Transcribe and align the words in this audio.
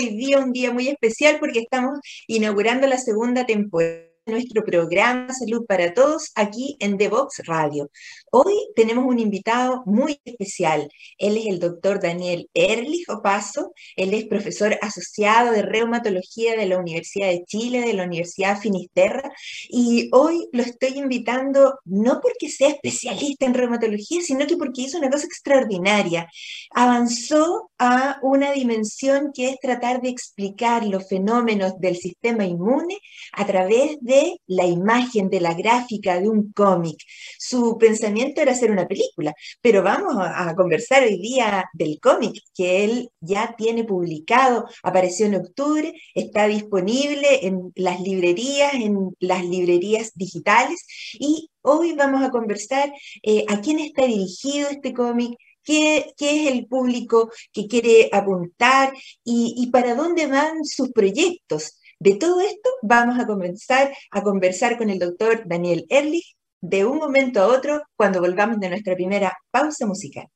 Hoy 0.00 0.16
día 0.16 0.38
un 0.38 0.54
día 0.54 0.72
muy 0.72 0.88
especial 0.88 1.36
porque 1.38 1.58
estamos 1.58 1.98
inaugurando 2.26 2.86
la 2.86 2.96
segunda 2.96 3.44
temporada 3.44 4.10
nuestro 4.26 4.64
programa 4.64 5.32
Salud 5.34 5.66
para 5.66 5.92
Todos 5.92 6.30
aquí 6.36 6.76
en 6.80 6.96
The 6.96 7.08
Box 7.08 7.42
Radio. 7.44 7.90
Hoy 8.32 8.54
tenemos 8.76 9.06
un 9.06 9.18
invitado 9.18 9.82
muy 9.86 10.20
especial. 10.24 10.88
Él 11.18 11.36
es 11.36 11.46
el 11.46 11.58
doctor 11.58 12.00
Daniel 12.00 12.48
Erlich 12.54 13.08
Opaso. 13.10 13.72
Él 13.96 14.14
es 14.14 14.26
profesor 14.26 14.78
asociado 14.82 15.50
de 15.50 15.62
reumatología 15.62 16.56
de 16.56 16.66
la 16.66 16.78
Universidad 16.78 17.26
de 17.26 17.44
Chile, 17.44 17.80
de 17.80 17.92
la 17.92 18.04
Universidad 18.04 18.60
Finisterra. 18.60 19.32
Y 19.68 20.10
hoy 20.12 20.48
lo 20.52 20.62
estoy 20.62 20.98
invitando 20.98 21.74
no 21.84 22.20
porque 22.22 22.48
sea 22.50 22.68
especialista 22.68 23.46
en 23.46 23.54
reumatología, 23.54 24.20
sino 24.22 24.46
que 24.46 24.56
porque 24.56 24.82
hizo 24.82 24.98
una 24.98 25.10
cosa 25.10 25.26
extraordinaria. 25.26 26.28
Avanzó 26.72 27.72
a 27.78 28.20
una 28.22 28.52
dimensión 28.52 29.32
que 29.34 29.48
es 29.48 29.58
tratar 29.58 30.02
de 30.02 30.10
explicar 30.10 30.86
los 30.86 31.08
fenómenos 31.08 31.80
del 31.80 31.96
sistema 31.96 32.44
inmune 32.44 32.96
a 33.32 33.44
través 33.44 33.96
de 34.00 34.36
la 34.46 34.66
imagen, 34.66 35.30
de 35.30 35.40
la 35.40 35.54
gráfica, 35.54 36.20
de 36.20 36.28
un 36.28 36.52
cómic. 36.52 36.98
Su 37.36 37.76
pensamiento 37.76 38.19
era 38.20 38.52
hacer 38.52 38.70
una 38.70 38.86
película, 38.86 39.34
pero 39.60 39.82
vamos 39.82 40.14
a, 40.18 40.54
conversar 40.54 41.02
hoy 41.04 41.18
día 41.18 41.64
del 41.72 41.98
cómic 42.00 42.40
que 42.54 42.84
él 42.84 43.10
ya 43.20 43.54
tiene 43.56 43.84
publicado, 43.84 44.66
apareció 44.82 45.26
en 45.26 45.36
octubre, 45.36 45.92
está 46.14 46.46
disponible 46.46 47.46
en 47.46 47.72
las 47.76 48.00
librerías, 48.00 48.74
en 48.74 49.16
las 49.20 49.44
librerías 49.44 50.12
digitales 50.14 50.86
y 51.18 51.50
hoy 51.62 51.92
vamos 51.94 52.22
a 52.22 52.30
conversar 52.30 52.92
eh, 53.22 53.44
a 53.48 53.60
quién 53.60 53.78
está 53.78 54.06
dirigido 54.06 54.68
este 54.70 54.92
cómic, 54.92 55.36
Qué, 55.62 56.14
es 56.18 56.50
el 56.50 56.66
público 56.66 57.30
que 57.52 57.68
quiere 57.68 58.08
apuntar 58.12 58.92
y, 59.22 59.54
y, 59.58 59.70
para 59.70 59.94
dónde 59.94 60.26
van 60.26 60.64
sus 60.64 60.90
proyectos. 60.90 61.78
De 61.98 62.14
todo 62.14 62.40
esto 62.40 62.70
vamos 62.82 63.18
a 63.20 63.26
comenzar 63.26 63.92
a 64.10 64.22
conversar 64.22 64.78
con 64.78 64.88
el 64.88 64.98
doctor 64.98 65.42
Daniel 65.46 65.84
Erlich 65.90 66.34
de 66.60 66.84
un 66.84 66.98
momento 66.98 67.40
a 67.40 67.46
otro 67.48 67.82
cuando 67.96 68.20
volvamos 68.20 68.58
de 68.60 68.68
nuestra 68.70 68.94
primera 68.94 69.36
pausa 69.50 69.86
musical. 69.86 70.26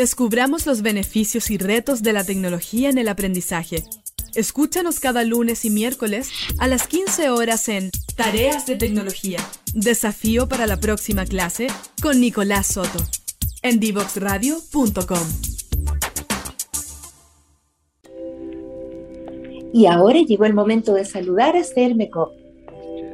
Descubramos 0.00 0.64
los 0.64 0.80
beneficios 0.80 1.50
y 1.50 1.58
retos 1.58 2.02
de 2.02 2.14
la 2.14 2.24
tecnología 2.24 2.88
en 2.88 2.96
el 2.96 3.06
aprendizaje. 3.06 3.84
Escúchanos 4.34 4.98
cada 4.98 5.24
lunes 5.24 5.66
y 5.66 5.68
miércoles 5.68 6.30
a 6.58 6.68
las 6.68 6.86
15 6.86 7.28
horas 7.28 7.68
en 7.68 7.90
Tareas 8.16 8.64
de 8.64 8.76
Tecnología. 8.76 9.40
Desafío 9.74 10.48
para 10.48 10.66
la 10.66 10.78
próxima 10.78 11.26
clase 11.26 11.66
con 12.00 12.18
Nicolás 12.18 12.68
Soto. 12.68 12.98
En 13.60 13.78
divoxradio.com. 13.78 15.28
Y 19.74 19.84
ahora 19.84 20.20
llegó 20.22 20.46
el 20.46 20.54
momento 20.54 20.94
de 20.94 21.04
saludar 21.04 21.58
a 21.58 21.62
Cermeco 21.62 22.32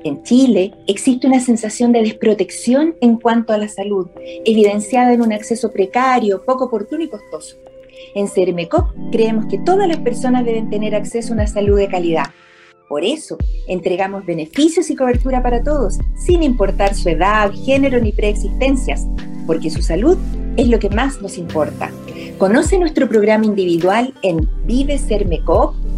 en 0.06 0.22
Chile 0.22 0.72
existe 0.86 1.26
una 1.26 1.40
sensación 1.40 1.92
de 1.92 2.02
desprotección 2.02 2.94
en 3.00 3.18
cuanto 3.18 3.52
a 3.52 3.58
la 3.58 3.68
salud, 3.68 4.08
evidenciada 4.44 5.12
en 5.12 5.22
un 5.22 5.32
acceso 5.32 5.70
precario, 5.72 6.44
poco 6.44 6.64
oportuno 6.64 7.02
y 7.04 7.08
costoso. 7.08 7.56
En 8.14 8.28
CERMECOP 8.28 8.90
creemos 9.12 9.46
que 9.46 9.58
todas 9.58 9.88
las 9.88 9.98
personas 9.98 10.44
deben 10.44 10.70
tener 10.70 10.94
acceso 10.94 11.32
a 11.32 11.36
una 11.36 11.46
salud 11.46 11.78
de 11.78 11.88
calidad. 11.88 12.26
Por 12.88 13.04
eso, 13.04 13.36
entregamos 13.66 14.24
beneficios 14.24 14.90
y 14.90 14.96
cobertura 14.96 15.42
para 15.42 15.62
todos, 15.62 15.98
sin 16.16 16.42
importar 16.42 16.94
su 16.94 17.08
edad, 17.08 17.50
género 17.52 18.00
ni 18.00 18.12
preexistencias, 18.12 19.06
porque 19.46 19.70
su 19.70 19.82
salud 19.82 20.16
es 20.56 20.68
lo 20.68 20.78
que 20.78 20.90
más 20.90 21.20
nos 21.20 21.36
importa. 21.36 21.90
Conoce 22.38 22.78
nuestro 22.78 23.08
programa 23.08 23.46
individual 23.46 24.14
en 24.22 24.48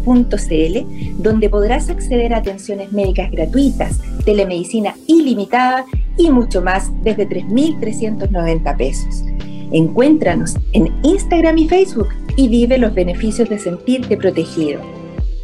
vivesermecop.cl, 0.05 1.21
donde 1.21 1.49
podrás 1.49 1.89
acceder 1.89 2.33
a 2.33 2.37
atenciones 2.37 2.91
médicas 2.91 3.31
gratuitas, 3.31 3.99
telemedicina 4.25 4.95
ilimitada 5.07 5.85
y 6.17 6.29
mucho 6.29 6.61
más 6.61 6.91
desde 7.03 7.27
3.390 7.27 8.77
pesos. 8.77 9.23
Encuéntranos 9.71 10.57
en 10.73 10.91
Instagram 11.03 11.57
y 11.59 11.67
Facebook 11.67 12.09
y 12.35 12.47
vive 12.47 12.77
los 12.77 12.93
beneficios 12.93 13.49
de 13.49 13.59
sentirte 13.59 14.17
protegido. 14.17 14.81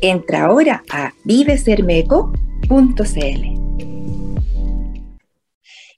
Entra 0.02 0.46
ahora 0.46 0.84
a 0.92 1.14
vivesermeco.cl. 1.24 3.65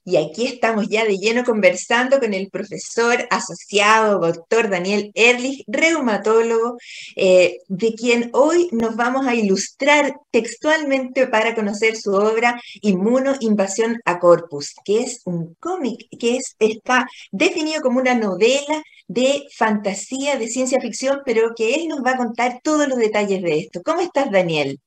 Y 0.10 0.16
aquí 0.16 0.48
estamos 0.48 0.88
ya 0.88 1.04
de 1.04 1.18
lleno 1.18 1.44
conversando 1.44 2.22
con 2.22 2.34
el 2.34 2.50
profesor 2.50 3.28
asociado, 3.30 4.20
doctor 4.20 4.70
Daniel 4.70 5.12
Erlich, 5.14 5.66
reumatólogo, 5.68 6.78
eh, 7.18 7.58
de 7.68 7.94
quien 7.94 8.30
hoy 8.32 8.70
nos 8.72 8.96
vamos 8.96 9.28
a 9.28 9.36
ilustrar 9.36 10.14
textualmente 10.32 11.28
para 11.28 11.54
conocer 11.54 11.98
su 11.98 12.14
obra 12.14 12.58
Inmunoinvasión 12.80 14.00
a 14.06 14.18
Corpus, 14.20 14.76
que 14.86 15.02
es 15.02 15.24
un 15.26 15.56
cómic 15.60 16.08
que 16.18 16.38
es, 16.38 16.56
está 16.58 17.06
definido 17.34 17.82
como 17.82 18.00
una 18.00 18.16
novela 18.16 18.82
de 19.10 19.44
fantasía, 19.58 20.38
de 20.38 20.48
ciencia 20.48 20.80
ficción, 20.80 21.20
pero 21.26 21.54
que 21.54 21.76
él 21.76 21.90
nos 21.90 22.00
va 22.00 22.12
a 22.12 22.18
contar 22.18 22.62
todos 22.64 22.88
los 22.88 22.98
detalles 22.98 23.42
de 23.44 23.60
esto. 23.60 23.82
¿Cómo 23.84 24.00
estás, 24.00 24.32
Daniel? 24.32 24.80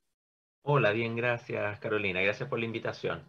Hola, 0.62 0.92
bien, 0.92 1.14
gracias, 1.14 1.78
Carolina. 1.78 2.22
Gracias 2.22 2.48
por 2.48 2.58
la 2.58 2.64
invitación. 2.64 3.22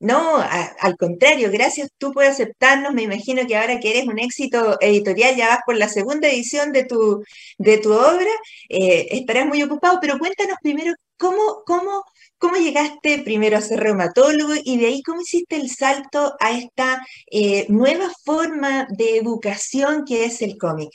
No, 0.00 0.38
al 0.38 0.96
contrario, 0.96 1.50
gracias 1.52 1.90
tú 1.98 2.12
por 2.12 2.24
aceptarnos. 2.24 2.94
Me 2.94 3.02
imagino 3.02 3.46
que 3.46 3.56
ahora 3.56 3.78
que 3.80 3.90
eres 3.90 4.06
un 4.08 4.18
éxito 4.18 4.78
editorial, 4.80 5.36
ya 5.36 5.48
vas 5.48 5.60
por 5.66 5.76
la 5.76 5.88
segunda 5.88 6.28
edición 6.28 6.72
de 6.72 6.84
tu, 6.86 7.22
de 7.58 7.76
tu 7.78 7.92
obra, 7.92 8.30
eh, 8.70 9.08
estarás 9.10 9.46
muy 9.46 9.62
ocupado, 9.62 9.98
pero 10.00 10.18
cuéntanos 10.18 10.56
primero 10.62 10.94
cómo, 11.18 11.62
cómo, 11.66 12.04
cómo 12.38 12.56
llegaste 12.56 13.18
primero 13.22 13.58
a 13.58 13.60
ser 13.60 13.80
reumatólogo 13.80 14.54
y 14.64 14.78
de 14.78 14.86
ahí 14.86 15.02
cómo 15.02 15.20
hiciste 15.20 15.56
el 15.56 15.68
salto 15.68 16.34
a 16.40 16.52
esta 16.52 17.06
eh, 17.30 17.66
nueva 17.68 18.10
forma 18.24 18.86
de 18.90 19.18
educación 19.18 20.04
que 20.06 20.24
es 20.24 20.40
el 20.40 20.56
cómic. 20.56 20.90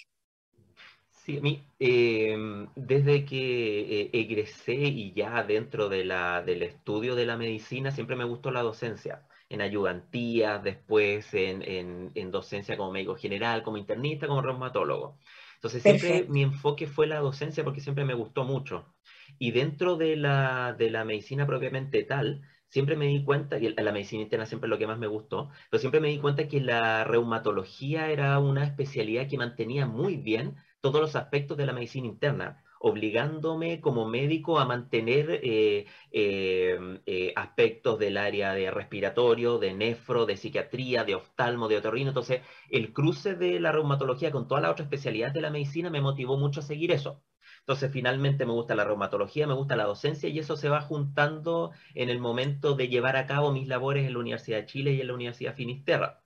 Sí, 1.26 1.38
a 1.38 1.42
mí, 1.42 1.66
em, 1.80 2.68
desde 2.76 3.26
que 3.26 4.02
eh, 4.02 4.10
egresé 4.14 4.76
y 4.76 5.12
ya 5.14 5.42
dentro 5.44 5.90
de 5.90 6.06
la, 6.06 6.44
del 6.44 6.62
estudio 6.62 7.16
de 7.16 7.26
la 7.26 7.36
medicina, 7.36 7.90
siempre 7.90 8.16
me 8.16 8.26
gustó 8.26 8.52
la 8.52 8.62
docencia, 8.62 9.26
en 9.50 9.62
ayudantía, 9.62 10.60
después 10.60 11.34
en, 11.34 12.12
en, 12.14 12.32
docencia 12.32 12.78
como 12.78 12.92
médico 12.92 13.16
general, 13.16 13.64
como 13.64 13.78
internista, 13.78 14.28
como 14.28 14.44
reumatólogo. 14.44 15.18
Entonces 15.56 15.82
siempre 15.82 16.26
mi 16.30 16.44
enfoque 16.44 16.86
fue 16.86 17.08
la 17.08 17.20
docencia 17.20 17.64
porque 17.64 17.82
siempre 17.82 18.06
me 18.06 18.14
gustó 18.14 18.44
mucho. 18.44 18.94
Y 19.40 19.50
dentro 19.52 19.96
de 19.98 20.16
la, 20.18 20.74
de 20.78 20.92
la 20.92 21.06
medicina 21.06 21.48
propiamente 21.48 22.04
tal, 22.04 22.44
siempre 22.70 22.96
me 22.96 23.08
di 23.08 23.24
cuenta, 23.24 23.58
y 23.58 23.74
la 23.74 23.92
medicina 23.92 24.22
interna 24.22 24.46
siempre 24.46 24.68
es 24.68 24.70
lo 24.70 24.78
que 24.78 24.86
más 24.88 25.00
me 25.00 25.08
gustó, 25.08 25.50
pero 25.72 25.80
siempre 25.80 26.02
me 26.02 26.10
di 26.10 26.20
cuenta 26.20 26.48
que 26.48 26.62
la 26.62 27.04
reumatología 27.04 28.12
era 28.12 28.38
una 28.40 28.64
especialidad 28.64 29.28
que 29.28 29.38
mantenía 29.38 29.88
muy 29.88 30.18
bien 30.18 30.56
todos 30.92 31.02
los 31.02 31.16
aspectos 31.16 31.58
de 31.58 31.66
la 31.66 31.74
medicina 31.74 32.06
interna, 32.06 32.64
obligándome 32.80 33.82
como 33.82 34.08
médico 34.08 34.60
a 34.60 34.66
mantener 34.66 35.40
eh, 35.44 35.88
eh, 36.12 37.00
eh, 37.08 37.34
aspectos 37.36 37.98
del 37.98 38.18
área 38.18 38.54
de 38.54 38.70
respiratorio, 38.70 39.58
de 39.58 39.74
nefro, 39.74 40.28
de 40.28 40.38
psiquiatría, 40.38 41.04
de 41.04 41.16
oftalmo, 41.16 41.68
de 41.68 41.78
otorrino. 41.78 42.10
Entonces, 42.10 42.42
el 42.70 42.94
cruce 42.94 43.34
de 43.34 43.60
la 43.60 43.72
reumatología 43.72 44.32
con 44.32 44.48
todas 44.48 44.62
las 44.62 44.74
otras 44.74 44.86
especialidades 44.86 45.34
de 45.34 45.42
la 45.42 45.50
medicina 45.50 45.90
me 45.90 46.02
motivó 46.02 46.38
mucho 46.38 46.60
a 46.60 46.64
seguir 46.64 46.92
eso. 46.92 47.24
Entonces, 47.62 47.92
finalmente 47.92 48.46
me 48.46 48.52
gusta 48.52 48.76
la 48.76 48.84
reumatología, 48.84 49.48
me 49.48 49.56
gusta 49.56 49.76
la 49.76 49.86
docencia 49.86 50.30
y 50.30 50.38
eso 50.38 50.56
se 50.56 50.70
va 50.70 50.82
juntando 50.82 51.72
en 51.96 52.12
el 52.12 52.20
momento 52.20 52.76
de 52.76 52.90
llevar 52.90 53.18
a 53.18 53.26
cabo 53.26 53.52
mis 53.52 53.68
labores 53.68 54.06
en 54.06 54.14
la 54.14 54.20
Universidad 54.20 54.60
de 54.60 54.66
Chile 54.68 54.94
y 54.94 55.02
en 55.02 55.08
la 55.08 55.16
Universidad 55.16 55.56
Finisterra. 55.56 56.22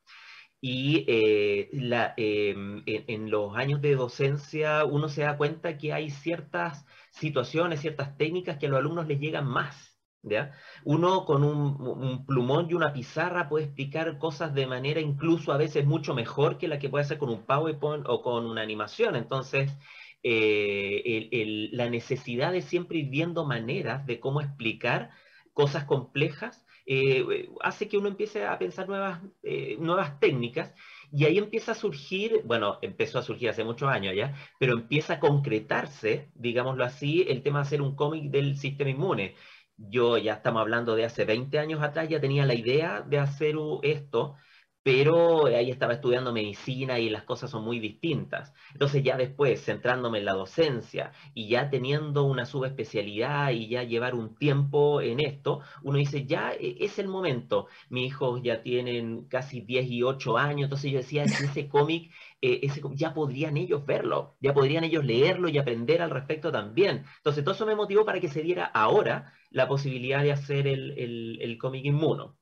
Y 0.62 1.06
eh, 1.08 1.70
em, 2.18 2.84
en, 2.86 3.32
los 3.32 3.56
años 3.56 3.82
de 3.82 3.96
docencia 3.96 4.84
uno 4.86 5.08
se 5.08 5.22
da 5.22 5.38
cuenta 5.38 5.78
que 5.78 5.94
hay 5.94 6.10
ciertas 6.10 6.86
situaciones, 7.12 7.82
ciertas 7.82 8.18
técnicas 8.18 8.58
que 8.58 8.66
a 8.68 8.70
los 8.70 8.80
alumnos 8.80 9.08
les 9.08 9.20
llegan 9.20 9.48
más. 9.48 9.98
¿ya? 10.22 10.52
Uno 10.84 11.26
con 11.26 11.44
un, 11.44 12.26
plumón 12.26 12.68
y 12.70 12.74
una 12.74 12.92
pizarra 12.94 13.48
puede 13.48 13.66
explicar 13.66 14.18
cosas 14.18 14.54
de 14.54 14.68
manera 14.68 15.00
incluso 15.00 15.54
a 15.54 15.58
veces 15.58 15.86
mucho 15.86 16.14
mejor 16.14 16.58
que 16.58 16.68
la 16.68 16.80
que 16.80 16.90
puede 16.90 17.06
hacer 17.06 17.18
con 17.18 17.30
un 17.30 17.46
PowerPoint 17.46 18.06
o 18.08 18.22
con 18.22 18.46
una 18.46 18.62
animación. 18.62 19.16
Entonces, 19.16 19.72
eh, 20.24 21.70
la 21.72 21.90
necesidad 21.90 22.52
de 22.52 22.62
siempre 22.62 23.00
ir 23.00 23.10
viendo 23.10 23.46
maneras 23.46 24.06
de 24.06 24.20
cómo 24.20 24.42
explicar 24.42 25.12
cosas 25.54 25.86
complejas 25.86 26.66
eh, 26.92 27.48
hace 27.62 27.88
que 27.88 28.00
uno 28.00 28.08
empiece 28.08 28.48
a 28.48 28.58
pensar 28.58 28.88
nuevas, 28.88 29.22
eh, 29.44 29.78
nuevas 29.80 30.20
técnicas 30.20 30.74
y 31.12 31.26
ahí 31.26 31.38
empieza 31.38 31.74
a 31.74 31.76
surgir, 31.76 32.42
bueno, 32.46 32.80
empezó 32.82 33.20
a 33.20 33.22
surgir 33.22 33.50
hace 33.50 33.64
muchos 33.64 33.90
años 33.90 34.16
ya, 34.16 34.34
pero 34.60 34.74
empieza 34.74 35.14
a 35.14 35.20
concretarse, 35.20 36.32
digámoslo 36.34 36.84
así, 36.84 37.26
el 37.30 37.44
tema 37.44 37.60
de 37.60 37.64
hacer 37.68 37.84
un 37.84 37.96
cómic 37.96 38.32
del 38.32 38.58
sistema 38.58 38.90
inmune. 38.90 39.36
Yo 39.78 40.18
ya 40.18 40.34
estamos 40.34 40.62
hablando 40.62 40.96
de 40.96 41.06
hace 41.06 41.26
20 41.26 41.60
años 41.60 41.84
atrás, 41.84 42.10
ya 42.10 42.20
tenía 42.20 42.46
la 42.48 42.56
idea 42.56 43.02
de 43.02 43.20
hacer 43.20 43.56
esto, 43.84 44.36
pero 44.84 45.46
ahí 45.48 45.70
estaba 45.72 45.94
estudiando 45.94 46.32
medicina 46.34 47.00
y 47.00 47.10
las 47.10 47.24
cosas 47.24 47.52
son 47.52 47.64
muy 47.64 47.80
distintas. 47.80 48.54
Entonces 48.74 49.04
ya 49.04 49.18
después, 49.18 49.64
centrándome 49.64 50.20
en 50.20 50.26
la 50.26 50.34
docencia 50.34 51.12
y 51.34 51.50
ya 51.50 51.70
teniendo 51.70 52.24
una 52.24 52.46
subespecialidad 52.46 53.52
y 53.52 53.68
ya 53.68 53.84
llevar 53.84 54.16
un 54.16 54.36
tiempo 54.36 55.02
en 55.02 55.20
esto, 55.20 55.62
uno 55.84 55.98
dice, 55.98 56.26
ya 56.26 56.54
e, 56.54 56.78
es 56.80 56.98
el 57.00 57.08
momento. 57.08 57.68
Mis 57.90 58.08
hijos 58.08 58.42
ya 58.44 58.64
tienen 58.64 59.26
casi 59.28 59.62
10 59.62 59.88
y 59.90 60.04
8 60.04 60.38
años, 60.38 60.64
entonces 60.66 60.92
yo 60.92 60.98
decía, 61.00 61.24
ese 61.24 61.68
cómic, 61.68 62.12
eh, 62.42 62.60
ese, 62.64 62.82
ya 62.94 63.14
podrían 63.14 63.58
ellos 63.58 63.86
verlo, 63.86 64.38
ya 64.40 64.54
podrían 64.54 64.84
ellos 64.86 65.04
leerlo 65.06 65.50
y 65.50 65.58
aprender 65.58 66.02
al 66.02 66.10
respecto 66.10 66.52
también. 66.52 67.06
Entonces 67.18 67.44
todo 67.44 67.54
eso 67.56 67.66
me 67.66 67.76
motivó 67.76 68.06
para 68.06 68.20
que 68.20 68.30
se 68.30 68.42
diera 68.42 68.66
ahora 68.66 69.34
la 69.50 69.68
posibilidad 69.68 70.24
de 70.24 70.32
hacer 70.32 70.68
el, 70.68 70.92
el, 70.98 71.40
el 71.42 71.58
cómic 71.58 71.86
inmuno. 71.86 72.39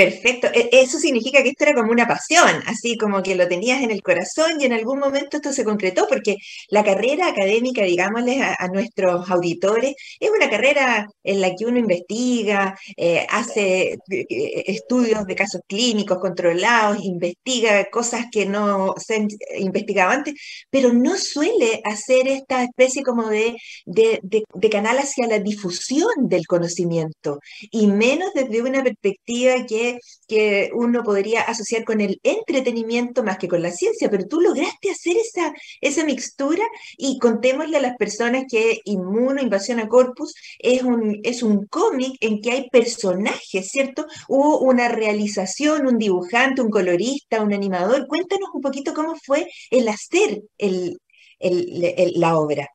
Perfecto. 0.00 0.46
E, 0.54 0.70
eso 0.72 0.98
significa 0.98 1.42
que 1.42 1.50
esto 1.50 1.64
era 1.64 1.74
como 1.74 1.92
una 1.92 2.08
pasión, 2.08 2.62
así 2.64 2.96
como 2.96 3.22
que 3.22 3.34
lo 3.34 3.46
tenías 3.46 3.82
en 3.82 3.90
el 3.90 4.00
corazón 4.02 4.58
y 4.58 4.64
en 4.64 4.72
algún 4.72 4.98
momento 4.98 5.36
esto 5.36 5.52
se 5.52 5.62
concretó, 5.62 6.06
porque 6.08 6.36
la 6.70 6.82
carrera 6.82 7.28
académica, 7.28 7.82
digámosles 7.82 8.38
a, 8.58 8.66
nuestros 8.68 9.30
auditores, 9.30 9.94
es 10.18 10.30
una 10.30 10.48
carrera 10.48 11.06
en 11.22 11.42
la 11.42 11.54
que 11.54 11.66
uno 11.66 11.78
investiga, 11.78 12.78
eh, 12.96 13.26
hace 13.28 13.98
eh, 14.10 14.64
estudios 14.66 15.26
de 15.26 15.34
casos 15.34 15.60
clínicos 15.66 16.18
controlados, 16.18 17.04
investiga 17.04 17.84
cosas 17.90 18.24
que 18.32 18.46
no 18.46 18.94
se 18.96 19.16
han 19.16 19.28
investigado 19.58 20.12
antes, 20.12 20.34
pero 20.70 20.94
no 20.94 21.18
suele 21.18 21.82
hacer 21.84 22.26
esta 22.26 22.62
especie 22.64 23.02
como 23.02 23.28
de, 23.28 23.54
de, 23.84 24.18
de 24.22 24.70
canal 24.70 24.98
hacia 24.98 25.26
la 25.26 25.40
difusión 25.40 26.10
del 26.20 26.46
conocimiento, 26.46 27.38
y 27.70 27.86
menos 27.86 28.30
desde 28.34 28.62
una 28.62 28.82
perspectiva 28.82 29.66
que 29.66 29.89
que, 30.28 30.70
uno 30.74 31.02
podría 31.02 31.42
asociar 31.42 31.84
con 31.84 32.00
el 32.00 32.20
entretenimiento 32.22 33.22
más 33.22 33.38
que 33.38 33.48
con 33.48 33.62
la 33.62 33.70
ciencia, 33.70 34.10
pero 34.10 34.26
tú 34.26 34.40
lograste 34.40 34.90
hacer 34.90 35.16
esa, 35.16 35.52
esa 35.80 36.04
mixtura 36.04 36.64
y 36.96 37.18
contémosle 37.18 37.76
a 37.76 37.80
las 37.80 37.96
personas 37.96 38.44
que 38.48 38.80
Inmuno, 38.84 39.42
Invasión 39.42 39.80
a 39.80 39.88
Corpus, 39.88 40.34
es 40.58 40.82
un, 40.82 41.20
es 41.22 41.42
un 41.42 41.66
cómic 41.66 42.16
en 42.20 42.40
que 42.40 42.52
hay 42.52 42.70
personajes, 42.70 43.68
¿cierto? 43.68 44.06
Hubo 44.28 44.60
una 44.60 44.88
realización, 44.88 45.86
un 45.86 45.98
dibujante, 45.98 46.62
un 46.62 46.70
colorista, 46.70 47.42
un 47.42 47.52
animador. 47.52 48.06
Cuéntanos 48.06 48.50
un 48.52 48.60
poquito 48.60 48.94
cómo 48.94 49.16
fue 49.16 49.46
el 49.70 49.88
hacer 49.88 50.42
el, 50.58 50.98
la 51.40 52.38
obra. 52.38 52.68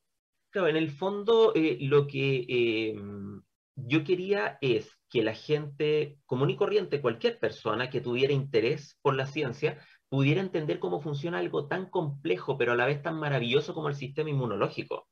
Claro, 0.50 0.68
en 0.68 0.78
el 0.78 0.90
fondo 0.90 1.54
eh, 1.54 1.78
lo 1.82 2.08
que 2.08 2.46
eh, 2.48 2.96
yo 3.76 4.04
quería 4.04 4.58
es 4.62 4.95
que 5.10 5.24
la 5.24 5.34
gente 5.34 6.18
común 6.26 6.50
y 6.50 6.56
corriente, 6.56 7.02
cualquier 7.02 7.40
persona 7.40 7.90
que 7.90 8.02
tuviera 8.02 8.34
interés 8.34 8.98
por 9.02 9.16
la 9.16 9.26
ciencia, 9.26 9.80
pudiera 10.10 10.42
entender 10.42 10.80
cómo 10.80 11.02
funciona 11.02 11.40
algo 11.40 11.68
tan 11.68 11.90
complejo, 11.90 12.58
pero 12.58 12.74
a 12.74 12.76
la 12.76 12.86
vez 12.86 13.02
tan 13.02 13.20
maravilloso 13.20 13.74
como 13.74 13.90
el 13.90 13.96
sistema 13.96 14.30
inmunológico. 14.30 15.08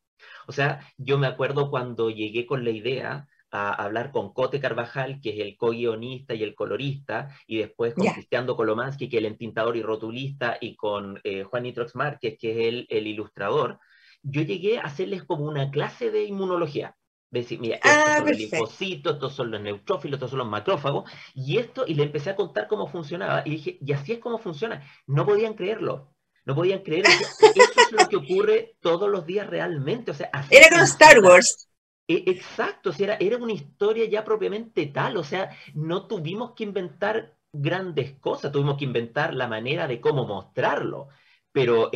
O 0.47 0.51
sea, 0.51 0.79
yo 0.97 1.17
me 1.17 1.27
acuerdo 1.27 1.69
cuando 1.69 2.09
llegué 2.09 2.45
con 2.45 2.63
la 2.63 2.71
idea 2.71 3.27
a 3.51 3.73
hablar 3.73 4.11
con 4.11 4.33
Cote 4.33 4.59
Carvajal, 4.59 5.21
que 5.21 5.29
es 5.29 5.39
el 5.39 5.57
co-guionista 5.57 6.33
y 6.33 6.43
el 6.43 6.55
colorista, 6.55 7.29
y 7.45 7.57
después 7.57 7.93
con 7.93 8.07
Cristiano 8.07 8.55
Kolomansky, 8.55 9.09
que 9.09 9.17
es 9.17 9.23
el 9.23 9.27
entintador 9.27 9.77
y 9.77 9.83
rotulista, 9.83 10.57
y 10.59 10.75
con 10.75 11.19
eh, 11.23 11.43
Juan 11.43 11.63
Nitrox 11.63 11.95
Márquez, 11.95 12.37
que 12.39 12.51
es 12.51 12.67
el, 12.67 12.87
el 12.89 13.05
ilustrador, 13.07 13.79
yo 14.23 14.41
llegué 14.41 14.79
a 14.79 14.83
hacerles 14.83 15.23
como 15.23 15.45
una 15.45 15.69
clase 15.69 16.09
de 16.09 16.23
inmunología 16.23 16.95
decir, 17.41 17.59
mira, 17.59 17.75
estos 17.75 17.91
ah, 17.91 18.17
son 18.17 18.27
los 18.27 18.37
linfocitos, 18.37 19.13
estos 19.13 19.33
son 19.35 19.51
los 19.51 19.61
neutrófilos, 19.61 20.17
estos 20.17 20.29
son 20.29 20.39
los 20.39 20.47
macrófagos, 20.47 21.09
y 21.33 21.57
esto, 21.57 21.85
y 21.87 21.95
le 21.95 22.03
empecé 22.03 22.29
a 22.29 22.35
contar 22.35 22.67
cómo 22.67 22.87
funcionaba, 22.87 23.41
y 23.45 23.51
dije, 23.51 23.77
y 23.81 23.91
así 23.91 24.13
es 24.13 24.19
como 24.19 24.37
funciona. 24.37 24.83
No 25.07 25.25
podían 25.25 25.53
creerlo, 25.53 26.13
no 26.45 26.55
podían 26.55 26.79
creer, 26.79 27.05
eso 27.07 27.81
es 27.81 27.91
lo 27.91 28.07
que 28.07 28.17
ocurre 28.17 28.75
todos 28.79 29.09
los 29.09 29.25
días 29.25 29.47
realmente, 29.47 30.11
o 30.11 30.13
sea, 30.13 30.29
Era 30.49 30.69
como 30.69 30.83
Star 30.83 31.19
Wars. 31.19 31.69
E, 32.07 32.23
exacto, 32.27 32.89
o 32.89 32.93
sea, 32.93 33.15
era, 33.15 33.17
era 33.19 33.37
una 33.37 33.53
historia 33.53 34.05
ya 34.05 34.23
propiamente 34.23 34.85
tal, 34.87 35.17
o 35.17 35.23
sea, 35.23 35.49
no 35.73 36.07
tuvimos 36.07 36.51
que 36.51 36.63
inventar 36.63 37.35
grandes 37.51 38.13
cosas, 38.19 38.51
tuvimos 38.51 38.77
que 38.77 38.85
inventar 38.85 39.33
la 39.33 39.47
manera 39.47 39.87
de 39.87 40.01
cómo 40.01 40.25
mostrarlo, 40.25 41.09
pero 41.51 41.91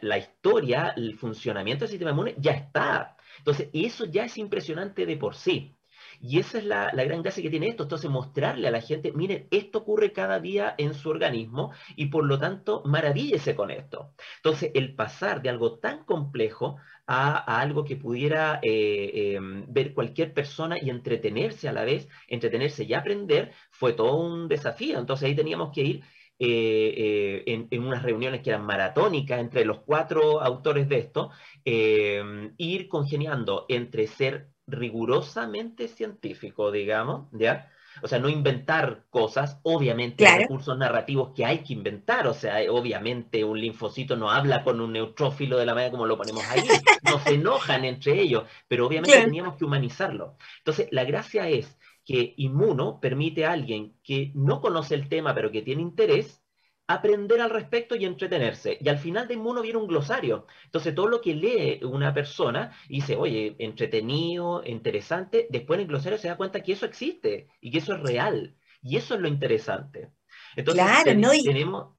la 0.00 0.18
historia, 0.18 0.92
el 0.96 1.16
funcionamiento 1.16 1.84
del 1.84 1.90
sistema 1.90 2.10
inmune 2.10 2.34
ya 2.38 2.52
está, 2.52 3.15
entonces, 3.38 3.68
eso 3.72 4.04
ya 4.06 4.24
es 4.24 4.38
impresionante 4.38 5.06
de 5.06 5.16
por 5.16 5.34
sí. 5.34 5.76
Y 6.20 6.38
esa 6.38 6.58
es 6.58 6.64
la, 6.64 6.90
gran 6.92 7.22
gracia 7.22 7.42
que 7.42 7.50
tiene 7.50 7.68
esto. 7.68 7.84
Entonces, 7.84 8.10
mostrarle 8.10 8.68
a 8.68 8.70
la 8.70 8.80
gente, 8.80 9.12
miren, 9.12 9.48
esto 9.50 9.78
ocurre 9.78 10.12
cada 10.12 10.40
día 10.40 10.74
en 10.78 10.94
su 10.94 11.10
organismo 11.10 11.72
y 11.94 12.06
por 12.06 12.24
lo 12.24 12.38
tanto, 12.38 12.82
maravíllese 12.84 13.54
con 13.54 13.70
esto. 13.70 14.14
Entonces, 14.36 14.70
el 14.74 14.94
pasar 14.94 15.42
de 15.42 15.50
algo 15.50 15.78
tan 15.78 16.04
complejo 16.04 16.76
a, 17.06 17.60
algo 17.60 17.84
que 17.84 17.96
pudiera 17.96 18.60
eh, 18.62 19.34
em, 19.36 19.66
ver 19.68 19.94
cualquier 19.94 20.32
persona 20.32 20.76
y 20.80 20.90
entretenerse 20.90 21.68
a 21.68 21.72
la 21.72 21.84
vez, 21.84 22.08
entretenerse 22.28 22.84
y 22.84 22.94
aprender, 22.94 23.52
fue 23.70 23.92
todo 23.92 24.16
un 24.16 24.48
desafío. 24.48 24.98
Entonces, 24.98 25.28
ahí 25.28 25.36
teníamos 25.36 25.72
que 25.72 25.82
ir 25.82 26.02
eh, 26.38 27.42
eh, 27.46 27.68
en, 27.70 27.82
unas 27.82 28.02
reuniones 28.02 28.42
que 28.42 28.50
eran 28.50 28.66
maratónicas 28.66 29.40
entre 29.40 29.64
los 29.64 29.80
cuatro 29.80 30.42
autores 30.42 30.86
de 30.86 30.98
esto, 30.98 31.30
eh, 31.64 32.52
ir 32.58 32.88
congeniando 32.88 33.64
entre 33.70 34.06
ser 34.06 34.50
rigurosamente 34.66 35.88
científico, 35.88 36.70
digamos, 36.70 37.28
¿ya? 37.32 37.70
O 38.02 38.08
sea, 38.08 38.18
no 38.18 38.28
inventar 38.28 39.04
cosas, 39.08 39.58
obviamente 39.62 40.26
hay 40.26 40.40
recursos 40.40 40.76
narrativos 40.76 41.32
que 41.34 41.46
hay 41.46 41.60
que 41.60 41.72
inventar, 41.72 42.26
o 42.26 42.34
sea, 42.34 42.58
obviamente 42.70 43.42
un 43.42 43.58
linfocito 43.58 44.16
no 44.16 44.30
habla 44.30 44.62
con 44.62 44.80
un 44.82 44.92
neutrófilo 44.92 45.56
de 45.56 45.64
la 45.64 45.72
manera 45.72 45.92
como 45.92 46.04
lo 46.04 46.18
ponemos 46.18 46.44
ahí, 46.50 46.62
no 47.02 47.18
se 47.18 47.34
enojan 47.34 47.86
entre 47.86 48.20
ellos, 48.20 48.44
pero 48.68 48.86
obviamente 48.86 49.18
teníamos 49.18 49.56
que 49.56 49.64
humanizarlo. 49.64 50.36
Entonces, 50.58 50.88
la 50.90 51.04
gracia 51.04 51.48
es 51.48 51.78
que 52.06 52.34
Inmuno 52.38 53.00
permite 53.00 53.44
a 53.44 53.52
alguien 53.52 53.98
que 54.02 54.30
no 54.34 54.62
conoce 54.62 54.94
el 54.94 55.08
tema 55.10 55.34
pero 55.34 55.50
que 55.50 55.60
tiene 55.60 55.82
interés 55.82 56.42
aprender 56.88 57.40
al 57.40 57.50
respecto 57.50 57.96
y 57.96 58.04
entretenerse. 58.04 58.78
Y 58.80 58.88
al 58.88 58.98
final 58.98 59.26
de 59.26 59.34
Inmuno 59.34 59.60
viene 59.60 59.78
un 59.78 59.88
glosario. 59.88 60.46
Entonces 60.64 60.94
todo 60.94 61.08
lo 61.08 61.20
que 61.20 61.34
lee 61.34 61.84
una 61.84 62.14
persona 62.14 62.70
dice, 62.88 63.16
oye, 63.16 63.56
entretenido, 63.58 64.62
interesante, 64.64 65.48
después 65.50 65.78
en 65.78 65.82
el 65.82 65.88
glosario 65.88 66.16
se 66.16 66.28
da 66.28 66.36
cuenta 66.36 66.62
que 66.62 66.72
eso 66.72 66.86
existe 66.86 67.48
y 67.60 67.72
que 67.72 67.78
eso 67.78 67.94
es 67.94 68.00
real. 68.00 68.56
Y 68.82 68.96
eso 68.96 69.16
es 69.16 69.20
lo 69.20 69.26
interesante. 69.26 70.12
Entonces 70.54 70.84
claro, 70.84 71.14
no, 71.14 71.30
tenemos, 71.30 71.95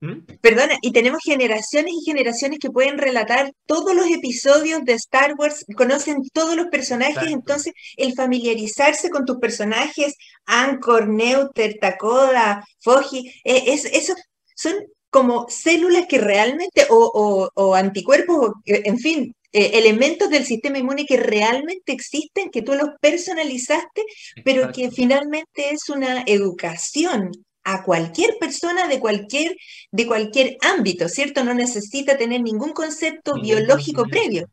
¿Mm? 0.00 0.20
Perdona, 0.40 0.78
y 0.80 0.92
tenemos 0.92 1.20
generaciones 1.22 1.92
y 1.92 2.04
generaciones 2.04 2.58
que 2.58 2.70
pueden 2.70 2.96
relatar 2.96 3.52
todos 3.66 3.94
los 3.94 4.06
episodios 4.06 4.82
de 4.84 4.94
Star 4.94 5.34
Wars, 5.36 5.66
conocen 5.76 6.22
todos 6.32 6.56
los 6.56 6.68
personajes, 6.68 7.30
entonces 7.30 7.74
el 7.96 8.14
familiarizarse 8.14 9.10
con 9.10 9.26
tus 9.26 9.36
personajes, 9.36 10.14
Anchor, 10.46 11.06
Neuter, 11.08 11.76
Takoda, 11.78 12.64
Foji, 12.80 13.28
eh, 13.44 13.64
es, 13.66 13.84
eso 13.84 14.14
son 14.54 14.74
como 15.10 15.46
células 15.50 16.06
que 16.06 16.18
realmente, 16.18 16.86
o, 16.88 17.74
anticuerpos, 17.74 18.52
en 18.64 18.98
fin, 18.98 19.34
eh, 19.52 19.72
elementos 19.74 20.30
del 20.30 20.46
sistema 20.46 20.78
inmune 20.78 21.04
que 21.04 21.16
realmente 21.16 21.92
existen, 21.92 22.50
que 22.50 22.62
tú 22.62 22.74
los 22.74 22.90
personalizaste, 23.00 24.04
pero 24.44 24.70
que 24.72 24.90
finalmente 24.90 25.72
es 25.72 25.88
una 25.88 26.22
educación 26.26 27.32
a 27.72 27.82
cualquier 27.82 28.36
persona 28.38 28.88
de 28.88 28.98
cualquier, 28.98 29.56
de 29.90 30.06
cualquier 30.06 30.56
ámbito, 30.60 31.08
¿cierto? 31.08 31.44
No 31.44 31.54
necesita 31.54 32.16
tener 32.16 32.42
ningún 32.42 32.72
concepto 32.72 33.34
biológico 33.34 34.04
previo. 34.04 34.48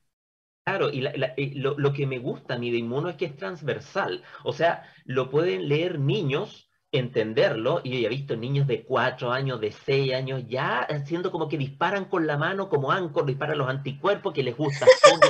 Claro, 0.63 0.89
y, 0.91 1.01
lo, 1.55 1.93
que 1.93 2.05
me 2.05 2.19
gusta 2.19 2.55
a 2.55 2.57
mí 2.57 2.71
de 2.71 2.77
Inmuno 2.77 3.09
es 3.09 3.15
que 3.15 3.25
es 3.25 3.37
transversal, 3.37 4.21
o 4.43 4.51
sea, 4.51 4.83
lo 5.05 5.29
pueden 5.29 5.69
leer 5.69 5.97
niños 5.97 6.66
entenderlo, 6.91 7.81
y 7.83 8.01
yo 8.01 8.07
he 8.07 8.09
visto 8.09 8.35
niños 8.37 8.65
de 8.65 8.83
4 8.83 9.31
años, 9.31 9.59
de 9.59 9.71
6 9.71 10.13
años, 10.13 10.43
ya 10.47 10.79
haciendo 10.79 11.31
como 11.31 11.49
que 11.49 11.57
disparan 11.57 12.05
con 12.05 12.25
la 12.25 12.37
mano, 12.37 12.69
como 12.69 12.91
Anchor, 12.91 13.25
disparan 13.25 13.57
los 13.57 13.67
anticuerpos, 13.67 14.33
que 14.33 14.43
les 14.43 14.55
gusta 14.55 14.85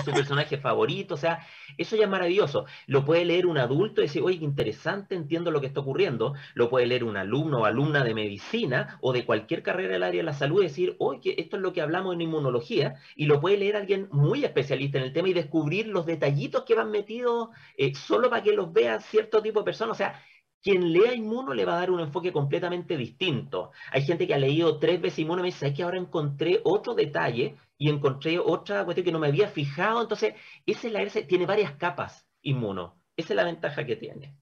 su 0.06 0.12
personaje 0.12 0.58
favorito, 0.58 1.16
o 1.16 1.18
sea, 1.18 1.40
eso 1.78 1.96
ya 1.96 2.04
es 2.04 2.10
maravilloso. 2.10 2.66
Lo 2.86 3.06
puede 3.06 3.26
leer 3.26 3.48
un 3.48 3.58
adulto 3.58 4.02
y 4.02 4.06
decir, 4.06 4.22
oye, 4.24 4.38
interesante, 4.44 5.16
entiendo 5.16 5.52
lo 5.52 5.60
que 5.60 5.68
está 5.68 5.80
ocurriendo. 5.80 6.34
Lo 6.54 6.70
puede 6.70 6.86
leer 6.86 7.04
un 7.04 7.18
alumno 7.18 7.62
o 7.62 7.66
alumna 7.66 8.04
de 8.04 8.14
medicina 8.14 8.98
o 9.02 9.12
de 9.12 9.26
cualquier 9.26 9.64
carrera 9.64 9.94
del 9.94 10.04
área 10.04 10.22
de 10.22 10.26
la 10.26 10.34
salud 10.34 10.62
y 10.62 10.68
decir, 10.68 10.96
oye, 11.00 11.40
esto 11.42 11.58
es 11.58 11.62
lo 11.62 11.74
que 11.74 11.82
hablamos 11.82 12.14
en 12.14 12.22
inmunología, 12.22 12.96
y 13.16 13.26
lo 13.26 13.42
puede 13.42 13.58
leer 13.58 13.76
alguien 13.76 14.08
muy 14.12 14.46
especialista 14.46 15.00
en 15.00 15.06
el 15.06 15.14
tema 15.14 15.30
y 15.30 15.34
descubrir 15.34 15.88
los 15.88 16.06
detallitos 16.06 16.64
que 16.64 16.76
van 16.76 16.92
metidos 16.92 17.50
eh, 17.78 17.94
solo 17.96 18.30
para 18.30 18.44
que 18.44 18.54
los 18.54 18.72
vea 18.72 19.00
cierto 19.00 19.42
tipo 19.42 19.60
de 19.60 19.66
personas. 19.66 19.92
O 19.94 19.98
sea, 19.98 20.22
quien 20.62 20.92
lea 20.92 21.14
Inmuno 21.14 21.54
le 21.54 21.66
va 21.66 21.76
a 21.76 21.80
dar 21.80 21.92
un 21.92 22.00
enfoque 22.00 22.32
completamente 22.32 22.98
distinto. 22.98 23.72
Hay 23.92 24.04
gente 24.04 24.28
que 24.28 24.34
ha 24.34 24.38
leído 24.38 24.80
tres 24.80 25.00
veces 25.02 25.20
Inmuno 25.20 25.40
y 25.40 25.44
me 25.44 25.48
dice, 25.50 25.68
es 25.68 25.74
que 25.74 25.84
ahora 25.84 25.98
encontré 25.98 26.62
otro 26.64 26.94
detalle 26.94 27.56
y 27.78 27.90
encontré 27.90 28.40
otra 28.40 28.84
cuestión 28.86 29.06
que 29.06 29.12
no 29.12 29.20
me 29.20 29.28
había 29.28 29.48
fijado. 29.48 30.02
Entonces, 30.02 30.34
ese 30.66 30.90
la 30.90 31.06
tiene 31.28 31.46
varias 31.46 31.74
capas 31.74 32.28
Inmuno. 32.42 32.98
Esa 33.16 33.34
es 33.34 33.38
la 33.38 33.44
ventaja 33.44 33.86
que 33.86 33.96
tiene. 33.96 34.36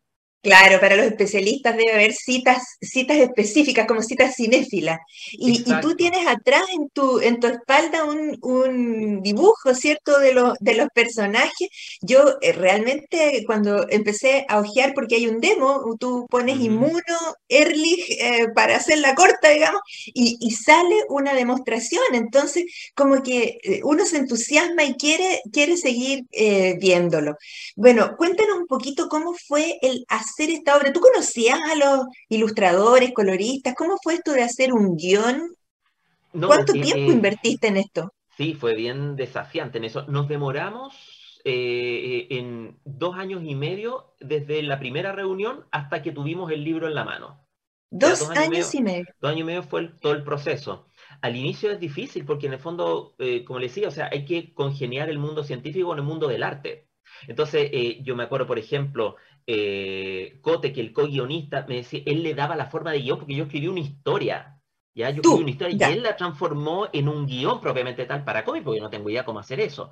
Claro, 0.46 0.80
para 0.80 0.96
los 0.96 1.08
especialistas 1.08 1.76
debe 1.76 1.94
haber 1.94 2.14
citas, 2.14 2.78
citas 2.80 3.18
específicas, 3.18 3.88
como 3.88 4.04
citas 4.04 4.36
cinéfilas. 4.36 5.00
Y, 5.32 5.64
tú 5.82 5.96
tienes 5.96 6.28
atrás 6.28 6.62
en 6.72 6.88
tu, 6.90 7.20
en 7.20 7.40
tu 7.40 7.48
espalda 7.48 8.04
un, 8.06 9.24
dibujo, 9.24 9.74
¿cierto?, 9.74 10.20
de, 10.20 10.36
los 10.36 10.54
de 10.60 10.76
los 10.76 10.90
personajes. 10.94 11.68
Yo 12.00 12.38
eh, 12.42 12.52
realmente 12.52 13.44
cuando 13.48 13.90
empecé 13.90 14.46
a 14.48 14.60
ojear, 14.60 14.94
porque 14.94 15.16
hay 15.16 15.26
un 15.26 15.40
demo, 15.40 15.82
tú 16.00 16.28
pones 16.30 16.60
Inmuno, 16.60 17.18
Ehrlich, 17.50 18.08
eh, 18.12 18.50
para 18.54 18.76
hacer 18.76 19.00
la 19.00 19.16
corta, 19.16 19.50
digamos, 19.50 19.82
y, 20.14 20.52
sale 20.52 20.96
una 21.10 21.34
demostración. 21.34 22.04
Entonces, 22.14 22.66
como 22.94 23.24
que 23.24 23.58
eh, 23.64 23.80
uno 23.84 24.06
se 24.06 24.18
entusiasma 24.18 24.84
y 24.84 24.94
quiere, 24.94 25.42
quiere 25.52 25.76
seguir 25.76 26.26
viéndolo. 26.80 27.36
Bueno, 27.76 28.16
cuéntanos 28.16 28.58
un 28.60 28.68
poquito 28.68 29.10
cómo 29.10 29.34
fue 29.34 29.80
el 29.82 30.06
hacer 30.08 30.35
hacer 30.36 30.54
esta 30.54 30.78
obra? 30.78 30.92
¿Tú 30.92 31.00
conocías 31.00 31.60
a 31.60 31.76
los 31.76 32.08
ilustradores, 32.30 33.14
coloristas? 33.14 33.74
¿Cómo 33.76 33.98
fue 34.02 34.16
esto 34.16 34.34
de 34.34 34.44
hacer 34.44 34.74
un 34.74 34.96
guion? 34.96 35.56
¿Cuánto 36.32 36.74
tiempo 36.74 37.12
invertiste 37.12 37.68
en 37.68 37.78
esto? 37.78 38.14
Sí, 38.38 38.54
fue 38.54 38.76
bien 38.76 39.16
desafiante 39.16 39.78
en 39.78 39.86
eso. 39.86 40.06
Nos 40.08 40.28
demoramos 40.28 41.42
eh, 41.46 42.28
en 42.32 42.78
dos 42.84 43.16
años 43.16 43.44
y 43.46 43.56
medio 43.56 44.14
desde 44.20 44.62
la 44.64 44.80
primera 44.80 45.14
reunión 45.14 45.66
hasta 45.72 46.02
que 46.02 46.12
tuvimos 46.12 46.52
el 46.52 46.64
libro 46.64 46.88
en 46.88 46.96
la 46.96 47.06
mano. 47.06 47.42
Dos, 47.90 48.30
años, 48.32 48.76
y 48.76 48.82
medio, 48.82 49.06
Dos 49.22 49.32
años 49.32 49.42
y 49.42 49.44
medio 49.46 49.64
fue 49.64 49.88
todo 50.02 50.14
el 50.14 50.24
proceso. 50.24 50.90
Al 51.22 51.38
inicio 51.38 51.72
es 51.72 51.80
difícil 51.80 52.26
porque 52.26 52.48
en 52.48 52.54
el 52.54 52.60
fondo, 52.60 53.16
eh, 53.20 53.46
como 53.46 53.60
le 53.60 53.68
decía, 53.68 53.88
o 53.88 53.92
sea, 53.92 54.10
hay 54.12 54.26
que 54.26 54.54
congeniar 54.54 55.10
el 55.10 55.18
mundo 55.18 55.46
científico 55.46 55.88
con 55.88 56.00
el 56.00 56.04
mundo 56.04 56.28
del 56.28 56.44
arte. 56.44 56.90
Entonces, 57.28 57.70
eh, 57.72 58.00
yo 58.04 58.16
me 58.16 58.24
acuerdo, 58.24 58.48
por 58.48 58.60
ejemplo, 58.60 59.16
eh, 59.48 60.40
Cote, 60.42 60.74
que 60.74 60.82
el 60.82 60.94
co-guionista, 60.94 61.66
me 61.68 61.76
decía, 61.76 62.02
él 62.06 62.24
le 62.24 62.34
daba 62.34 62.56
la 62.56 62.68
forma 62.68 62.92
de 62.92 63.00
guion 63.00 63.20
porque 63.20 63.36
yo 63.36 63.44
escribí 63.44 63.68
una 63.68 63.80
historia. 63.80 64.60
¿ya? 64.94 65.10
Yo 65.10 65.22
escribí 65.22 65.42
una 65.42 65.52
historia 65.52 65.90
y 65.90 65.94
él 65.94 66.04
la 66.04 66.16
transformó 66.16 66.88
en 66.92 67.08
un 67.08 67.26
guion 67.26 67.62
propiamente 67.62 68.06
tal 68.06 68.24
para 68.24 68.44
cómic, 68.44 68.64
porque 68.64 68.80
yo 68.80 68.84
no 68.84 68.90
tengo 68.90 69.10
idea 69.10 69.26
cómo 69.26 69.40
hacer 69.40 69.60
eso. 69.60 69.92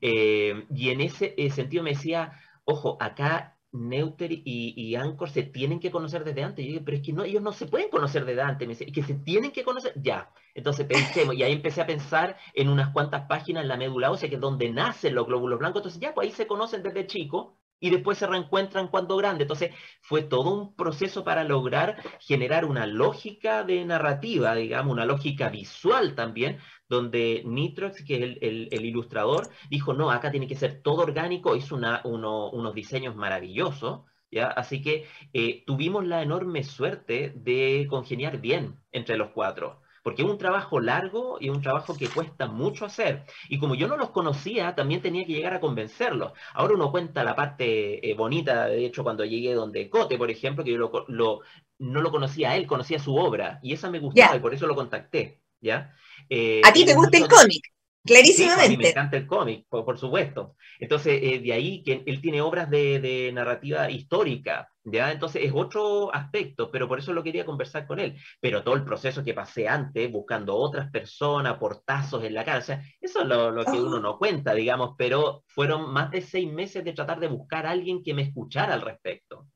Eh, 0.00 0.66
y 0.74 0.90
en 0.90 1.00
ese 1.00 1.34
eh, 1.36 1.50
sentido 1.50 1.82
me 1.82 1.90
decía, 1.90 2.32
ojo, 2.64 2.96
acá 3.00 3.58
Neuter 3.70 4.32
y, 4.32 4.74
y, 4.76 4.94
Anchor 4.94 5.28
se 5.28 5.42
tienen 5.42 5.78
que 5.78 5.90
conocer 5.90 6.24
desde 6.24 6.42
antes. 6.42 6.64
yo 6.64 6.72
dije, 6.72 6.84
pero 6.84 6.96
es 6.96 7.02
que 7.02 7.12
no, 7.12 7.24
ellos 7.24 7.42
no 7.42 7.52
se 7.52 7.66
pueden 7.66 7.90
conocer 7.90 8.24
desde 8.24 8.40
antes. 8.42 8.66
Me 8.66 8.74
decía, 8.74 8.92
que 8.92 9.02
se 9.02 9.14
tienen 9.14 9.52
que 9.52 9.62
conocer, 9.62 9.92
ya. 9.96 10.32
Entonces 10.54 10.86
pensemos, 10.86 11.34
y 11.36 11.42
ahí 11.42 11.52
empecé 11.52 11.82
a 11.82 11.86
pensar 11.86 12.36
en 12.54 12.68
unas 12.68 12.90
cuantas 12.92 13.26
páginas 13.28 13.62
en 13.62 13.68
la 13.68 13.76
médula 13.76 14.10
ósea, 14.10 14.28
que 14.28 14.36
es 14.36 14.40
donde 14.40 14.70
nacen 14.70 15.14
los 15.14 15.26
glóbulos 15.26 15.58
blancos. 15.58 15.80
Entonces 15.80 16.00
ya, 16.00 16.14
pues 16.14 16.26
ahí 16.28 16.32
se 16.34 16.46
conocen 16.46 16.82
desde 16.82 17.06
chico 17.06 17.57
y 17.80 17.90
después 17.90 18.18
se 18.18 18.26
reencuentran 18.26 18.88
cuando 18.88 19.16
grande. 19.16 19.44
Entonces 19.44 19.72
fue 20.02 20.22
todo 20.22 20.50
un 20.52 20.74
proceso 20.74 21.24
para 21.24 21.44
lograr 21.44 21.96
generar 22.20 22.64
una 22.64 22.86
lógica 22.86 23.64
de 23.64 23.84
narrativa, 23.84 24.54
digamos, 24.54 24.92
una 24.92 25.06
lógica 25.06 25.48
visual 25.48 26.14
también, 26.14 26.58
donde 26.88 27.42
Nitrox, 27.44 28.04
que 28.04 28.16
es 28.16 28.38
el, 28.40 28.84
ilustrador, 28.84 29.48
dijo, 29.70 29.92
no, 29.94 30.10
acá 30.10 30.30
tiene 30.30 30.48
que 30.48 30.56
ser 30.56 30.82
todo 30.82 31.02
orgánico, 31.02 31.56
hizo 31.56 31.76
una, 31.76 32.00
unos 32.04 32.74
diseños 32.74 33.16
maravillosos. 33.16 34.02
¿Ya? 34.30 34.48
Así 34.48 34.82
que 34.82 35.06
eh, 35.32 35.64
tuvimos 35.66 36.06
la 36.06 36.22
enorme 36.22 36.62
suerte 36.62 37.32
de 37.34 37.86
congeniar 37.88 38.42
bien 38.42 38.78
entre 38.92 39.16
los 39.16 39.30
cuatro 39.30 39.80
porque 40.08 40.22
es 40.22 40.28
un 40.28 40.38
trabajo 40.38 40.80
largo 40.80 41.36
y 41.38 41.50
un 41.50 41.60
trabajo 41.60 41.94
que 41.94 42.08
cuesta 42.08 42.46
mucho 42.46 42.86
hacer. 42.86 43.24
Y 43.50 43.58
como 43.58 43.74
yo 43.74 43.88
no 43.88 43.98
los 43.98 44.08
conocía, 44.08 44.74
también 44.74 45.02
tenía 45.02 45.26
que 45.26 45.34
llegar 45.34 45.52
a 45.52 45.60
convencerlos. 45.60 46.32
Ahora 46.54 46.76
uno 46.76 46.90
cuenta 46.90 47.22
la 47.22 47.36
parte 47.36 48.10
eh, 48.10 48.14
bonita, 48.14 48.68
de 48.68 48.86
hecho, 48.86 49.02
cuando 49.02 49.26
llegué 49.26 49.52
donde 49.52 49.90
Cote, 49.90 50.16
por 50.16 50.30
ejemplo, 50.30 50.64
que 50.64 50.72
yo 50.72 50.78
lo, 51.08 51.40
no 51.78 52.00
lo 52.00 52.10
conocía 52.10 52.52
a 52.52 52.56
él, 52.56 52.66
conocía 52.66 52.98
su 52.98 53.16
obra, 53.16 53.60
y 53.62 53.74
esa 53.74 53.90
me 53.90 53.98
gustaba 53.98 54.34
y 54.34 54.40
por 54.40 54.54
eso 54.54 54.66
lo 54.66 54.74
contacté. 54.74 55.42
¿ya? 55.60 55.94
Eh, 56.30 56.62
¿A 56.64 56.72
ti 56.72 56.86
te 56.86 56.94
gusta 56.94 57.18
el 57.18 57.28
cómic? 57.28 57.70
Clarísimamente. 58.04 58.64
a 58.64 58.68
mí 58.68 58.76
me 58.76 58.88
encanta 58.90 59.16
el 59.16 59.26
cómic, 59.26 59.66
por, 59.68 59.98
supuesto. 59.98 60.56
Entonces, 60.78 61.20
eh, 61.22 61.40
de 61.40 61.52
ahí 61.52 61.82
que 61.82 62.02
él 62.06 62.20
tiene 62.20 62.40
obras 62.40 62.70
de, 62.70 63.30
narrativa 63.34 63.90
histórica, 63.90 64.68
¿ya? 64.84 65.12
Entonces 65.12 65.44
es 65.44 65.52
otro 65.54 66.14
aspecto, 66.14 66.70
pero 66.70 66.88
por 66.88 66.98
eso 66.98 67.12
lo 67.12 67.22
quería 67.22 67.44
conversar 67.44 67.86
con 67.86 67.98
él. 67.98 68.16
Pero 68.40 68.62
todo 68.62 68.74
el 68.74 68.84
proceso 68.84 69.22
que 69.22 69.34
pasé 69.34 69.68
antes, 69.68 70.10
buscando 70.10 70.56
otras 70.56 70.90
personas, 70.90 71.58
portazos 71.58 72.24
en 72.24 72.34
la 72.34 72.44
casa, 72.44 72.82
eso 73.00 73.22
es 73.22 73.28
lo, 73.28 73.64
que 73.64 73.80
uno 73.80 73.96
oh. 73.96 74.00
no 74.00 74.18
cuenta, 74.18 74.54
digamos, 74.54 74.94
pero 74.96 75.44
fueron 75.46 75.92
más 75.92 76.10
de 76.10 76.22
seis 76.22 76.50
meses 76.50 76.84
de 76.84 76.92
tratar 76.92 77.20
de 77.20 77.28
buscar 77.28 77.66
a 77.66 77.70
alguien 77.70 78.02
que 78.02 78.14
me 78.14 78.22
escuchara 78.22 78.74
al 78.74 78.82
respecto. 78.82 79.46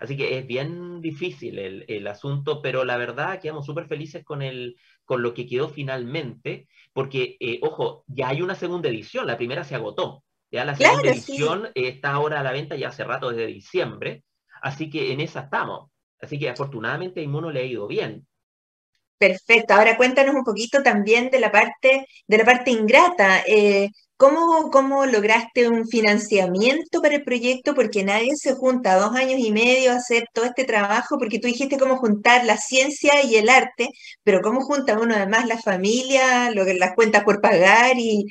Así 0.00 0.16
que 0.16 0.38
es 0.38 0.46
bien 0.46 1.00
difícil 1.02 1.58
el, 1.58 1.84
el 1.86 2.06
asunto, 2.06 2.62
pero 2.62 2.84
la 2.84 2.96
verdad 2.96 3.38
quedamos 3.38 3.66
súper 3.66 3.86
felices 3.86 4.24
con, 4.24 4.40
el, 4.40 4.76
con 5.04 5.22
lo 5.22 5.34
que 5.34 5.46
quedó 5.46 5.68
finalmente, 5.68 6.68
porque, 6.92 7.36
eh, 7.38 7.60
ojo, 7.62 8.04
ya 8.06 8.28
hay 8.28 8.40
una 8.40 8.54
segunda 8.54 8.88
edición, 8.88 9.26
la 9.26 9.36
primera 9.36 9.62
se 9.62 9.74
agotó. 9.74 10.24
Ya 10.50 10.64
la 10.64 10.74
segunda 10.74 11.10
edición 11.10 11.68
está 11.74 12.12
ahora 12.12 12.40
a 12.40 12.42
la 12.42 12.52
venta 12.52 12.76
ya 12.76 12.88
hace 12.88 13.04
rato, 13.04 13.30
desde 13.30 13.46
diciembre, 13.46 14.24
así 14.62 14.90
que 14.90 15.12
en 15.12 15.20
esa 15.20 15.40
estamos. 15.40 15.90
Así 16.20 16.38
que 16.38 16.48
afortunadamente 16.48 17.20
a 17.20 17.22
Inmuno 17.22 17.50
le 17.50 17.60
ha 17.60 17.64
ido 17.64 17.86
bien. 17.86 18.26
Perfecto. 19.18 19.74
Ahora 19.74 19.98
cuéntanos 19.98 20.34
un 20.34 20.44
poquito 20.44 20.82
también 20.82 21.30
de 21.30 21.40
la 21.40 21.52
parte, 21.52 22.06
de 22.26 22.38
la 22.38 22.44
parte 22.44 22.70
ingrata. 22.70 23.42
Eh, 23.46 23.90
¿Cómo, 24.20 25.06
lograste 25.06 25.66
un 25.70 25.88
financiamiento 25.88 27.00
para 27.00 27.14
el 27.16 27.24
proyecto? 27.24 27.74
Porque 27.74 28.04
nadie 28.04 28.36
se 28.36 28.54
junta 28.54 28.96
dos 28.96 29.16
años 29.16 29.40
y 29.40 29.50
medio 29.50 29.92
a 29.92 29.94
hacer 29.96 30.24
todo 30.34 30.44
este 30.44 30.64
trabajo, 30.64 31.16
porque 31.18 31.38
tú 31.38 31.46
dijiste 31.48 31.78
cómo 31.78 31.96
juntar 31.96 32.44
la 32.44 32.58
ciencia 32.58 33.24
y 33.24 33.36
el 33.36 33.48
arte, 33.48 33.88
pero 34.22 34.42
¿cómo 34.42 34.60
junta 34.60 34.98
uno 34.98 35.14
además 35.14 35.46
la 35.46 35.56
familia, 35.58 36.50
lo, 36.50 36.64
las 36.64 36.94
cuentas 36.94 37.24
por 37.24 37.40
pagar 37.40 37.96
y, 37.98 38.26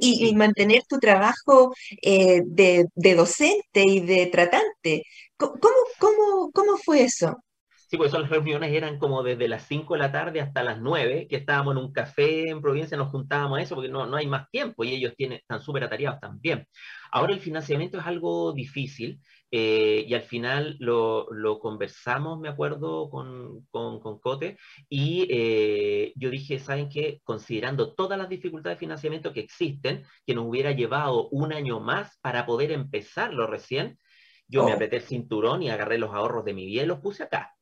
y, 0.00 0.34
mantener 0.34 0.82
tu 0.86 0.98
trabajo 0.98 1.72
eh, 2.02 2.42
de, 2.44 2.86
docente 2.94 3.82
y 3.82 4.00
de 4.00 4.26
tratante? 4.26 5.04
¿Cómo, 5.38 5.54
cómo, 5.98 6.50
cómo 6.52 6.76
fue 6.76 7.04
eso? 7.04 7.42
Sí, 7.90 7.96
pues 7.96 8.12
las 8.12 8.28
reuniones 8.30 8.72
eran 8.72 9.00
como 9.00 9.24
desde 9.24 9.48
las 9.48 9.66
5 9.66 9.94
de 9.94 9.98
la 9.98 10.12
tarde 10.12 10.40
hasta 10.40 10.62
las 10.62 10.80
9, 10.80 11.26
que 11.28 11.34
estábamos 11.34 11.72
en 11.72 11.82
un 11.82 11.92
café 11.92 12.48
en 12.48 12.62
Provincia, 12.62 12.96
nos 12.96 13.08
juntábamos 13.08 13.58
a 13.58 13.62
eso 13.62 13.74
porque 13.74 13.90
no, 13.90 14.06
no 14.06 14.16
hay 14.16 14.28
más 14.28 14.48
tiempo 14.48 14.84
y 14.84 14.94
ellos 14.94 15.12
tienen, 15.16 15.38
están 15.38 15.60
súper 15.60 15.82
atareados 15.82 16.20
también. 16.20 16.68
Ahora 17.10 17.32
el 17.32 17.40
financiamiento 17.40 17.98
es 17.98 18.06
algo 18.06 18.52
difícil 18.52 19.20
eh, 19.50 20.04
y 20.06 20.14
al 20.14 20.22
final 20.22 20.76
lo, 20.78 21.26
lo, 21.32 21.58
conversamos, 21.58 22.38
me 22.38 22.48
acuerdo, 22.48 23.10
con, 23.10 23.66
con, 23.72 23.98
con 23.98 24.20
Cote 24.20 24.56
y 24.88 25.26
eh, 25.28 26.12
yo 26.14 26.30
dije, 26.30 26.60
¿saben 26.60 26.88
qué? 26.88 27.20
Considerando 27.24 27.92
todas 27.94 28.16
las 28.16 28.28
dificultades 28.28 28.76
de 28.76 28.86
financiamiento 28.86 29.32
que 29.32 29.40
existen, 29.40 30.04
que 30.24 30.34
nos 30.36 30.46
hubiera 30.46 30.70
llevado 30.70 31.28
un 31.30 31.52
año 31.52 31.80
más 31.80 32.16
para 32.20 32.46
poder 32.46 32.70
empezarlo 32.70 33.48
recién, 33.48 33.98
yo 34.46 34.64
me 34.64 34.70
oh. 34.70 34.74
apreté 34.74 34.98
el 34.98 35.02
cinturón 35.02 35.64
y 35.64 35.70
agarré 35.70 35.98
los 35.98 36.14
ahorros 36.14 36.44
de 36.44 36.54
mi 36.54 36.66
vida 36.66 36.84
y 36.84 36.86
los 36.86 37.00
puse 37.00 37.24
acá. 37.24 37.52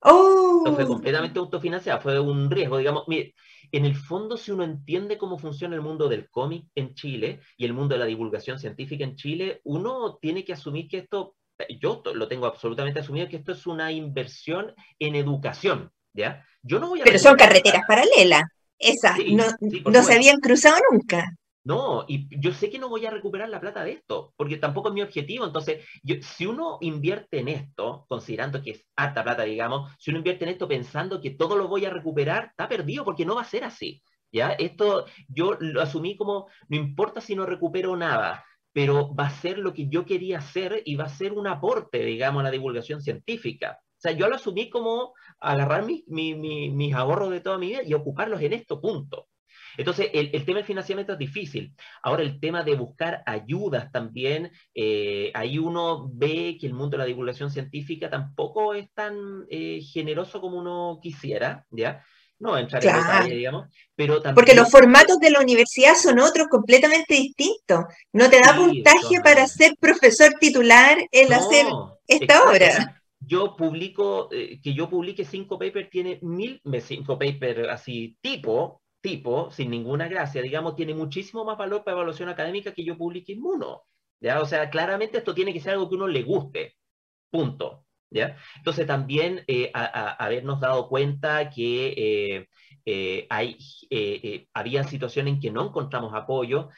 Oh. 0.00 0.64
fue 0.74 0.86
completamente 0.86 1.38
autofinanciada, 1.38 2.00
fue 2.00 2.20
un 2.20 2.50
riesgo, 2.50 2.78
digamos. 2.78 3.04
Mire, 3.08 3.34
en 3.72 3.84
el 3.84 3.96
fondo, 3.96 4.36
si 4.36 4.50
uno 4.50 4.64
entiende 4.64 5.18
cómo 5.18 5.38
funciona 5.38 5.74
el 5.74 5.82
mundo 5.82 6.08
del 6.08 6.30
cómic 6.30 6.66
en 6.74 6.94
Chile 6.94 7.40
y 7.56 7.64
el 7.64 7.72
mundo 7.72 7.94
de 7.94 8.00
la 8.00 8.06
divulgación 8.06 8.58
científica 8.58 9.04
en 9.04 9.16
Chile, 9.16 9.60
uno 9.64 10.18
tiene 10.20 10.44
que 10.44 10.52
asumir 10.54 10.88
que 10.88 10.98
esto, 10.98 11.36
yo 11.80 12.02
lo 12.14 12.28
tengo 12.28 12.46
absolutamente 12.46 13.00
asumido, 13.00 13.28
que 13.28 13.36
esto 13.36 13.52
es 13.52 13.66
una 13.66 13.92
inversión 13.92 14.74
en 14.98 15.16
educación, 15.16 15.90
¿ya? 16.14 16.46
Yo 16.62 16.78
no 16.78 16.88
voy 16.88 17.00
a 17.00 17.04
Pero 17.04 17.18
son 17.18 17.36
carreteras 17.36 17.82
paralelas, 17.86 18.42
esas, 18.78 19.18
no, 19.26 19.44
no 19.90 20.02
se 20.02 20.14
habían 20.14 20.38
cruzado 20.40 20.76
nunca. 20.90 21.37
No, 21.68 22.06
y 22.08 22.26
yo 22.40 22.50
sé 22.54 22.70
que 22.70 22.78
no 22.78 22.88
voy 22.88 23.04
a 23.04 23.10
recuperar 23.10 23.50
la 23.50 23.60
plata 23.60 23.84
de 23.84 23.92
esto, 23.92 24.32
porque 24.38 24.56
tampoco 24.56 24.88
es 24.88 24.94
mi 24.94 25.02
objetivo. 25.02 25.44
Entonces, 25.44 25.84
si 26.22 26.46
uno 26.46 26.78
invierte 26.80 27.40
en 27.40 27.48
esto, 27.48 28.06
considerando 28.08 28.62
que 28.62 28.70
es 28.70 28.86
harta 28.96 29.22
plata, 29.22 29.42
digamos, 29.42 29.92
si 29.98 30.10
uno 30.10 30.20
invierte 30.20 30.46
en 30.46 30.52
esto 30.52 30.66
pensando 30.66 31.20
que 31.20 31.32
todo 31.32 31.58
lo 31.58 31.68
voy 31.68 31.84
a 31.84 31.90
recuperar, 31.90 32.46
está 32.46 32.68
perdido 32.70 33.04
porque 33.04 33.26
no 33.26 33.34
va 33.34 33.42
a 33.42 33.44
ser 33.44 33.64
así. 33.64 34.02
¿ya? 34.32 34.52
Esto 34.52 35.04
yo 35.28 35.58
lo 35.60 35.82
asumí 35.82 36.16
como, 36.16 36.46
no 36.70 36.78
importa 36.78 37.20
si 37.20 37.34
no 37.34 37.44
recupero 37.44 37.94
nada, 37.96 38.46
pero 38.72 39.14
va 39.14 39.26
a 39.26 39.30
ser 39.30 39.58
lo 39.58 39.74
que 39.74 39.88
yo 39.90 40.06
quería 40.06 40.38
hacer 40.38 40.82
y 40.86 40.96
va 40.96 41.04
a 41.04 41.10
ser 41.10 41.34
un 41.34 41.48
aporte, 41.48 41.98
digamos, 42.02 42.40
a 42.40 42.44
la 42.44 42.50
divulgación 42.50 43.02
científica. 43.02 43.78
O 43.78 44.00
sea, 44.00 44.12
yo 44.12 44.26
lo 44.26 44.36
asumí 44.36 44.70
como 44.70 45.12
agarrar 45.38 45.84
mis 45.84 46.94
ahorros 46.94 47.28
de 47.30 47.40
toda 47.40 47.58
mi 47.58 47.66
vida 47.66 47.82
y 47.84 47.92
ocuparlos 47.92 48.40
en 48.40 48.54
esto, 48.54 48.80
punto. 48.80 49.27
Entonces, 49.78 50.10
el, 50.12 50.44
tema 50.44 50.58
del 50.58 50.66
financiamiento 50.66 51.12
es 51.12 51.18
difícil. 51.18 51.72
Ahora, 52.02 52.22
el 52.22 52.40
tema 52.40 52.64
de 52.64 52.74
buscar 52.74 53.22
ayudas 53.24 53.90
también, 53.92 54.50
eh, 54.74 55.30
ahí 55.34 55.58
uno 55.58 56.10
ve 56.12 56.58
que 56.60 56.66
el 56.66 56.74
mundo 56.74 56.96
de 56.96 56.98
la 56.98 57.04
divulgación 57.04 57.50
científica 57.50 58.10
tampoco 58.10 58.74
es 58.74 58.92
tan 58.92 59.46
eh, 59.48 59.80
generoso 59.80 60.40
como 60.40 60.58
uno 60.58 60.98
quisiera, 61.00 61.64
¿ya? 61.70 62.04
no 62.40 62.56
entrar 62.56 62.84
en 62.84 62.94
detalle, 62.94 63.34
digamos, 63.34 63.66
pero 63.94 64.22
también... 64.22 64.34
Porque 64.34 64.54
los 64.54 64.70
formatos 64.70 65.18
de 65.18 65.30
la 65.30 65.40
universidad 65.40 65.94
son 65.94 66.20
otros 66.20 66.48
completamente 66.48 67.14
distintos. 67.14 67.86
No 68.12 68.30
te 68.30 68.40
da 68.40 68.54
puntaje 68.54 69.20
para 69.22 69.46
ser 69.46 69.74
profesor 69.80 70.34
titular 70.40 70.98
el 71.10 71.32
hacer 71.32 71.66
esta 72.06 72.44
obra. 72.44 73.02
Yo 73.20 73.56
publico, 73.56 74.28
eh, 74.32 74.60
que 74.62 74.72
yo 74.72 74.88
publique 74.88 75.24
cinco 75.24 75.58
papers 75.58 75.90
tiene 75.90 76.18
mil, 76.22 76.62
cinco 76.80 77.18
papers 77.18 77.68
así 77.68 78.16
tipo, 78.20 78.80
tipo, 79.00 79.50
sin 79.50 79.70
ninguna 79.70 80.08
gracia, 80.08 80.42
digamos, 80.42 80.76
tiene 80.76 80.94
muchísimo 80.94 81.44
más 81.44 81.58
valor 81.58 81.84
para 81.84 81.96
evaluación 81.96 82.28
académica 82.28 82.72
que 82.72 82.84
yo 82.84 82.96
publique 82.96 83.36
en. 83.36 83.86
¿ya? 84.20 84.40
O 84.40 84.46
sea, 84.46 84.70
claramente 84.70 85.18
esto 85.18 85.34
tiene 85.34 85.52
que 85.52 85.60
ser 85.60 85.72
algo 85.74 85.88
que 85.88 85.94
uno 85.96 86.08
le 86.08 86.22
guste. 86.22 86.76
Punto. 87.30 87.86
¿ya? 88.10 88.36
Entonces 88.56 88.86
también 88.86 89.44
eh, 89.46 89.70
habernos 89.74 90.60
dado 90.60 90.88
cuenta 90.88 91.50
que 91.50 91.94
eh, 91.96 92.48
eh, 92.90 93.26
hay, 93.28 93.58
eh, 93.90 94.18
eh, 94.22 94.46
había 94.54 94.82
situaciones 94.82 95.34
en 95.34 95.40
que 95.40 95.50
no 95.50 95.66
encontramos 95.66 96.14
apoyo. 96.14 96.70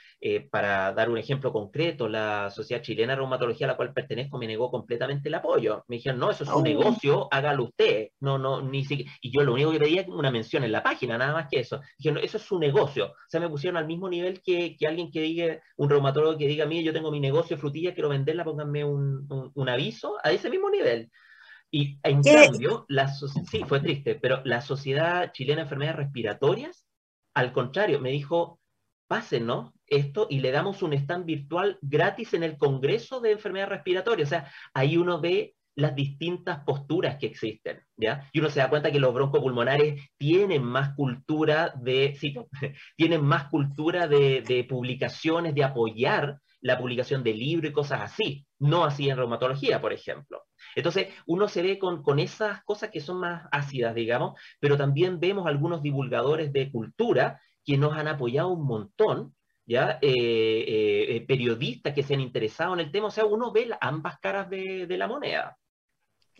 para 0.51 0.93
dar 0.93 1.09
un 1.09 1.19
ejemplo 1.19 1.53
concreto, 1.53 2.09
la 2.09 2.51
Sociedad 2.51 2.83
Chilena 2.83 3.13
de 3.13 3.19
Reumatología 3.19 3.67
a 3.67 3.71
la 3.71 3.77
cual 3.77 3.93
pertenezco 3.93 4.37
me 4.37 4.49
negó 4.49 4.73
completamente 4.73 5.29
el 5.29 5.37
apoyo. 5.37 5.85
Me 5.87 5.97
dijeron, 5.97 6.19
no, 6.19 6.31
eso 6.31 6.43
es 6.43 6.51
un 6.51 6.57
oh. 6.57 6.63
negocio, 6.63 7.29
hágalo 7.31 7.65
usted. 7.65 8.09
No, 8.19 8.39
no, 8.39 8.61
ni 8.61 8.85
siquiera. 8.85 9.13
Y 9.23 9.31
yo 9.31 9.45
lo 9.45 9.53
único 9.53 9.71
que 9.71 9.79
pedía 9.79 10.01
era 10.03 10.13
una 10.13 10.33
mención 10.33 10.65
en 10.65 10.73
la 10.73 10.83
página, 10.83 11.17
nada 11.17 11.33
más 11.33 11.47
que 11.49 11.61
eso. 11.61 11.81
Dijeron, 11.97 12.23
eso 12.25 12.39
es 12.39 12.43
su 12.43 12.59
negocio. 12.59 13.07
O 13.07 13.29
sea, 13.29 13.39
me 13.39 13.49
pusieron 13.49 13.77
al 13.77 13.87
mismo 13.87 14.09
nivel 14.09 14.43
que, 14.43 14.77
que 14.77 14.89
alguien 14.89 15.13
que 15.13 15.21
diga, 15.21 15.61
un 15.77 15.89
reumatólogo 15.89 16.37
que 16.37 16.49
diga, 16.49 16.67
mire, 16.67 16.83
yo 16.83 16.93
tengo 16.93 17.13
mi 17.13 17.21
negocio 17.21 17.55
de 17.55 17.61
frutilla, 17.61 17.95
quiero 17.95 18.09
venderla, 18.09 18.45
pónganme 18.45 18.85
un, 18.85 19.53
un 19.55 19.69
aviso, 19.69 20.17
a 20.25 20.33
ese 20.33 20.51
mismo 20.51 20.71
nivel. 20.71 21.09
Y 21.71 21.99
en 22.03 22.23
cambio, 22.23 22.85
la 22.89 23.09
sí, 23.09 23.63
fue 23.67 23.81
triste, 23.81 24.17
pero 24.17 24.43
la 24.45 24.61
Sociedad 24.61 25.33
Chilena 25.33 25.59
de 25.59 25.63
Enfermedades 25.63 25.99
Respiratorias, 25.99 26.87
al 27.35 27.53
contrario, 27.53 28.01
me 28.01 28.11
dijo, 28.11 28.61
pásenos 29.07 29.73
esto 29.87 30.27
y 30.31 30.41
le 30.41 30.53
damos 30.53 30.83
un 30.83 30.93
stand 30.93 31.27
virtual 31.27 31.79
gratis 31.81 32.35
en 32.35 32.43
el 32.43 32.57
Congreso 32.57 33.21
de 33.21 33.33
Enfermedades 33.33 33.71
Respiratorias. 33.77 34.29
O 34.29 34.31
sea, 34.31 34.53
ahí 34.75 34.97
uno 34.97 35.21
ve 35.21 35.55
las 35.77 35.95
distintas 35.95 36.61
posturas 36.65 37.17
que 37.19 37.27
existen, 37.27 37.81
¿ya? 37.97 38.29
Y 38.33 38.41
uno 38.41 38.51
se 38.51 38.61
da 38.61 38.69
cuenta 38.69 38.91
que 38.91 39.01
los 39.01 39.15
broncopulmonares 39.15 40.11
tienen 40.17 40.63
más 40.63 40.95
cultura 40.95 41.73
de, 41.81 42.17
sí, 42.19 42.35
tienen 42.97 43.25
más 43.25 43.49
cultura 43.49 44.09
de, 44.09 44.43
de 44.43 44.65
publicaciones, 44.65 45.55
de 45.55 45.65
apoyar 45.65 46.39
la 46.61 46.79
publicación 46.79 47.23
de 47.23 47.35
libros 47.35 47.71
y 47.71 47.75
cosas 47.75 48.03
así, 48.03 48.47
no 48.59 48.85
así 48.85 49.09
en 49.09 49.17
reumatología, 49.17 49.81
por 49.81 49.93
ejemplo. 49.93 50.43
Entonces, 50.75 51.09
uno 51.27 51.49
se 51.49 51.63
ve 51.63 51.79
con, 51.79 52.19
esas 52.19 52.63
cosas 52.65 52.91
que 52.91 53.01
son 53.01 53.21
más 53.21 53.49
ácidas, 53.53 53.95
digamos, 53.95 54.39
pero 54.59 54.77
también 54.77 55.21
vemos 55.21 55.47
algunos 55.47 55.83
divulgadores 55.83 56.53
de 56.53 56.71
cultura 56.71 57.41
que 57.65 57.77
nos 57.79 57.97
han 57.97 58.09
apoyado 58.09 58.49
un 58.49 58.67
montón, 58.67 59.35
¿ya? 59.67 59.99
Eh, 60.03 60.11
eh, 60.11 61.17
eh, 61.17 61.27
periodistas 61.27 61.95
que 61.95 62.03
se 62.03 62.15
han 62.15 62.21
interesado 62.21 62.75
en 62.75 62.81
el 62.81 62.93
tema, 62.93 63.09
o 63.09 63.11
sea, 63.11 63.25
uno 63.25 63.53
ve 63.53 63.71
ambas 63.81 64.19
caras 64.21 64.49
de 64.51 64.97
la 64.99 65.07
moneda. 65.07 65.57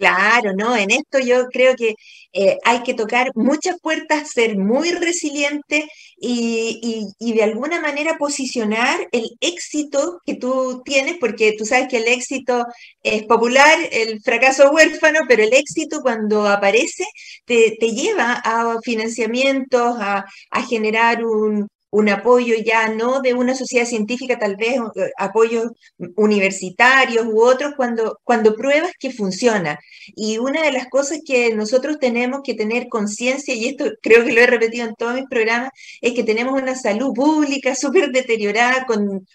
Claro, 0.01 0.55
¿no? 0.57 0.75
En 0.77 0.91
esto 0.91 1.19
yo 1.19 1.47
creo 1.49 1.77
que 1.77 1.95
eh, 2.33 2.57
hay 2.65 2.83
que 2.85 2.95
tocar 2.95 3.33
muchas 3.35 3.79
puertas, 3.83 4.31
ser 4.31 4.57
muy 4.57 4.93
resiliente 4.93 5.87
y, 6.17 7.07
de 7.19 7.43
alguna 7.43 7.81
manera 7.83 8.17
posicionar 8.19 8.99
el 9.13 9.29
éxito 9.41 10.21
que 10.25 10.37
tú 10.37 10.81
tienes, 10.87 11.19
porque 11.21 11.55
tú 11.59 11.67
sabes 11.67 11.89
que 11.89 11.99
el 11.99 12.09
éxito 12.09 12.65
es 13.03 13.25
popular, 13.25 13.79
el 13.93 14.23
fracaso 14.23 14.71
huérfano, 14.71 15.21
pero 15.29 15.43
el 15.43 15.53
éxito 15.53 16.01
cuando 16.01 16.49
aparece 16.49 17.05
te, 17.45 17.77
lleva 17.93 18.41
a 18.43 18.79
financiamientos, 18.83 19.97
a 20.01 20.25
generar 20.67 21.25
un, 21.27 21.69
un 21.91 22.09
apoyo 22.09 22.55
ya 22.65 22.89
no 22.89 23.21
de 23.21 23.35
una 23.35 23.55
sociedad 23.55 23.87
científica, 23.87 24.39
tal 24.39 24.57
vez 24.57 24.77
eh, 24.97 25.11
apoyos 25.19 25.73
universitarios 26.17 27.27
u 27.27 27.43
otros, 27.43 27.75
cuando, 27.77 28.21
cuando 28.25 28.55
pruebas 28.55 28.93
que 28.99 29.13
funciona. 29.13 29.79
Y 30.15 30.39
una 30.39 30.63
de 30.63 30.73
las 30.73 30.89
cosas 30.89 31.21
que 31.25 31.55
nosotros 31.55 31.99
tenemos 31.99 32.41
que 32.45 32.55
tener 32.55 32.89
conciencia, 32.89 33.55
y 33.55 33.67
esto 33.67 33.87
creo 34.03 34.25
que 34.25 34.33
lo 34.33 34.41
he 34.41 34.47
repetido 34.47 34.87
en 34.87 34.95
todos 34.95 35.15
mis 35.15 35.29
programas, 35.29 35.71
es 36.01 36.15
que 36.15 36.25
tenemos 36.25 36.61
una 36.61 36.75
salud 36.75 37.13
pública 37.15 37.75
súper 37.75 38.11
deteriorada, 38.11 38.87
con 38.87 39.27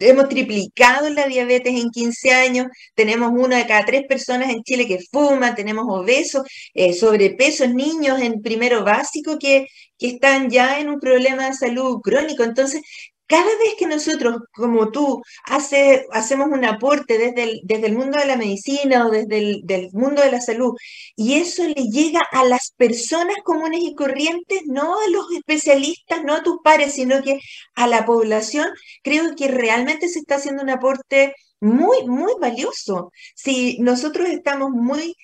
hemos 0.00 0.28
triplicado 0.28 1.10
la 1.10 1.26
diabetes 1.26 1.74
en 1.74 1.90
15 1.90 2.30
años, 2.32 2.66
tenemos 2.94 3.32
una 3.32 3.58
de 3.58 3.66
cada 3.66 3.84
tres 3.84 4.04
personas 4.08 4.50
en 4.50 4.62
Chile 4.62 4.86
que 4.86 5.00
fuma, 5.10 5.54
tenemos 5.54 5.84
obesos, 5.88 6.42
eh, 6.74 6.92
sobrepesos, 6.92 7.72
niños 7.74 8.20
en 8.20 8.42
primero 8.42 8.84
básico 8.84 9.38
que, 9.38 9.66
que 9.98 10.08
están 10.08 10.50
ya 10.50 10.80
en 10.80 10.88
un 10.88 11.00
problema 11.00 11.46
de 11.46 11.54
salud 11.54 12.00
crónico. 12.02 12.44
Entonces, 12.44 12.82
cada 13.28 13.44
vez 13.44 13.74
que 13.78 13.86
nosotros, 13.86 14.36
como 14.54 14.90
tú, 14.90 15.22
hace, 15.44 16.06
hacemos 16.12 16.48
un 16.48 16.64
aporte 16.64 17.18
desde 17.18 17.42
el, 17.42 17.60
desde 17.64 17.88
el 17.88 17.94
mundo 17.94 18.18
de 18.18 18.26
la 18.26 18.36
medicina 18.36 19.06
o 19.06 19.10
desde 19.10 19.38
el 19.38 19.90
mundo 19.92 20.22
de 20.22 20.32
la 20.32 20.40
salud, 20.40 20.74
y 21.14 21.34
eso 21.34 21.62
le 21.64 21.74
llega 21.92 22.22
a 22.32 22.44
las 22.44 22.72
personas 22.76 23.36
comunes 23.44 23.80
y 23.82 23.94
corrientes, 23.94 24.62
no 24.66 24.94
a 24.94 25.08
los 25.10 25.30
especialistas, 25.32 26.24
no 26.24 26.34
a 26.34 26.42
tus 26.42 26.56
pares, 26.64 26.94
sino 26.94 27.22
que 27.22 27.38
a 27.74 27.86
la 27.86 28.06
población, 28.06 28.68
creo 29.02 29.34
que 29.36 29.48
realmente 29.48 30.08
se 30.08 30.20
está 30.20 30.36
haciendo 30.36 30.62
un 30.62 30.70
aporte 30.70 31.34
muy, 31.60 32.06
muy 32.06 32.32
valioso. 32.40 33.10
Si 33.34 33.78
nosotros 33.80 34.28
estamos 34.28 34.70
muy 34.70 35.14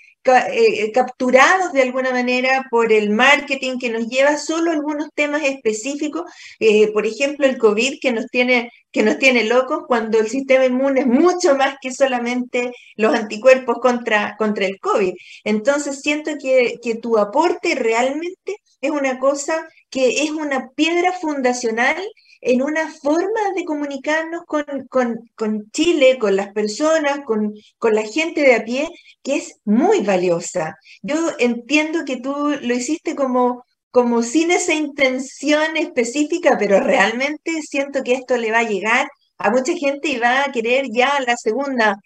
capturados 0.92 1.72
de 1.72 1.82
alguna 1.82 2.10
manera 2.10 2.66
por 2.70 2.92
el 2.92 3.10
marketing 3.10 3.78
que 3.78 3.90
nos 3.90 4.08
lleva 4.08 4.36
solo 4.38 4.70
a 4.70 4.74
algunos 4.74 5.08
temas 5.14 5.42
específicos, 5.42 6.22
eh, 6.58 6.90
por 6.92 7.06
ejemplo 7.06 7.46
el 7.46 7.58
COVID 7.58 7.98
que 8.00 8.12
nos 8.12 8.26
tiene 8.26 8.70
que 8.94 9.02
nos 9.02 9.18
tiene 9.18 9.42
locos 9.44 9.82
cuando 9.88 10.20
el 10.20 10.28
sistema 10.28 10.64
inmune 10.66 11.00
es 11.00 11.06
mucho 11.08 11.56
más 11.56 11.74
que 11.82 11.92
solamente 11.92 12.70
los 12.94 13.12
anticuerpos 13.12 13.78
contra, 13.82 14.36
contra 14.38 14.66
el 14.66 14.78
COVID. 14.78 15.14
Entonces 15.42 16.00
siento 16.00 16.30
que, 16.40 16.76
que 16.80 16.94
tu 16.94 17.18
aporte 17.18 17.74
realmente 17.74 18.54
es 18.80 18.90
una 18.92 19.18
cosa 19.18 19.66
que 19.90 20.22
es 20.22 20.30
una 20.30 20.70
piedra 20.76 21.12
fundacional 21.12 21.96
en 22.44 22.60
una 22.60 22.90
forma 22.90 23.52
de 23.56 23.64
comunicarnos 23.64 24.42
con, 24.44 25.70
Chile, 25.72 26.18
con 26.18 26.36
las 26.36 26.52
personas, 26.52 27.20
con, 27.24 27.54
la 27.80 28.02
gente 28.02 28.42
de 28.42 28.54
a 28.54 28.64
pie, 28.64 28.88
que 29.22 29.36
es 29.36 29.60
muy 29.64 30.00
valiosa. 30.02 30.76
Yo 31.02 31.16
entiendo 31.38 32.04
que 32.04 32.20
tú 32.20 32.54
lo 32.60 32.74
hiciste 32.74 33.14
como, 33.16 33.64
como 33.90 34.22
sin 34.22 34.50
esa 34.50 34.74
intención 34.74 35.78
específica, 35.78 36.56
pero 36.58 36.80
realmente 36.80 37.62
siento 37.62 38.02
que 38.02 38.12
esto 38.12 38.36
le 38.36 38.52
va 38.52 38.58
a 38.58 38.68
llegar 38.68 39.08
a 39.38 39.50
mucha 39.50 39.72
gente 39.74 40.08
y 40.08 40.18
va 40.18 40.44
a 40.44 40.52
querer 40.52 40.86
ya 40.92 41.18
la 41.26 41.36
segunda, 41.38 41.96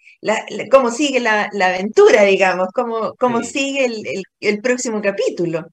cómo 0.71 0.89
sigue 0.89 1.19
la, 1.19 1.49
aventura, 1.61 2.23
digamos, 2.23 2.69
cómo, 2.73 3.13
cómo 3.19 3.43
sigue 3.43 3.85
el, 3.85 4.23
el, 4.39 4.61
próximo 4.61 5.01
capítulo. 5.01 5.67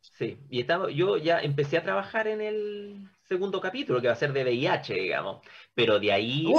Sí, 0.00 0.36
y 0.50 0.60
estaba, 0.60 0.90
yo 0.90 1.16
ya 1.16 1.38
empecé 1.40 1.78
a 1.78 1.82
trabajar 1.82 2.28
en 2.28 2.42
el 2.42 3.10
segundo 3.30 3.60
capítulo, 3.60 4.00
que 4.00 4.08
va 4.08 4.14
a 4.14 4.16
ser 4.16 4.32
de 4.32 4.42
VIH, 4.42 4.92
digamos. 4.92 5.40
Pero 5.72 6.00
de 6.00 6.12
ahí 6.12 6.52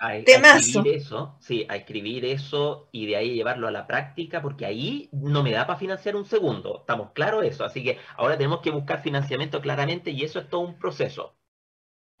a, 0.00 0.16
escribir 0.16 0.94
eso, 0.94 1.36
sí, 1.40 1.66
a 1.68 1.74
escribir 1.74 2.24
eso 2.24 2.88
y 2.92 3.06
de 3.06 3.16
ahí 3.16 3.34
llevarlo 3.34 3.66
a 3.66 3.72
la 3.72 3.88
práctica, 3.88 4.40
porque 4.40 4.64
ahí 4.64 5.08
no 5.10 5.42
me 5.42 5.50
da 5.50 5.66
para 5.66 5.78
financiar 5.78 6.14
un 6.14 6.24
segundo. 6.24 6.78
Estamos 6.80 7.10
claros 7.14 7.44
eso. 7.44 7.64
Así 7.64 7.82
que 7.82 7.98
ahora 8.16 8.38
tenemos 8.38 8.60
que 8.60 8.70
buscar 8.70 9.02
financiamiento 9.02 9.60
claramente 9.60 10.12
y 10.12 10.22
eso 10.22 10.38
es 10.38 10.48
todo 10.48 10.60
un 10.60 10.78
proceso. 10.78 11.34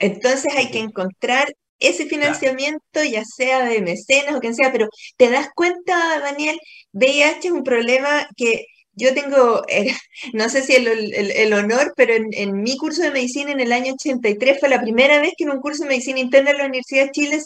Entonces 0.00 0.52
hay 0.56 0.72
que 0.72 0.80
encontrar 0.80 1.46
ese 1.78 2.06
financiamiento, 2.06 3.04
ya 3.08 3.24
sea 3.24 3.64
de 3.64 3.80
mecenas 3.80 4.34
o 4.34 4.40
quien 4.40 4.56
sea, 4.56 4.72
pero 4.72 4.88
te 5.16 5.30
das 5.30 5.50
cuenta, 5.54 6.18
Daniel, 6.18 6.58
VIH 6.92 7.46
es 7.46 7.52
un 7.52 7.62
problema 7.62 8.26
que 8.36 8.66
yo 8.96 9.14
tengo, 9.14 9.62
eh, 9.68 9.92
no 10.32 10.48
sé 10.48 10.62
si 10.62 10.74
el, 10.74 11.52
honor, 11.52 11.92
pero 11.96 12.14
en, 12.14 12.62
mi 12.62 12.76
curso 12.76 13.02
de 13.02 13.10
medicina 13.10 13.52
en 13.52 13.60
el 13.60 13.72
año 13.72 13.94
83 13.94 14.60
fue 14.60 14.68
la 14.68 14.80
primera 14.80 15.20
vez 15.20 15.34
que 15.36 15.44
en 15.44 15.50
un 15.50 15.60
curso 15.60 15.82
de 15.82 15.90
medicina 15.90 16.20
interna 16.20 16.52
de 16.52 16.58
la 16.58 16.66
Universidad 16.66 17.06
de 17.06 17.12
Chile 17.12 17.40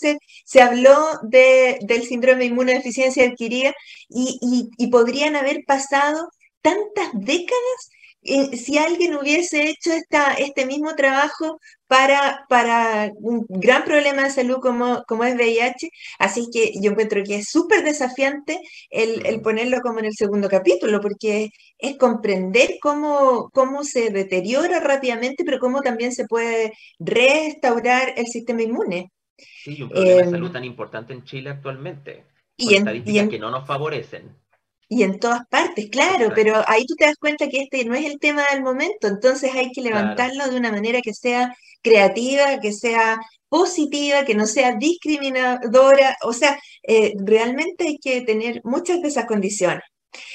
se, 0.44 0.60
habló 0.60 0.96
de, 1.22 1.78
del 1.82 2.02
síndrome 2.04 2.40
de 2.40 2.46
inmunodeficiencia 2.46 3.24
adquirida 3.24 3.74
y, 4.08 4.88
podrían 4.90 5.36
haber 5.36 5.64
pasado 5.66 6.30
tantas 6.62 7.08
décadas 7.12 7.90
si 8.56 8.78
alguien 8.78 9.16
hubiese 9.16 9.68
hecho 9.68 9.92
esta, 9.92 10.34
este 10.34 10.66
mismo 10.66 10.94
trabajo 10.94 11.58
para, 11.86 12.44
para 12.48 13.10
un 13.16 13.46
gran 13.48 13.84
problema 13.84 14.24
de 14.24 14.30
salud 14.30 14.58
como, 14.60 15.02
como 15.06 15.24
es 15.24 15.34
VIH, 15.34 15.90
así 16.18 16.48
que 16.52 16.72
yo 16.80 16.90
encuentro 16.90 17.22
que 17.24 17.36
es 17.36 17.48
súper 17.48 17.82
desafiante 17.82 18.60
el, 18.90 19.40
ponerlo 19.40 19.80
como 19.80 20.00
en 20.00 20.06
el 20.06 20.14
segundo 20.14 20.48
capítulo, 20.48 21.00
porque 21.00 21.50
es 21.78 21.96
comprender 21.96 22.72
cómo, 22.80 23.50
cómo 23.52 23.84
se 23.84 24.10
deteriora 24.10 24.80
rápidamente, 24.80 25.44
pero 25.44 25.58
cómo 25.58 25.80
también 25.80 26.12
se 26.12 26.26
puede 26.26 26.72
restaurar 26.98 28.12
el 28.16 28.26
sistema 28.26 28.62
inmune. 28.62 29.10
Sí, 29.36 29.82
un 29.82 29.88
problema 29.88 30.22
de 30.22 30.30
salud 30.30 30.50
tan 30.50 30.64
importante 30.64 31.12
en 31.12 31.24
Chile 31.24 31.50
actualmente. 31.50 32.24
Y 32.56 32.74
en, 32.74 32.78
estadísticas 32.78 33.28
que 33.28 33.38
no 33.38 33.50
nos 33.50 33.66
favorecen. 33.66 34.36
Y 34.88 35.02
en 35.02 35.18
todas 35.18 35.42
partes, 35.50 35.90
claro, 35.90 36.32
pero 36.34 36.62
ahí 36.66 36.86
tú 36.86 36.94
te 36.96 37.04
das 37.04 37.16
cuenta 37.16 37.48
que 37.48 37.60
este 37.60 37.84
no 37.84 37.94
es 37.94 38.06
el 38.06 38.18
tema 38.18 38.44
del 38.50 38.62
momento, 38.62 39.06
entonces 39.06 39.54
hay 39.54 39.70
que 39.72 39.82
levantarlo 39.82 40.48
de 40.48 40.56
una 40.56 40.72
manera 40.72 41.02
que 41.02 41.12
sea 41.12 41.54
creativa, 41.82 42.58
que 42.60 42.72
sea 42.72 43.20
positiva, 43.48 44.24
que 44.24 44.34
no 44.34 44.46
sea 44.46 44.76
discriminadora, 44.76 46.16
o 46.22 46.32
sea, 46.32 46.58
eh, 46.82 47.14
realmente 47.18 47.84
hay 47.86 47.98
que 47.98 48.22
tener 48.22 48.60
muchas 48.64 49.02
de 49.02 49.08
esas 49.08 49.26
condiciones. 49.26 49.82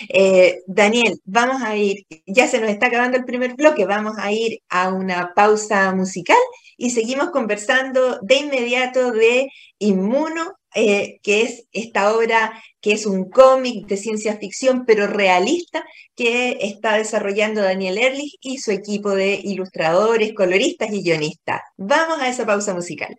Eh, 0.10 0.62
Daniel, 0.68 1.20
vamos 1.26 1.62
a 1.64 1.76
ir, 1.76 2.06
ya 2.26 2.48
se 2.48 2.60
nos 2.60 2.70
está 2.70 2.88
acabando 2.88 3.18
el 3.18 3.26
primer 3.26 3.56
bloque, 3.56 3.86
vamos 3.86 4.14
a 4.18 4.32
ir 4.32 4.60
a 4.70 4.90
una 4.94 5.34
pausa 5.36 5.94
musical 5.96 6.38
y 6.78 6.92
seguimos 6.92 7.32
conversando 7.32 8.20
de 8.22 8.36
inmediato 8.36 9.12
de 9.12 9.50
Inmuno 9.80 10.54
eh, 10.76 11.20
que 11.24 11.44
es 11.44 11.66
esta 11.72 12.16
obra 12.16 12.62
que 12.82 12.92
es 12.92 13.06
un 13.06 13.30
cómic 13.30 13.88
de 13.88 13.96
ciencia 13.96 14.38
ficción, 14.38 14.84
pero 14.86 15.08
realista, 15.08 15.86
que 16.16 16.58
está 16.62 16.98
desarrollando 16.98 17.62
Daniel 17.62 17.98
Erlich 17.98 18.38
y 18.42 18.58
su 18.58 18.72
equipo 18.72 19.12
de 19.12 19.40
ilustradores, 19.42 20.34
coloristas 20.34 20.92
y 20.92 21.02
guionistas. 21.02 21.62
Vamos 21.78 22.20
a 22.20 22.28
esa 22.28 22.46
pausa 22.46 22.74
musical. 22.74 23.18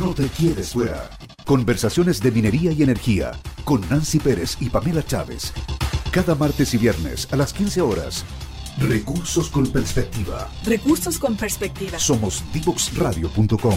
No 0.00 0.14
te 0.14 0.28
quedes 0.28 0.72
fuera. 0.72 1.10
Conversaciones 1.44 2.20
de 2.20 2.30
minería 2.30 2.72
y 2.72 2.82
energía 2.82 3.32
con 3.64 3.86
Nancy 3.88 4.18
Pérez 4.18 4.56
y 4.60 4.70
Pamela 4.70 5.04
Chávez. 5.04 5.52
Cada 6.10 6.34
martes 6.34 6.72
y 6.72 6.78
viernes 6.78 7.28
a 7.30 7.36
las 7.36 7.52
15 7.52 7.82
horas. 7.82 8.24
Recursos 8.78 9.50
con 9.50 9.66
perspectiva. 9.66 10.50
Recursos 10.64 11.18
con 11.18 11.36
perspectiva. 11.36 11.98
Somos 11.98 12.42
divoxradio.com. 12.52 13.76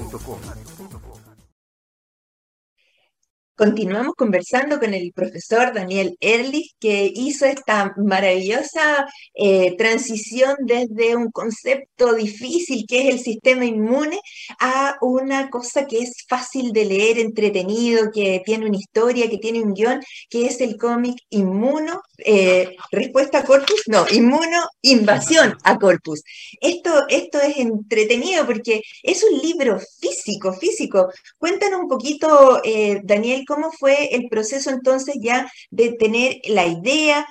Continuamos 3.61 4.15
conversando 4.15 4.79
con 4.79 4.91
el 4.95 5.13
profesor 5.13 5.71
Daniel 5.71 6.17
Erlich, 6.19 6.71
que 6.79 7.11
hizo 7.13 7.45
esta 7.45 7.93
maravillosa 7.95 9.05
eh, 9.35 9.75
transición 9.77 10.55
desde 10.61 11.15
un 11.15 11.29
concepto 11.29 12.15
difícil 12.15 12.85
que 12.87 13.07
es 13.07 13.13
el 13.13 13.19
sistema 13.19 13.63
inmune 13.63 14.19
a 14.59 14.97
una 15.01 15.51
cosa 15.51 15.85
que 15.85 15.99
es 15.99 16.25
fácil 16.27 16.71
de 16.71 16.85
leer, 16.85 17.19
entretenido, 17.19 18.09
que 18.11 18.41
tiene 18.43 18.65
una 18.65 18.77
historia, 18.79 19.29
que 19.29 19.37
tiene 19.37 19.61
un 19.61 19.75
guion, 19.75 20.01
que 20.27 20.47
es 20.47 20.59
el 20.59 20.75
cómic 20.75 21.17
Inmuno, 21.29 22.01
eh, 22.17 22.75
respuesta 22.91 23.39
a 23.39 23.43
corpus, 23.43 23.83
no, 23.85 24.07
Inmuno, 24.09 24.69
invasión 24.81 25.55
a 25.63 25.77
corpus. 25.77 26.23
Esto, 26.59 27.07
esto 27.09 27.39
es 27.39 27.57
entretenido 27.57 28.43
porque 28.47 28.81
es 29.03 29.23
un 29.23 29.37
libro 29.37 29.79
físico, 29.99 30.51
físico. 30.53 31.09
Cuéntanos 31.37 31.81
un 31.81 31.87
poquito, 31.87 32.59
eh, 32.63 33.01
Daniel, 33.03 33.45
cómo 33.51 33.71
fue 33.71 34.15
el 34.15 34.29
proceso 34.29 34.69
entonces 34.69 35.15
ya 35.21 35.51
de 35.71 35.91
tener 35.93 36.37
la 36.47 36.65
idea, 36.67 37.27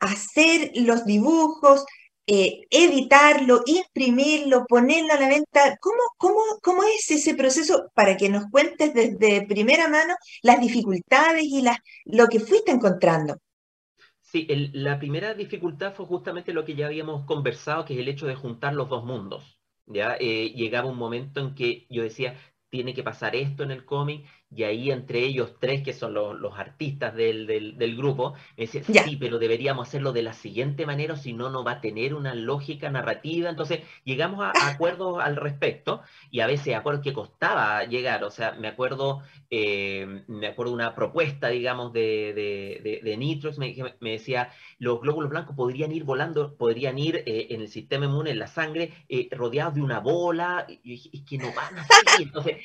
hacer 0.00 0.72
los 0.74 1.04
dibujos, 1.04 1.84
eh, 2.26 2.66
editarlo, 2.70 3.62
imprimirlo, 3.66 4.66
ponerlo 4.66 5.12
a 5.12 5.20
la 5.20 5.28
venta. 5.28 5.76
¿Cómo, 5.80 6.02
cómo, 6.16 6.40
¿Cómo 6.60 6.82
es 6.82 7.08
ese 7.10 7.34
proceso 7.34 7.90
para 7.94 8.16
que 8.16 8.28
nos 8.28 8.46
cuentes 8.50 8.92
desde 8.94 9.46
primera 9.46 9.88
mano 9.88 10.14
las 10.42 10.60
dificultades 10.60 11.44
y 11.44 11.62
las, 11.62 11.78
lo 12.04 12.26
que 12.26 12.40
fuiste 12.40 12.72
encontrando? 12.72 13.36
Sí, 14.20 14.46
la 14.72 14.98
primera 14.98 15.34
dificultad 15.34 15.94
fue 15.94 16.06
justamente 16.06 16.52
lo 16.52 16.64
que 16.64 16.74
ya 16.74 16.86
habíamos 16.86 17.26
conversado, 17.26 17.84
que 17.84 17.94
es 17.94 18.00
el 18.00 18.08
hecho 18.08 18.26
de 18.26 18.34
juntar 18.34 18.74
los 18.74 18.88
dos 18.88 19.04
mundos. 19.04 19.60
¿ya? 19.86 20.16
Eh, 20.18 20.52
llegaba 20.54 20.88
un 20.88 20.98
momento 20.98 21.40
en 21.40 21.54
que 21.54 21.86
yo 21.90 22.02
decía, 22.02 22.36
tiene 22.70 22.94
que 22.94 23.02
pasar 23.02 23.36
esto 23.36 23.62
en 23.64 23.72
el 23.72 23.84
cómic 23.84 24.24
y 24.54 24.64
ahí 24.64 24.90
entre 24.90 25.20
ellos 25.20 25.54
tres, 25.60 25.82
que 25.82 25.92
son 25.92 26.12
los, 26.12 26.58
artistas 26.58 27.14
del, 27.14 27.94
grupo, 27.96 28.34
me 28.56 28.66
decían, 28.66 28.84
sí, 28.84 29.16
pero 29.16 29.38
deberíamos 29.38 29.86
hacerlo 29.86 30.12
de 30.12 30.22
la 30.22 30.32
siguiente 30.32 30.86
manera, 30.86 31.14
o 31.14 31.16
si 31.16 31.32
no, 31.32 31.50
no 31.50 31.62
va 31.62 31.72
a 31.72 31.80
tener 31.80 32.14
una 32.14 32.34
lógica 32.34 32.90
narrativa. 32.90 33.48
Entonces, 33.48 33.80
llegamos 34.04 34.44
a, 34.44 34.52
acuerdos 34.68 35.20
al 35.22 35.36
respecto, 35.36 36.02
y 36.32 36.40
a 36.40 36.48
veces 36.48 36.74
acuerdos 36.74 37.04
que 37.04 37.12
costaba 37.12 37.84
llegar. 37.84 38.24
O 38.24 38.30
sea, 38.30 38.52
me 38.52 38.66
acuerdo, 38.66 39.22
eh, 39.50 40.24
me 40.26 40.48
acuerdo 40.48 40.72
una 40.72 40.96
propuesta, 40.96 41.48
digamos, 41.48 41.92
de, 41.92 42.32
de, 42.34 43.00
de, 43.04 43.16
Nitrox, 43.16 43.56
me, 43.56 43.76
me, 44.00 44.10
decía, 44.12 44.50
los 44.78 45.00
glóbulos 45.00 45.30
blancos 45.30 45.54
podrían 45.54 45.92
ir 45.92 46.02
volando, 46.02 46.56
podrían 46.56 46.98
ir 46.98 47.22
eh, 47.24 47.48
en 47.50 47.60
el 47.60 47.68
sistema 47.68 48.06
inmune, 48.06 48.30
en 48.30 48.38
la 48.40 48.48
sangre, 48.48 48.92
eh, 49.08 49.28
rodeados 49.30 49.74
de 49.74 49.82
una 49.82 50.00
bola, 50.00 50.66
y 50.82 50.94
es 51.12 51.22
que 51.22 51.38
no 51.38 51.52
van 51.54 51.78
así. 51.78 52.24
Entonces, 52.24 52.56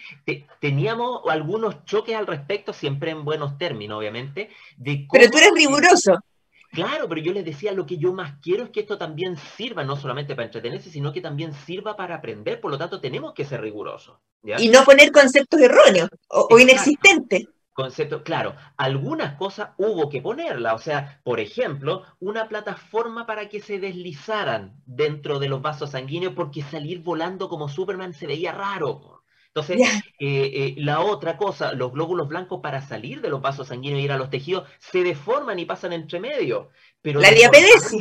teníamos 0.59 1.21
algunos 1.29 1.74
choques 1.83 2.15
al 2.15 2.27
respecto, 2.27 2.71
siempre 2.71 3.11
en 3.11 3.25
buenos 3.25 3.57
términos, 3.57 3.99
obviamente. 3.99 4.49
De 4.77 5.07
pero 5.11 5.29
tú 5.29 5.37
eres 5.37 5.51
riguroso. 5.53 6.19
Claro, 6.75 7.07
pero 7.07 7.21
yo 7.21 7.31
les 7.31 7.45
decía, 7.45 7.71
lo 7.71 7.85
que 7.85 7.97
yo 7.97 8.13
más 8.13 8.33
quiero 8.41 8.65
es 8.65 8.69
que 8.69 8.81
esto 8.81 8.97
también 8.97 9.37
sirva 9.37 9.85
no 9.85 9.95
solamente 9.95 10.35
para 10.35 10.45
entretenerse, 10.45 10.89
sino 10.89 11.13
que 11.13 11.21
también 11.21 11.53
sirva 11.53 11.95
para 11.95 12.15
aprender, 12.15 12.59
por 12.59 12.69
lo 12.69 12.77
tanto 12.77 12.99
tenemos 12.99 13.33
que 13.33 13.45
ser 13.45 13.61
rigurosos. 13.61 14.17
Y 14.43 14.67
no 14.67 14.83
poner 14.83 15.11
conceptos 15.11 15.59
erróneos 15.61 16.09
o, 16.27 16.59
inexistentes. 16.59 17.47
Concepto, 17.71 18.23
claro, 18.23 18.55
algunas 18.77 19.35
cosas 19.35 19.69
hubo 19.77 20.09
que 20.09 20.21
ponerla, 20.21 20.75
o 20.75 20.79
sea, 20.79 21.21
por 21.23 21.39
ejemplo, 21.39 22.03
una 22.19 22.47
plataforma 22.47 23.25
para 23.25 23.49
que 23.49 23.59
se 23.59 23.79
deslizaran 23.79 24.81
dentro 24.85 25.39
de 25.39 25.49
los 25.49 25.61
vasos 25.61 25.91
sanguíneos 25.91 26.33
porque 26.33 26.61
salir 26.61 27.01
volando 27.01 27.49
como 27.49 27.67
Superman 27.67 28.13
se 28.13 28.27
veía 28.27 28.51
raro. 28.51 29.14
Entonces, 29.55 29.89
eh, 30.19 30.51
eh, 30.53 30.75
la 30.79 30.99
otra 30.99 31.37
cosa, 31.37 31.71
los 31.71 31.93
glóbulos 31.93 32.27
blancos 32.27 32.59
para 32.61 32.81
salir 32.81 33.21
de 33.21 33.29
los 33.29 33.41
vasos 33.41 33.69
sanguíneos 33.69 34.01
y 34.01 34.03
ir 34.03 34.11
a 34.11 34.17
los 34.17 34.29
tejidos 34.29 34.67
se 34.79 35.01
deforman 35.01 35.57
y 35.59 35.65
pasan 35.65 35.93
entre 35.93 36.19
medio. 36.19 36.71
Pero 37.01 37.21
la 37.21 37.31
diabetes. 37.31 37.95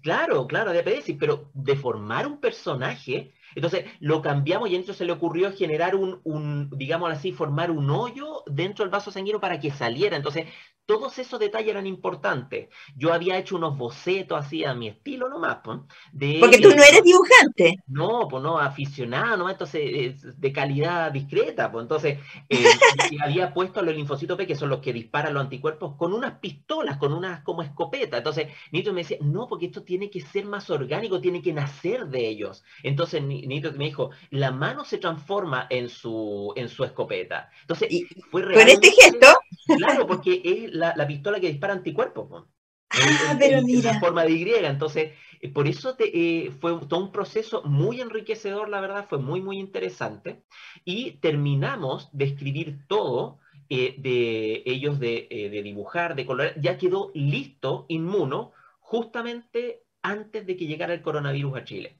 Claro, 0.00 0.46
claro, 0.46 0.72
diabetes, 0.72 1.14
pero 1.20 1.50
deformar 1.52 2.26
un 2.26 2.40
personaje, 2.40 3.34
entonces 3.54 3.84
lo 4.00 4.22
cambiamos 4.22 4.70
y 4.70 4.76
entonces 4.76 4.96
se 4.96 5.04
le 5.04 5.12
ocurrió 5.12 5.52
generar 5.52 5.94
un, 5.94 6.22
un, 6.24 6.70
digamos 6.70 7.12
así, 7.12 7.32
formar 7.32 7.70
un 7.70 7.90
hoyo 7.90 8.42
dentro 8.46 8.82
del 8.82 8.90
vaso 8.90 9.10
sanguíneo 9.10 9.40
para 9.40 9.60
que 9.60 9.70
saliera. 9.72 10.16
Entonces 10.16 10.46
todos 10.86 11.18
esos 11.18 11.40
detalles 11.40 11.70
eran 11.70 11.86
importantes. 11.86 12.68
Yo 12.96 13.12
había 13.12 13.38
hecho 13.38 13.56
unos 13.56 13.76
bocetos 13.76 14.38
así 14.38 14.64
a 14.64 14.74
mi 14.74 14.88
estilo 14.88 15.28
nomás. 15.28 15.58
Pues, 15.64 15.80
de, 16.12 16.38
Porque 16.40 16.58
tú 16.58 16.68
no 16.68 16.82
eres 16.82 17.02
dibujante. 17.02 17.82
No, 17.86 18.28
pues 18.28 18.42
no, 18.42 18.58
aficionado 18.58 19.36
nomás, 19.36 19.52
entonces 19.52 20.40
de 20.40 20.52
calidad 20.52 21.10
discreta. 21.12 21.70
Pues 21.70 21.82
entonces 21.82 22.18
eh, 22.48 22.64
había 23.24 23.52
puesto 23.52 23.80
a 23.80 23.82
los 23.82 23.94
linfocitos 23.94 24.36
P, 24.36 24.46
que 24.46 24.56
son 24.56 24.68
los 24.68 24.80
que 24.80 24.92
disparan 24.92 25.34
los 25.34 25.42
anticuerpos, 25.42 25.96
con 25.96 26.12
unas 26.12 26.38
pistolas, 26.38 26.98
con 26.98 27.12
unas 27.12 27.42
como 27.42 27.62
escopeta. 27.62 28.18
Entonces 28.18 28.48
Nito 28.72 28.92
me 28.92 29.02
decía, 29.02 29.18
no, 29.20 29.46
porque 29.48 29.66
esto 29.66 29.82
tiene 29.82 30.10
que 30.10 30.20
ser 30.20 30.44
más 30.44 30.68
orgánico, 30.70 31.20
tiene 31.20 31.42
que 31.42 31.52
nacer 31.52 32.06
de 32.06 32.28
ellos. 32.28 32.64
Entonces 32.82 33.22
Nito 33.22 33.72
me 33.72 33.84
dijo, 33.84 34.10
la 34.30 34.50
mano 34.50 34.84
se 34.84 34.98
transforma 34.98 35.66
en 35.70 35.88
su, 35.88 36.52
en 36.56 36.68
su 36.68 36.84
escopeta. 36.84 37.50
Entonces, 37.62 37.88
fue 38.30 38.42
realmente... 38.42 38.74
Con 38.74 38.84
este 38.84 39.02
gesto. 39.02 39.26
Claro, 39.66 40.06
porque 40.06 40.40
es 40.44 40.72
la, 40.72 41.06
pistola 41.06 41.40
que 41.40 41.48
dispara 41.48 41.72
anticuerpos. 41.72 42.44
Ah, 42.90 43.36
pero 43.38 43.62
mira. 43.62 43.92
En 43.92 44.00
forma 44.00 44.24
de 44.24 44.32
Y. 44.32 44.54
Entonces, 44.54 45.12
eh, 45.40 45.48
por 45.48 45.66
eso 45.66 45.96
te, 45.96 46.52
fue 46.60 46.78
todo 46.88 47.00
un 47.00 47.12
proceso 47.12 47.62
muy 47.64 48.00
enriquecedor, 48.00 48.68
la 48.68 48.80
verdad, 48.80 49.06
fue 49.08 49.18
muy, 49.18 49.40
muy 49.40 49.58
interesante. 49.58 50.44
Y 50.84 51.12
terminamos 51.18 52.08
de 52.12 52.24
escribir 52.26 52.86
todo 52.86 53.38
de 53.68 54.62
ellos 54.66 55.00
de, 55.00 55.26
de, 55.50 55.62
dibujar, 55.62 56.14
de 56.14 56.26
colorar, 56.26 56.60
ya 56.60 56.78
quedó 56.78 57.10
listo 57.14 57.86
Inmuno 57.88 58.52
justamente 58.78 59.82
antes 60.02 60.46
de 60.46 60.56
que 60.56 60.66
llegara 60.66 60.94
el 60.94 61.02
coronavirus 61.02 61.56
a 61.56 61.64
Chile. 61.64 61.98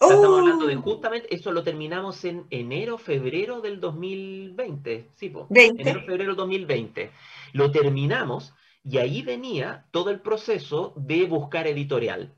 Estamos 0.00 0.38
hablando 0.38 0.66
de 0.66 0.76
oh. 0.76 0.82
justamente, 0.82 1.34
eso 1.34 1.52
lo 1.52 1.62
terminamos 1.62 2.24
en 2.24 2.46
enero, 2.50 2.98
febrero 2.98 3.60
del 3.60 3.80
2020, 3.80 5.10
sí, 5.14 5.28
po, 5.28 5.46
enero, 5.50 6.00
febrero 6.00 6.30
del 6.30 6.36
2020. 6.36 7.10
Lo 7.52 7.70
terminamos 7.70 8.54
y 8.82 8.98
ahí 8.98 9.22
venía 9.22 9.86
todo 9.90 10.10
el 10.10 10.20
proceso 10.20 10.94
de 10.96 11.24
buscar 11.24 11.66
editorial. 11.66 12.34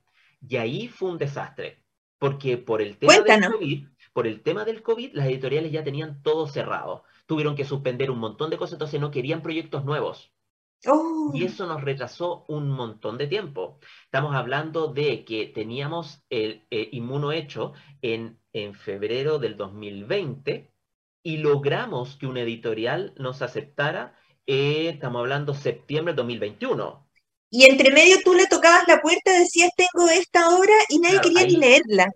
Y 0.46 0.57
ahí 0.57 0.88
fue 0.88 1.11
un 1.11 1.18
desastre, 1.18 1.79
porque 2.18 2.59
por 2.59 2.83
el 2.83 2.96
tema 2.98 3.20
del 3.20 3.53
COVID, 3.53 3.87
por 4.12 4.27
el 4.27 4.42
tema 4.42 4.64
del 4.64 4.83
COVID, 4.83 5.12
las 5.14 5.27
editoriales 5.27 5.70
ya 5.70 5.85
tenían 5.85 6.22
todo 6.22 6.48
cerrado. 6.48 7.05
Tuvieron 7.27 7.55
que 7.55 7.64
suspender 7.64 8.11
un 8.11 8.18
montón 8.18 8.51
de 8.51 8.59
cosas, 8.59 8.75
entonces 8.75 9.01
no 9.01 9.11
querían 9.11 9.42
proyectos 9.42 9.85
nuevos. 9.85 10.32
Y 10.85 10.88
oh. 10.88 11.33
eso 11.35 11.66
nos 11.66 11.83
retrasó 11.83 12.45
un 12.49 12.68
montón 12.68 13.16
de 13.16 13.29
tiempo. 13.29 13.79
Estamos 14.05 14.35
hablando 14.35 14.88
de 14.88 15.25
que 15.25 15.47
teníamos 15.47 16.25
el 16.29 16.66
eh, 16.71 16.88
inmuno 16.92 17.31
hecho 17.31 17.73
en, 18.01 18.40
en 18.53 18.75
febrero 18.75 19.38
del 19.38 19.57
2020 19.57 20.73
y 21.23 21.37
logramos 21.37 22.16
que 22.16 22.27
una 22.27 22.40
editorial 22.40 23.14
nos 23.16 23.42
aceptara, 23.42 24.18
eh, 24.47 24.88
estamos 24.88 25.21
hablando 25.21 25.55
septiembre 25.55 26.12
del 26.12 26.16
2021. 26.16 27.09
Y 27.51 27.64
entre 27.66 27.92
medio 27.92 28.16
tú 28.25 28.35
le 28.35 28.47
tocabas 28.47 28.88
la 28.88 29.01
puerta, 29.01 29.38
decías, 29.38 29.71
tengo 29.77 30.09
esta 30.09 30.57
obra 30.57 30.73
y 30.88 30.99
nadie 30.99 31.21
quería 31.21 31.47
ni 31.47 31.57
leerla. 31.57 32.11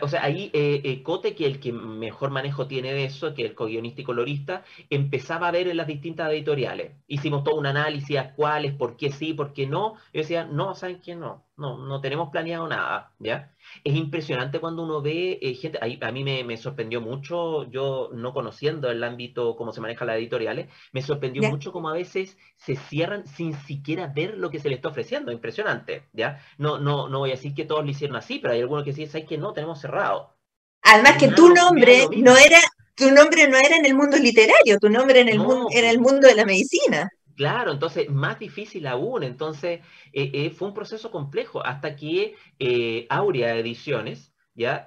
O 0.00 0.08
sea, 0.08 0.24
ahí 0.24 0.50
eh, 0.54 0.80
eh, 0.84 1.02
Cote, 1.02 1.34
que 1.34 1.44
el 1.46 1.60
que 1.60 1.70
mejor 1.72 2.30
manejo 2.30 2.66
tiene 2.66 2.94
de 2.94 3.04
eso, 3.04 3.34
que 3.34 3.42
el 3.44 3.54
co-guionista 3.54 4.00
y 4.00 4.04
colorista, 4.04 4.64
empezaba 4.88 5.48
a 5.48 5.50
ver 5.50 5.68
en 5.68 5.76
las 5.76 5.86
distintas 5.86 6.30
editoriales. 6.32 6.92
Hicimos 7.06 7.44
todo 7.44 7.56
un 7.56 7.66
análisis 7.66 8.16
a 8.18 8.34
cuáles, 8.34 8.72
por 8.74 8.96
qué 8.96 9.12
sí, 9.12 9.34
por 9.34 9.52
qué 9.52 9.66
no. 9.66 9.94
Yo 10.14 10.20
decía, 10.22 10.44
no, 10.46 10.74
¿saben 10.74 11.00
qué? 11.02 11.14
No, 11.14 11.46
no, 11.56 11.76
no 11.78 12.00
tenemos 12.00 12.30
planeado 12.30 12.66
nada, 12.68 13.12
¿ya? 13.18 13.54
Es 13.84 13.94
impresionante 13.94 14.60
cuando 14.60 14.82
uno 14.82 15.02
ve 15.02 15.38
eh, 15.40 15.54
gente, 15.54 15.78
a, 15.80 16.12
mí 16.12 16.24
me, 16.24 16.56
sorprendió 16.56 17.00
mucho, 17.00 17.70
yo 17.70 18.10
no 18.12 18.32
conociendo 18.32 18.90
el 18.90 19.02
ámbito, 19.04 19.56
cómo 19.56 19.72
se 19.72 19.80
manejan 19.80 20.08
las 20.08 20.16
editoriales, 20.16 20.68
me 20.92 21.02
sorprendió 21.02 21.48
mucho 21.48 21.72
cómo 21.72 21.88
a 21.88 21.92
veces 21.92 22.36
se 22.56 22.76
cierran 22.76 23.26
sin 23.26 23.54
siquiera 23.54 24.12
ver 24.14 24.36
lo 24.36 24.50
que 24.50 24.58
se 24.58 24.68
les 24.68 24.78
está 24.78 24.88
ofreciendo, 24.88 25.32
impresionante, 25.32 26.08
¿ya? 26.12 26.40
No, 26.58 26.78
no, 26.78 27.08
no 27.08 27.20
voy 27.20 27.30
a 27.30 27.34
decir 27.34 27.54
que 27.54 27.64
todos 27.64 27.84
lo 27.84 27.90
hicieron 27.90 28.16
así, 28.16 28.38
pero 28.38 28.54
hay 28.54 28.60
algunos 28.60 28.84
que 28.84 28.92
sí, 28.92 29.06
¿sabes 29.06 29.26
que 29.26 29.38
no? 29.38 29.52
Tenemos 29.52 29.80
cerrado. 29.80 30.36
Además 30.82 31.16
que 31.18 31.28
tu 31.28 31.52
nombre 31.52 32.06
no 32.16 32.36
era, 32.36 32.60
tu 32.94 33.10
nombre 33.10 33.48
no 33.48 33.56
era 33.58 33.76
en 33.76 33.86
el 33.86 33.94
mundo 33.94 34.16
literario, 34.16 34.78
tu 34.78 34.88
nombre 34.88 35.20
en 35.20 35.28
el 35.28 35.38
mundo, 35.38 35.68
era 35.72 35.90
el 35.90 35.98
mundo 35.98 36.28
de 36.28 36.34
la 36.34 36.44
medicina. 36.44 37.10
Claro, 37.36 37.72
entonces 37.72 38.08
más 38.08 38.38
difícil 38.38 38.86
aún. 38.86 39.22
Entonces 39.22 39.80
eh, 40.12 40.30
eh, 40.32 40.50
fue 40.50 40.68
un 40.68 40.74
proceso 40.74 41.10
complejo 41.10 41.64
hasta 41.64 41.94
que 41.94 42.34
eh, 42.58 43.06
Aurea 43.10 43.56
Ediciones 43.56 44.32
ya 44.54 44.86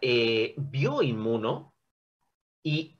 vio 0.57 1.03
Inmuno 1.03 1.75
y 2.63 2.97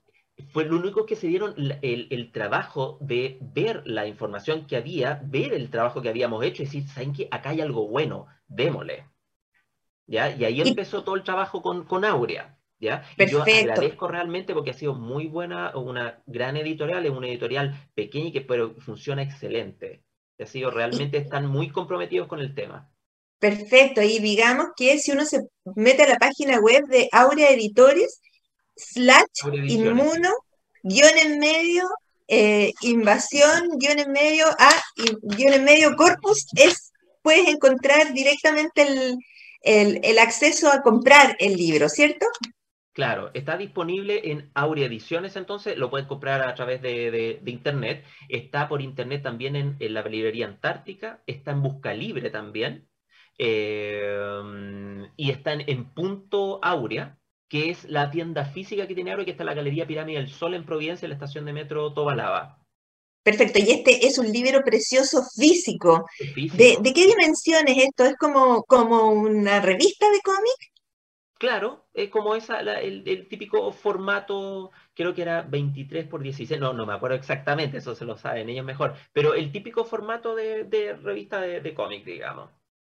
fue 0.54 0.66
lo 0.66 0.78
único 0.78 1.06
que 1.08 1.16
se 1.16 1.28
dieron 1.28 1.56
el, 1.82 2.32
trabajo 2.32 3.00
de 3.02 3.40
ver 3.42 3.82
la 3.86 4.06
información 4.06 4.68
que 4.68 4.78
había, 4.78 5.20
ver 5.26 5.54
el 5.54 5.72
trabajo 5.72 6.02
que 6.02 6.10
habíamos 6.10 6.44
hecho 6.46 6.62
y 6.62 6.66
decir, 6.66 6.88
¿saben 6.88 7.14
qué? 7.14 7.28
Acá 7.32 7.50
hay 7.50 7.62
algo 7.62 7.88
bueno, 7.88 8.28
démosle. 8.48 9.10
¿Ya? 10.06 10.30
Y 10.36 10.46
ahí 10.46 10.62
empezó 10.62 11.04
todo 11.04 11.16
el 11.16 11.24
trabajo 11.24 11.64
con, 11.64 11.86
con 11.86 12.06
Aurea. 12.06 12.59
¿Ya? 12.80 13.04
yo 13.30 13.42
agradezco 13.42 14.08
realmente 14.08 14.54
porque 14.54 14.72
ha 14.72 14.74
sido 14.74 14.96
muy 14.96 15.28
buena, 15.28 15.76
una 15.76 16.22
gran 16.26 16.58
editorial, 16.58 17.06
es 17.06 17.12
una 17.12 17.28
editorial 17.28 17.90
pequeña 17.94 18.28
y 18.28 18.32
que 18.32 18.42
pero 18.42 18.76
funciona 18.80 19.22
excelente. 19.22 20.04
Ha 20.40 20.46
sido 20.46 20.72
realmente, 20.72 21.18
están 21.18 21.48
muy 21.48 21.70
comprometidos 21.70 22.28
con 22.28 22.40
el 22.40 22.56
tema. 22.56 22.90
Perfecto, 23.40 24.02
y 24.02 24.20
digamos 24.20 24.68
que 24.76 24.98
si 24.98 25.12
uno 25.12 25.26
se 25.26 25.48
mete 25.76 26.04
a 26.04 26.10
la 26.10 26.18
página 26.18 26.60
web 26.60 26.86
de 26.88 27.10
Aurea 27.12 27.52
Editores, 27.52 28.22
slash 28.76 29.26
inmuno, 29.68 30.30
guion 30.84 31.18
en 31.18 31.40
medio, 31.40 31.90
eh, 32.28 32.72
invasión, 32.82 33.70
guion 33.78 34.00
en 34.00 34.12
medio, 34.12 34.46
a 34.48 34.72
guion 35.24 35.54
en 35.54 35.64
medio, 35.64 35.96
corpus, 35.96 36.48
es, 36.56 36.92
puedes 37.22 37.48
encontrar 37.48 38.14
directamente 38.14 38.82
el, 38.84 39.18
el, 39.62 40.00
el 40.04 40.20
acceso 40.20 40.72
a 40.72 40.82
comprar 40.82 41.36
el 41.40 41.56
libro, 41.56 41.90
¿cierto? 41.90 42.26
Claro, 43.00 43.32
está 43.34 43.56
disponible 43.56 44.30
en 44.30 44.52
Aurea 44.54 44.88
Ediciones, 44.88 45.38
entonces 45.38 45.78
lo 45.78 45.90
pueden 45.90 46.06
comprar 46.06 46.42
a 46.42 46.54
través 46.54 46.82
de, 46.82 47.42
internet. 47.46 48.04
Está 48.28 48.68
por 48.68 48.82
internet 48.82 49.24
también 49.24 49.56
en, 49.56 49.94
la 49.94 50.02
librería 50.02 50.48
Antártica, 50.48 51.24
está 51.26 51.52
en 51.52 51.62
Busca 51.62 51.94
Libre 51.94 52.30
también. 52.30 52.90
Eh, 53.38 55.08
y 55.16 55.32
está 55.32 55.54
en, 55.54 55.94
Punto 55.94 56.60
Aurea, 56.62 57.18
que 57.48 57.70
es 57.70 57.86
la 57.86 58.12
tienda 58.12 58.44
física 58.44 58.86
que 58.86 58.96
tiene 58.96 59.12
Aurea, 59.12 59.24
que 59.24 59.32
está 59.32 59.44
en 59.44 59.48
la 59.48 59.54
Galería 59.54 59.88
Pirámide 59.88 60.18
del 60.18 60.30
Sol 60.30 60.54
en 60.54 60.66
Providencia, 60.66 61.06
en 61.06 61.12
la 61.12 61.16
estación 61.16 61.46
de 61.46 61.54
metro 61.54 61.94
Tobalaba. 61.94 62.60
Perfecto, 63.24 63.60
y 63.60 63.72
este 63.72 64.08
es 64.08 64.18
un 64.18 64.30
libro 64.30 64.62
precioso 64.62 65.24
físico. 65.38 66.06
¿De, 66.36 66.94
qué 66.94 67.08
dimensiones 67.08 67.78
esto? 67.78 68.04
¿Es 68.04 68.18
como, 68.18 68.64
como 68.64 69.12
una 69.12 69.62
revista 69.62 70.12
de 70.12 70.20
cómic? 70.20 70.79
Claro, 71.40 71.86
es 71.94 72.10
como 72.10 72.36
esa, 72.36 72.60
el, 72.60 73.30
típico 73.30 73.72
formato, 73.72 74.72
creo 74.94 75.14
que 75.14 75.22
era 75.22 75.42
23 75.42 76.06
por 76.06 76.22
16, 76.22 76.60
no, 76.60 76.74
no 76.74 76.86
me 76.86 76.94
acuerdo 76.94 77.16
exactamente, 77.16 77.78
eso 77.78 77.96
se 77.96 78.04
lo 78.04 78.18
saben 78.18 78.50
ellos 78.50 78.66
mejor, 78.66 78.96
pero 79.14 79.34
el 79.34 79.50
típico 79.50 79.86
formato 79.86 80.36
de, 80.36 80.98
revista 81.02 81.40
de, 81.40 81.74
cómic, 81.74 82.04
digamos. 82.04 82.50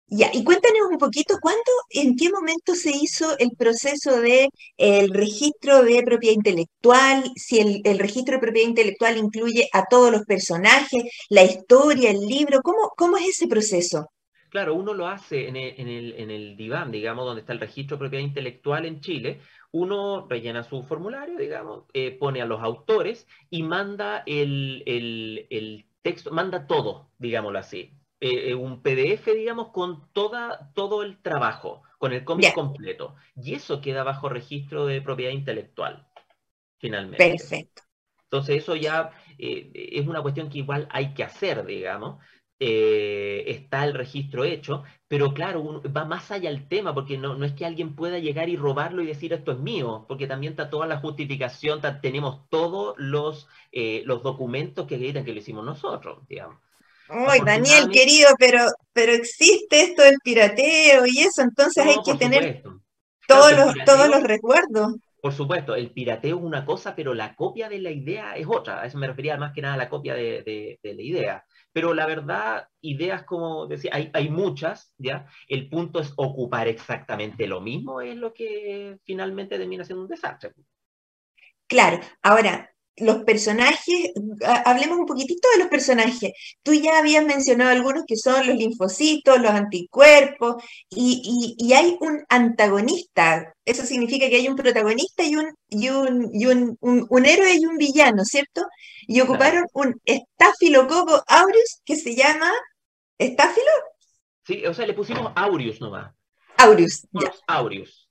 Ya, 0.08 0.30
y 0.32 0.46
cuéntanos 0.46 0.88
un 0.90 0.98
poquito, 0.98 1.36
¿cuándo, 1.42 1.62
en 1.90 2.16
qué 2.16 2.30
momento 2.32 2.74
se 2.74 2.92
hizo 2.92 3.38
el 3.38 3.52
proceso 3.58 4.22
de 4.22 4.48
el 4.78 5.10
registro 5.10 5.84
de 5.84 6.02
propiedad 6.04 6.36
intelectual? 6.36 7.30
Si 7.36 7.60
el, 7.60 7.82
el, 7.84 8.00
registro 8.00 8.36
de 8.36 8.42
propiedad 8.42 8.70
intelectual 8.70 9.18
incluye 9.18 9.68
a 9.74 9.84
todos 9.90 10.10
los 10.10 10.24
personajes, 10.24 11.04
la 11.28 11.44
historia, 11.44 12.12
el 12.12 12.22
libro, 12.22 12.62
¿cómo, 12.62 12.94
cómo 12.96 13.18
es 13.18 13.28
ese 13.28 13.48
proceso? 13.50 14.08
Claro, 14.50 14.76
uno 14.76 14.94
lo 14.94 15.08
hace 15.08 15.48
en 15.48 15.58
el, 15.58 16.14
en 16.18 16.58
diván, 16.58 16.92
digamos, 16.92 17.26
donde 17.26 17.42
está 17.42 17.54
el 17.54 17.60
registro 17.60 17.98
de 17.98 18.00
propiedad 18.00 18.24
intelectual 18.24 18.86
en 18.86 19.02
Chile. 19.02 19.42
Uno 19.72 20.26
rellena 20.30 20.64
su 20.64 20.84
formulario, 20.84 21.38
digamos, 21.38 21.84
eh, 21.94 22.12
pone 22.12 22.42
a 22.42 22.46
los 22.46 22.62
autores 22.62 23.28
y 23.50 23.64
manda 23.64 24.24
el, 24.26 25.86
texto, 26.02 26.32
manda 26.32 26.66
todo, 26.66 27.12
digámoslo 27.18 27.60
así. 27.60 27.94
Eh, 28.20 28.50
eh, 28.50 28.56
un 28.56 28.82
PDF, 28.82 29.34
digamos, 29.34 29.70
con 29.70 30.12
toda, 30.14 30.72
todo 30.74 31.04
el 31.04 31.22
trabajo, 31.22 31.84
con 31.98 32.14
el 32.14 32.24
cómic 32.24 32.54
completo. 32.54 33.16
Y 33.36 33.54
eso 33.54 33.82
queda 33.82 34.04
bajo 34.04 34.30
registro 34.30 34.86
de 34.86 35.02
propiedad 35.02 35.34
intelectual, 35.34 36.08
finalmente. 36.78 37.30
Perfecto. 37.30 37.84
Entonces 38.24 38.58
eso 38.58 38.76
ya 38.76 39.12
es 39.38 40.06
una 40.06 40.22
cuestión 40.22 40.50
que 40.50 40.58
igual 40.58 40.88
hay 40.92 41.14
que 41.14 41.24
hacer, 41.24 41.66
digamos. 41.66 42.22
Eh, 42.60 43.44
está 43.46 43.84
el 43.84 43.94
registro 43.94 44.44
hecho, 44.44 44.84
pero 45.08 45.32
claro, 45.32 45.80
va 45.96 46.06
más 46.06 46.32
allá 46.32 46.50
el 46.50 46.68
tema, 46.68 46.92
porque 46.92 47.16
no, 47.16 47.36
no, 47.36 47.46
es 47.46 47.54
que 47.54 47.68
alguien 47.68 47.96
pueda 47.96 48.18
llegar 48.18 48.50
y 48.50 48.58
robarlo 48.58 49.04
y 49.04 49.06
decir 49.06 49.32
esto 49.32 49.52
es 49.52 49.60
mío, 49.60 50.06
porque 50.08 50.26
también 50.26 50.54
está 50.54 50.68
toda 50.72 50.88
la 50.88 50.98
justificación, 50.98 51.82
tenemos 52.02 52.50
todos 52.50 52.96
los, 52.98 53.48
eh, 53.72 54.02
los 54.06 54.24
documentos 54.24 54.88
que 54.88 54.96
acreditan 54.96 55.24
que 55.24 55.34
lo 55.34 55.40
hicimos 55.40 55.64
nosotros, 55.64 56.28
digamos. 56.28 56.58
Ay, 57.10 57.42
Daniel, 57.46 57.90
querido, 57.92 58.30
pero, 58.40 58.66
pero 58.92 59.14
existe 59.14 59.82
esto 59.82 60.02
del 60.02 60.18
pirateo 60.24 61.06
y 61.06 61.20
eso, 61.20 61.44
entonces 61.44 61.86
hay 61.86 61.98
que 62.04 62.16
tener 62.16 62.64
todos, 63.28 63.52
los, 63.52 63.76
todos 63.86 64.10
los 64.10 64.24
resguardos. 64.24 64.96
Por 65.22 65.32
supuesto, 65.32 65.76
el 65.76 65.92
pirateo 65.92 66.38
es 66.38 66.44
una 66.44 66.66
cosa, 66.66 66.96
pero 66.96 67.14
la 67.14 67.36
copia 67.36 67.70
de 67.70 67.80
la 67.80 67.92
idea 67.92 68.36
es 68.36 68.48
otra. 68.48 68.82
A 68.82 68.86
eso 68.88 68.98
me 68.98 69.08
refería 69.08 69.38
más 69.38 69.54
que 69.54 69.62
nada 69.62 69.76
a 69.76 69.78
la 69.78 69.90
copia 69.90 70.16
de, 70.16 70.80
de 70.82 70.94
la 70.94 71.02
idea. 71.02 71.46
Pero 71.74 71.94
la 71.94 72.06
verdad, 72.06 72.68
ideas 72.82 73.24
como 73.24 73.68
decía, 73.68 73.92
hay, 73.94 74.10
hay 74.14 74.30
muchas, 74.30 74.94
¿ya? 74.98 75.28
El 75.48 75.70
punto 75.70 76.00
es 76.00 76.14
ocupar 76.16 76.68
exactamente 76.68 77.48
lo 77.48 77.62
mismo, 77.62 78.02
es 78.02 78.16
lo 78.16 78.34
que 78.34 78.98
finalmente 79.04 79.58
termina 79.58 79.84
siendo 79.84 80.04
un 80.04 80.10
desastre. 80.10 80.54
Claro, 81.68 82.00
ahora, 82.24 82.74
los 82.98 83.24
personajes, 83.24 84.12
hablemos 84.66 84.98
un 84.98 85.06
poquitito 85.06 85.48
de 85.54 85.60
los 85.60 85.68
personajes. 85.68 86.32
Tú 86.64 86.74
ya 86.74 86.98
habías 86.98 87.24
mencionado 87.26 87.70
algunos 87.70 88.04
que 88.08 88.18
son 88.18 88.48
los 88.48 88.56
linfocitos, 88.56 89.40
los 89.40 89.52
anticuerpos, 89.52 90.64
y, 90.90 91.74
hay 91.74 91.98
un 92.02 92.24
antagonista. 92.28 93.54
Eso 93.66 93.86
significa 93.86 94.30
que 94.30 94.38
hay 94.38 94.48
un 94.48 94.56
protagonista 94.56 95.24
y 95.24 95.36
un, 95.36 95.54
y 95.70 95.90
un, 95.90 96.30
y 96.34 96.46
un, 96.48 97.26
héroe 97.26 97.56
y 97.56 97.66
un 97.66 97.78
villano, 97.78 98.26
¿cierto? 98.26 98.66
Y 99.08 99.22
ocuparon 99.22 99.66
un 99.74 100.00
estafilococo 100.06 101.24
aureus 101.28 101.82
que 101.86 101.96
se 101.96 102.16
llama... 102.16 102.52
¿Estáfilo? 103.20 103.72
Sí, 104.46 104.64
o 104.66 104.74
sea, 104.74 104.86
le 104.86 104.94
pusimos 104.94 105.32
aureus 105.36 105.82
nomás. 105.82 106.14
Aureus, 106.58 107.08
ya. 107.12 107.34
Aureus. 107.48 108.08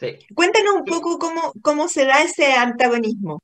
Sí. 0.00 0.18
Cuéntanos 0.34 0.74
un 0.74 0.84
poco 0.84 1.18
cómo, 1.18 1.52
cómo 1.62 1.88
se 1.88 2.06
da 2.06 2.22
ese 2.22 2.52
antagonismo. 2.52 3.42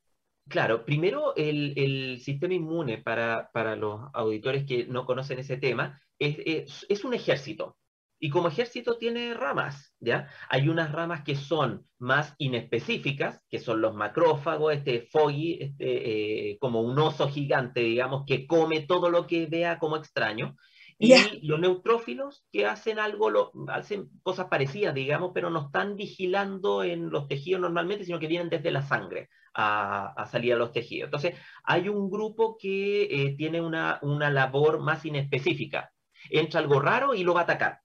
Claro, 0.48 0.84
primero 0.84 1.34
el, 1.36 2.18
sistema 2.20 2.54
inmune 2.54 2.98
para, 2.98 3.50
para, 3.52 3.76
los 3.76 4.00
auditores 4.12 4.64
que 4.64 4.86
no 4.86 5.06
conocen 5.06 5.38
ese 5.38 5.56
tema 5.56 6.00
es, 6.18 6.36
es, 6.44 6.86
es, 6.88 7.04
un 7.04 7.14
ejército. 7.14 7.76
Y 8.18 8.30
como 8.30 8.48
ejército 8.48 8.98
tiene 8.98 9.34
ramas, 9.34 9.94
¿ya? 9.98 10.28
Hay 10.48 10.68
unas 10.68 10.92
ramas 10.92 11.22
que 11.22 11.34
son 11.34 11.86
más 11.98 12.34
inespecíficas, 12.38 13.42
que 13.48 13.58
son 13.58 13.80
los 13.80 13.94
macrófagos, 13.94 14.74
este 14.74 15.08
foggy, 15.10 15.58
este, 15.60 16.50
eh, 16.50 16.58
como 16.60 16.82
un 16.82 16.96
oso 16.98 17.28
gigante, 17.28 17.80
digamos, 17.80 18.24
que 18.24 18.46
come 18.46 18.80
todo 18.80 19.10
lo 19.10 19.26
que 19.26 19.46
vea 19.46 19.78
como 19.78 19.96
extraño. 19.96 20.56
Y 21.04 21.46
los 21.48 21.58
neutrófilos 21.58 22.44
que 22.52 22.64
hacen 22.64 23.00
algo, 23.00 23.28
lo, 23.28 23.50
hacen 23.68 24.08
cosas 24.22 24.46
parecidas, 24.46 24.94
digamos, 24.94 25.32
pero 25.34 25.50
no 25.50 25.66
están 25.66 25.96
vigilando 25.96 26.84
en 26.84 27.10
los 27.10 27.26
tejidos 27.26 27.60
normalmente, 27.60 28.04
sino 28.04 28.20
que 28.20 28.28
vienen 28.28 28.48
desde 28.48 28.70
la 28.70 28.82
sangre 28.82 29.28
a, 29.52 30.12
a 30.12 30.26
salir 30.26 30.52
a 30.52 30.56
los 30.56 30.70
tejidos. 30.70 31.06
Entonces, 31.06 31.34
hay 31.64 31.88
un 31.88 32.08
grupo 32.08 32.56
que 32.56 33.02
eh, 33.02 33.34
tiene 33.36 33.60
una, 33.60 33.98
una 34.02 34.30
labor 34.30 34.78
más 34.80 35.04
inespecífica. 35.04 35.92
Entra 36.30 36.60
algo 36.60 36.80
raro 36.80 37.14
y 37.14 37.24
lo 37.24 37.34
va 37.34 37.40
a 37.40 37.44
atacar. 37.44 37.80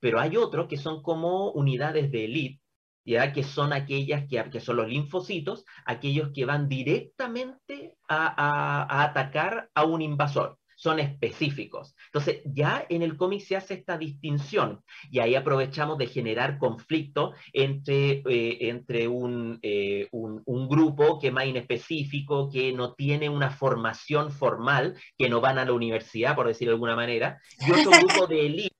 Pero 0.00 0.18
hay 0.18 0.36
otros 0.36 0.66
que 0.66 0.76
son 0.76 1.02
como 1.02 1.52
unidades 1.52 2.10
de 2.10 2.24
élite, 2.24 2.62
¿ya? 3.04 3.32
que 3.32 3.44
son 3.44 3.72
aquellas 3.72 4.24
que, 4.28 4.42
que, 4.50 4.58
son 4.58 4.78
los 4.78 4.88
linfocitos, 4.88 5.64
aquellos 5.84 6.30
que 6.34 6.44
van 6.44 6.68
directamente 6.68 7.96
a, 8.08 8.82
a 8.88 9.04
atacar 9.04 9.70
a 9.72 9.84
un 9.84 10.02
invasor 10.02 10.58
son 10.76 11.00
específicos. 11.00 11.96
Entonces, 12.06 12.42
ya 12.44 12.86
en 12.88 13.02
el 13.02 13.16
cómic 13.16 13.40
se 13.40 13.56
hace 13.56 13.74
esta 13.74 13.96
distinción 13.96 14.84
y 15.10 15.18
ahí 15.18 15.34
aprovechamos 15.34 15.98
de 15.98 16.06
generar 16.06 16.58
conflicto 16.58 17.32
entre, 17.52 18.22
eh, 18.28 18.68
entre 18.68 19.08
un, 19.08 19.58
eh, 19.62 20.06
un, 20.12 20.42
un, 20.44 20.68
grupo 20.68 21.18
que 21.18 21.28
es 21.28 21.32
más 21.32 21.46
inespecífico, 21.46 22.50
que 22.50 22.72
no 22.72 22.92
tiene 22.92 23.28
una 23.28 23.50
formación 23.50 24.30
formal, 24.30 24.94
que 25.16 25.30
no 25.30 25.40
van 25.40 25.58
a 25.58 25.64
la 25.64 25.72
universidad, 25.72 26.36
por 26.36 26.46
decirlo 26.46 26.72
de 26.72 26.74
alguna 26.74 26.96
manera, 26.96 27.40
y 27.58 27.72
otro 27.72 27.90
grupo 27.90 28.26
de 28.26 28.40
élite. 28.46 28.76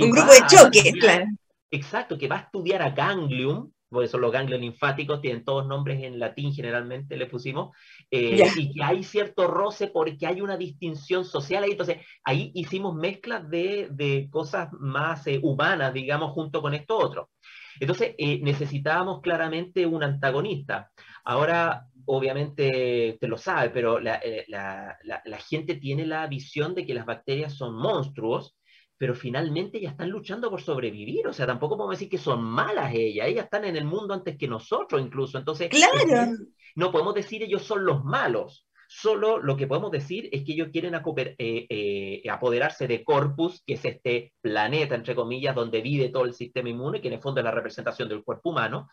Un 0.00 0.10
grupo 0.10 0.32
de 0.32 0.40
choque, 0.46 0.92
claro. 0.98 1.26
Exacto, 1.70 2.18
que 2.18 2.28
va 2.28 2.36
a 2.36 2.40
estudiar 2.40 2.82
a 2.82 2.90
Ganglium, 2.90 3.70
por 3.88 4.04
eso 4.04 4.18
los 4.18 4.32
ganglios 4.32 4.60
linfáticos 4.60 5.20
tienen 5.20 5.44
todos 5.44 5.66
nombres 5.66 6.02
en 6.02 6.18
latín, 6.18 6.52
generalmente 6.52 7.16
le 7.16 7.26
pusimos, 7.26 7.74
eh, 8.10 8.36
yeah. 8.36 8.48
y 8.56 8.72
que 8.72 8.82
hay 8.82 9.02
cierto 9.02 9.46
roce 9.46 9.88
porque 9.88 10.26
hay 10.26 10.40
una 10.40 10.56
distinción 10.56 11.24
social 11.24 11.64
ahí. 11.64 11.72
Entonces, 11.72 11.98
ahí 12.24 12.50
hicimos 12.54 12.94
mezclas 12.94 13.48
de, 13.48 13.88
de 13.90 14.28
cosas 14.30 14.68
más 14.72 15.26
eh, 15.26 15.40
humanas, 15.42 15.94
digamos, 15.94 16.32
junto 16.32 16.60
con 16.60 16.74
esto 16.74 16.98
otro. 16.98 17.30
Entonces, 17.80 18.14
eh, 18.18 18.40
necesitábamos 18.42 19.20
claramente 19.20 19.86
un 19.86 20.02
antagonista. 20.02 20.90
Ahora, 21.24 21.86
obviamente, 22.06 23.16
te 23.20 23.28
lo 23.28 23.38
sabe, 23.38 23.70
pero 23.70 24.00
la, 24.00 24.16
eh, 24.16 24.44
la, 24.48 24.98
la, 25.04 25.22
la 25.24 25.38
gente 25.38 25.76
tiene 25.76 26.04
la 26.04 26.26
visión 26.26 26.74
de 26.74 26.84
que 26.84 26.94
las 26.94 27.06
bacterias 27.06 27.54
son 27.54 27.74
monstruos 27.76 28.57
pero 28.98 29.14
finalmente 29.14 29.80
ya 29.80 29.90
están 29.90 30.10
luchando 30.10 30.50
por 30.50 30.60
sobrevivir, 30.60 31.26
o 31.28 31.32
sea, 31.32 31.46
tampoco 31.46 31.76
podemos 31.76 31.96
decir 31.96 32.10
que 32.10 32.18
son 32.18 32.42
malas 32.42 32.92
ellas, 32.94 33.28
ellas 33.28 33.44
están 33.44 33.64
en 33.64 33.76
el 33.76 33.84
mundo 33.84 34.12
antes 34.12 34.36
que 34.36 34.48
nosotros 34.48 35.00
incluso, 35.00 35.38
entonces 35.38 35.70
claro. 35.70 36.32
no 36.74 36.90
podemos 36.92 37.14
decir 37.14 37.42
ellos 37.42 37.62
son 37.62 37.84
los 37.84 38.04
malos, 38.04 38.68
solo 38.88 39.38
lo 39.38 39.56
que 39.56 39.66
podemos 39.66 39.92
decir 39.92 40.28
es 40.32 40.44
que 40.44 40.52
ellos 40.52 40.68
quieren 40.72 40.94
eh, 40.94 41.36
eh, 41.38 42.22
apoderarse 42.30 42.88
de 42.88 43.04
Corpus, 43.04 43.62
que 43.64 43.74
es 43.74 43.84
este 43.84 44.32
planeta, 44.40 44.94
entre 44.94 45.14
comillas, 45.14 45.54
donde 45.54 45.82
vive 45.82 46.08
todo 46.08 46.24
el 46.24 46.34
sistema 46.34 46.70
inmune, 46.70 47.00
que 47.00 47.08
en 47.08 47.14
el 47.14 47.20
fondo 47.20 47.40
es 47.40 47.44
la 47.44 47.50
representación 47.50 48.08
del 48.08 48.24
cuerpo 48.24 48.50
humano, 48.50 48.88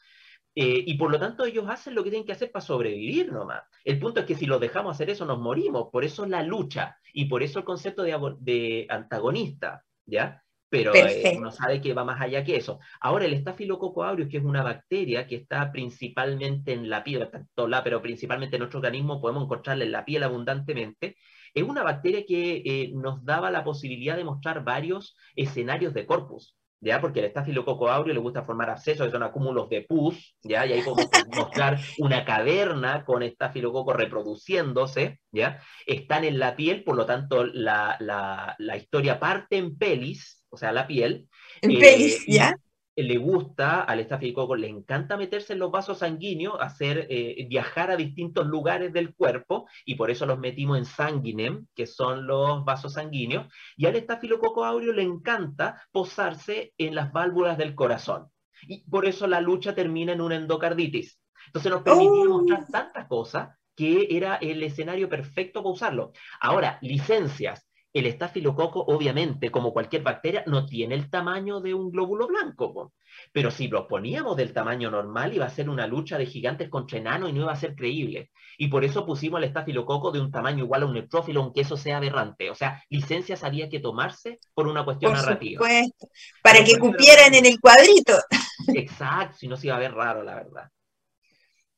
eh, 0.53 0.83
y 0.85 0.97
por 0.97 1.11
lo 1.11 1.19
tanto 1.19 1.45
ellos 1.45 1.65
hacen 1.67 1.95
lo 1.95 2.03
que 2.03 2.09
tienen 2.09 2.25
que 2.25 2.33
hacer 2.33 2.51
para 2.51 2.63
sobrevivir 2.63 3.31
nomás. 3.31 3.63
El 3.83 3.99
punto 3.99 4.19
es 4.19 4.25
que 4.25 4.35
si 4.35 4.45
los 4.45 4.59
dejamos 4.59 4.95
hacer 4.95 5.09
eso 5.09 5.25
nos 5.25 5.39
morimos, 5.39 5.89
por 5.91 6.03
eso 6.05 6.25
la 6.25 6.43
lucha 6.43 6.97
y 7.13 7.25
por 7.25 7.41
eso 7.41 7.59
el 7.59 7.65
concepto 7.65 8.03
de, 8.03 8.17
de 8.39 8.87
antagonista. 8.89 9.83
¿Ya? 10.05 10.41
Pero 10.69 10.93
eh, 10.95 11.35
uno 11.37 11.51
sabe 11.51 11.79
que 11.79 11.93
va 11.93 12.03
más 12.03 12.19
allá 12.19 12.43
que 12.43 12.55
eso. 12.55 12.79
Ahora, 12.99 13.25
el 13.25 13.33
estafilococo 13.33 14.03
aureus, 14.03 14.29
que 14.29 14.37
es 14.37 14.43
una 14.43 14.63
bacteria 14.63 15.27
que 15.27 15.35
está 15.35 15.71
principalmente 15.71 16.73
en 16.73 16.89
la 16.89 17.03
piel, 17.03 17.21
está 17.21 17.37
en 17.37 17.49
todo 17.53 17.67
lado, 17.67 17.83
pero 17.83 18.01
principalmente 18.01 18.55
en 18.55 18.61
nuestro 18.61 18.79
organismo 18.79 19.21
podemos 19.21 19.43
encontrarla 19.43 19.85
en 19.85 19.91
la 19.91 20.03
piel 20.03 20.23
abundantemente, 20.23 21.17
es 21.53 21.63
una 21.63 21.83
bacteria 21.83 22.25
que 22.25 22.61
eh, 22.65 22.91
nos 22.93 23.23
daba 23.23 23.51
la 23.51 23.63
posibilidad 23.63 24.17
de 24.17 24.25
mostrar 24.25 24.63
varios 24.63 25.15
escenarios 25.35 25.93
de 25.93 26.05
corpus. 26.05 26.57
¿Ya? 26.85 27.01
Porque 27.01 27.19
el 27.19 27.25
estafilococo 27.25 27.89
aureo 27.89 28.13
le 28.13 28.19
gusta 28.19 28.43
formar 28.43 28.69
abscesos, 28.69 29.07
que 29.07 29.11
son 29.11 29.23
acúmulos 29.23 29.67
de 29.69 29.81
pus, 29.81 30.37
¿ya? 30.43 30.65
Y 30.67 30.73
ahí 30.73 30.81
podemos 30.83 31.09
mostrar 31.35 31.79
una 31.97 32.23
caverna 32.23 33.03
con 33.03 33.23
estafilococo 33.23 33.91
reproduciéndose, 33.91 35.19
¿ya? 35.31 35.59
Están 35.87 36.23
en 36.23 36.37
la 36.37 36.55
piel, 36.55 36.83
por 36.83 36.95
lo 36.95 37.07
tanto, 37.07 37.43
la, 37.43 37.97
la, 37.99 38.55
la 38.59 38.77
historia 38.77 39.19
parte 39.19 39.57
en 39.57 39.75
pelis, 39.77 40.45
o 40.49 40.57
sea, 40.57 40.71
la 40.71 40.85
piel. 40.85 41.27
En 41.61 41.71
eh, 41.71 41.79
pelis, 41.79 42.23
¿ya? 42.27 42.53
Le 43.03 43.17
gusta 43.17 43.81
al 43.81 43.99
estafilococo, 43.99 44.55
le 44.55 44.67
encanta 44.67 45.17
meterse 45.17 45.53
en 45.53 45.59
los 45.59 45.71
vasos 45.71 45.99
sanguíneos, 45.99 46.57
hacer 46.59 47.07
eh, 47.09 47.45
viajar 47.49 47.91
a 47.91 47.97
distintos 47.97 48.47
lugares 48.47 48.93
del 48.93 49.13
cuerpo, 49.13 49.67
y 49.85 49.95
por 49.95 50.11
eso 50.11 50.25
los 50.25 50.39
metimos 50.39 50.77
en 50.77 50.85
sanguinem, 50.85 51.67
que 51.75 51.87
son 51.87 52.25
los 52.25 52.63
vasos 52.63 52.93
sanguíneos, 52.93 53.47
y 53.75 53.85
al 53.85 53.95
estafilococo 53.95 54.63
aureo 54.63 54.93
le 54.93 55.03
encanta 55.03 55.81
posarse 55.91 56.73
en 56.77 56.95
las 56.95 57.11
válvulas 57.11 57.57
del 57.57 57.75
corazón. 57.75 58.29
Y 58.61 58.89
por 58.89 59.05
eso 59.05 59.27
la 59.27 59.41
lucha 59.41 59.75
termina 59.75 60.13
en 60.13 60.21
una 60.21 60.35
endocarditis. 60.35 61.19
Entonces 61.47 61.71
nos 61.71 61.83
permitía 61.83 62.09
oh. 62.09 62.41
mostrar 62.41 62.65
tantas 62.67 63.07
cosas 63.07 63.49
que 63.75 64.07
era 64.09 64.35
el 64.37 64.63
escenario 64.63 65.09
perfecto 65.09 65.61
para 65.61 65.73
usarlo. 65.73 66.13
Ahora, 66.39 66.79
licencias 66.81 67.64
el 67.95 68.07
estafilococo, 68.07 68.81
obviamente, 68.81 69.49
como 69.49 69.71
cualquier 69.71 70.03
bacteria, 70.03 70.43
no 70.47 70.65
tiene 70.65 70.95
el 70.95 71.09
tamaño 71.09 71.61
de 71.61 71.73
un 71.73 71.91
glóbulo 71.91 72.27
blanco. 72.27 72.73
¿no? 72.75 72.93
Pero 73.31 73.51
si 73.51 73.69
lo 73.69 73.87
poníamos 73.87 74.35
del 74.35 74.51
tamaño 74.51 74.91
normal, 74.91 75.33
iba 75.33 75.45
a 75.45 75.49
ser 75.49 75.69
una 75.69 75.87
lucha 75.87 76.17
de 76.17 76.25
gigantes 76.25 76.67
contra 76.67 76.97
enanos 76.97 77.29
y 77.29 77.31
no 77.33 77.43
iba 77.43 77.53
a 77.53 77.55
ser 77.55 77.73
creíble. 77.73 78.31
Y 78.57 78.67
por 78.67 78.83
eso 78.83 79.05
pusimos 79.05 79.37
el 79.37 79.45
estafilococo 79.45 80.11
de 80.11 80.19
un 80.19 80.29
tamaño 80.29 80.65
igual 80.65 80.83
a 80.83 80.87
un 80.87 80.93
neutrófilo, 80.93 81.41
aunque 81.41 81.61
eso 81.61 81.77
sea 81.77 81.95
aberrante. 81.95 82.49
O 82.49 82.55
sea, 82.55 82.83
licencias 82.89 83.45
había 83.45 83.69
que 83.69 83.79
tomarse 83.79 84.39
por 84.53 84.67
una 84.67 84.83
cuestión 84.83 85.13
por 85.13 85.21
narrativa. 85.21 85.59
Supuesto. 85.61 86.09
Para 86.43 86.59
Pero 86.59 86.65
que 86.65 86.77
cupieran 86.77 87.33
en 87.33 87.45
el 87.45 87.61
cuadrito. 87.61 88.13
Exacto, 88.75 89.37
si 89.37 89.47
no 89.47 89.55
se 89.55 89.67
iba 89.67 89.77
a 89.77 89.79
ver 89.79 89.93
raro, 89.93 90.21
la 90.21 90.35
verdad. 90.35 90.69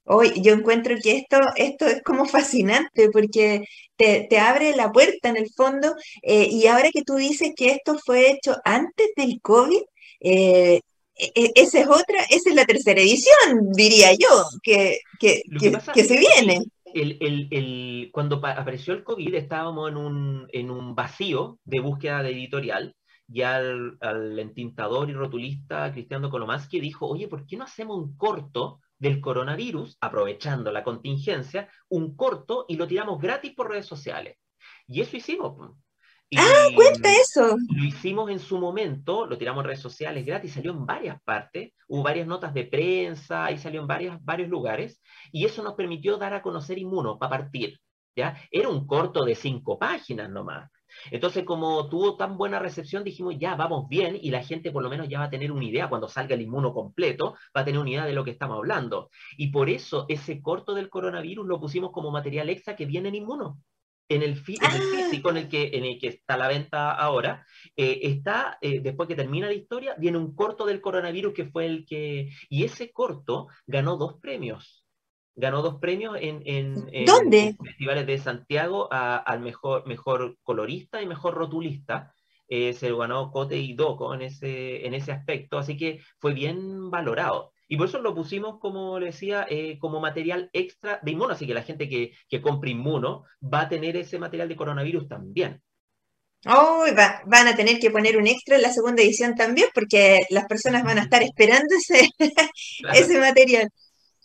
Hoy 0.09 0.41
yo 0.41 0.53
encuentro 0.53 0.95
que 1.01 1.17
esto, 1.17 1.37
esto 1.55 1.85
es 1.85 2.01
como 2.01 2.25
fascinante 2.25 3.09
porque 3.11 3.65
te, 3.95 4.25
te 4.29 4.39
abre 4.39 4.75
la 4.75 4.91
puerta 4.91 5.29
en 5.29 5.37
el 5.37 5.49
fondo 5.49 5.95
eh, 6.21 6.47
y 6.49 6.67
ahora 6.67 6.91
que 6.91 7.03
tú 7.03 7.15
dices 7.15 7.51
que 7.55 7.71
esto 7.71 7.97
fue 8.03 8.31
hecho 8.31 8.55
antes 8.63 9.07
del 9.17 9.41
COVID, 9.41 9.81
eh, 10.21 10.81
esa 11.15 11.79
es 11.79 11.87
otra, 11.87 12.23
esa 12.29 12.49
es 12.49 12.55
la 12.55 12.65
tercera 12.65 13.01
edición, 13.01 13.71
diría 13.73 14.13
yo, 14.13 14.45
que, 14.61 14.99
que, 15.19 15.41
que, 15.59 15.71
que, 15.71 15.77
que 15.93 16.03
se 16.03 16.17
viene. 16.17 16.63
El, 16.93 17.17
el, 17.19 17.47
el, 17.51 18.09
cuando 18.13 18.37
apareció 18.45 18.93
el 18.93 19.03
COVID 19.03 19.33
estábamos 19.35 19.89
en 19.89 19.97
un, 19.97 20.47
en 20.53 20.71
un 20.71 20.95
vacío 20.95 21.59
de 21.65 21.79
búsqueda 21.79 22.23
de 22.23 22.31
editorial 22.31 22.95
y 23.27 23.41
al, 23.41 23.97
al 23.99 24.39
entintador 24.39 25.09
y 25.09 25.13
rotulista 25.13 25.91
Cristiano 25.91 26.29
Kolomansky 26.29 26.79
dijo, 26.79 27.07
oye, 27.07 27.27
¿por 27.27 27.45
qué 27.45 27.57
no 27.57 27.65
hacemos 27.65 27.97
un 27.97 28.15
corto 28.15 28.79
del 28.99 29.21
coronavirus, 29.21 29.97
aprovechando 30.01 30.71
la 30.71 30.83
contingencia, 30.83 31.69
un 31.89 32.15
corto 32.15 32.65
y 32.67 32.75
lo 32.75 32.87
tiramos 32.87 33.19
gratis 33.21 33.53
por 33.53 33.69
redes 33.69 33.85
sociales. 33.85 34.37
Y 34.87 35.01
eso 35.01 35.17
hicimos. 35.17 35.75
Y 36.29 36.37
ah, 36.37 36.67
cuenta 36.75 37.09
eso. 37.13 37.55
Lo 37.73 37.83
hicimos 37.83 38.29
en 38.29 38.39
su 38.39 38.57
momento, 38.57 39.25
lo 39.25 39.37
tiramos 39.37 39.61
en 39.63 39.67
redes 39.67 39.79
sociales 39.79 40.25
gratis, 40.25 40.53
salió 40.53 40.71
en 40.71 40.85
varias 40.85 41.21
partes, 41.23 41.73
hubo 41.87 42.03
varias 42.03 42.27
notas 42.27 42.53
de 42.53 42.65
prensa 42.65 43.49
y 43.51 43.57
salió 43.57 43.79
en 43.79 43.87
varias, 43.87 44.23
varios 44.25 44.49
lugares, 44.49 45.01
y 45.31 45.45
eso 45.45 45.63
nos 45.63 45.75
permitió 45.75 46.17
dar 46.17 46.33
a 46.33 46.41
conocer 46.41 46.77
Inmuno 46.77 47.17
para 47.17 47.29
partir. 47.29 47.79
¿ya? 48.15 48.35
Era 48.51 48.67
un 48.67 48.85
corto 48.85 49.23
de 49.23 49.35
cinco 49.35 49.79
páginas 49.79 50.29
nomás. 50.29 50.69
Entonces, 51.11 51.43
como 51.43 51.89
tuvo 51.89 52.15
tan 52.17 52.37
buena 52.37 52.59
recepción, 52.59 53.03
dijimos, 53.03 53.35
ya, 53.37 53.55
vamos 53.55 53.87
bien, 53.89 54.17
y 54.21 54.31
la 54.31 54.43
gente 54.43 54.71
por 54.71 54.83
lo 54.83 54.89
menos 54.89 55.07
ya 55.07 55.19
va 55.19 55.25
a 55.25 55.29
tener 55.29 55.51
una 55.51 55.65
idea, 55.65 55.89
cuando 55.89 56.07
salga 56.07 56.35
el 56.35 56.41
inmuno 56.41 56.73
completo, 56.73 57.35
va 57.55 57.61
a 57.61 57.65
tener 57.65 57.79
una 57.79 57.89
idea 57.89 58.05
de 58.05 58.13
lo 58.13 58.23
que 58.23 58.31
estamos 58.31 58.57
hablando. 58.57 59.09
Y 59.37 59.47
por 59.47 59.69
eso 59.69 60.05
ese 60.09 60.41
corto 60.41 60.73
del 60.73 60.89
coronavirus 60.89 61.47
lo 61.47 61.59
pusimos 61.59 61.91
como 61.91 62.11
material 62.11 62.49
extra 62.49 62.75
que 62.75 62.85
viene 62.85 63.09
en 63.09 63.15
inmuno. 63.15 63.59
En 64.09 64.21
el, 64.21 64.29
en 64.29 64.71
el 64.71 64.81
físico 64.81 65.31
en 65.31 65.37
el, 65.37 65.49
que, 65.49 65.69
en 65.73 65.83
el 65.83 65.99
que 65.99 66.07
está 66.07 66.35
a 66.35 66.37
la 66.37 66.47
venta 66.47 66.91
ahora, 66.91 67.45
eh, 67.75 67.99
está, 68.03 68.57
eh, 68.61 68.79
después 68.79 69.09
que 69.09 69.15
termina 69.15 69.47
la 69.47 69.53
historia, 69.53 69.95
viene 69.97 70.17
un 70.17 70.33
corto 70.33 70.65
del 70.65 70.79
coronavirus 70.79 71.33
que 71.33 71.45
fue 71.45 71.65
el 71.65 71.85
que... 71.85 72.29
Y 72.47 72.63
ese 72.63 72.93
corto 72.93 73.47
ganó 73.65 73.97
dos 73.97 74.15
premios 74.21 74.86
ganó 75.37 75.61
dos 75.63 75.77
premios 75.79 76.17
en, 76.19 76.41
en, 76.45 76.89
en, 76.93 77.07
¿Dónde? 77.07 77.55
en 77.59 77.65
festivales 77.65 78.07
de 78.07 78.17
Santiago 78.19 78.89
al 78.91 79.39
mejor, 79.41 79.87
mejor 79.87 80.37
colorista 80.43 81.01
y 81.01 81.07
mejor 81.07 81.35
rotulista. 81.35 82.13
eh, 82.49 82.73
se 82.73 82.89
lo 82.89 82.97
ganó 82.99 83.31
Cote 83.31 83.57
y 83.57 83.73
Doco 83.75 84.13
en 84.13 84.21
ese, 84.23 84.85
en 84.87 84.93
ese 84.93 85.11
aspecto, 85.11 85.57
así 85.57 85.77
que 85.77 86.01
fue 86.19 86.33
bien 86.33 86.89
valorado. 86.91 87.51
Y 87.67 87.77
por 87.77 87.87
eso 87.87 88.01
lo 88.01 88.15
pusimos, 88.15 88.59
como 88.59 88.99
le 88.99 89.07
decía, 89.07 89.45
eh, 89.49 89.77
como 89.79 89.99
material 89.99 90.49
extra 90.53 90.99
de 91.03 91.11
inmuno, 91.11 91.33
así 91.33 91.45
que 91.47 91.53
la 91.53 91.63
gente 91.63 91.89
que, 91.89 92.13
que 92.29 92.41
compra 92.41 92.69
inmuno 92.69 93.25
va 93.43 93.61
a 93.61 93.69
tener 93.69 93.97
ese 93.97 94.19
material 94.19 94.47
de 94.49 94.55
coronavirus 94.55 95.07
también. 95.09 95.61
Oh, 96.45 96.85
van 97.25 97.47
a 97.47 97.55
tener 97.55 97.79
que 97.79 97.91
poner 97.91 98.15
un 98.17 98.27
extra 98.27 98.55
en 98.55 98.61
la 98.61 98.71
segunda 98.73 99.01
edición 99.03 99.35
también, 99.35 99.67
porque 99.73 100.21
las 100.29 100.45
personas 100.45 100.83
van 100.83 100.97
a 100.99 101.01
estar 101.03 101.21
esperando 101.23 101.75
ese, 101.75 102.09
ese 102.93 103.19
material. 103.19 103.69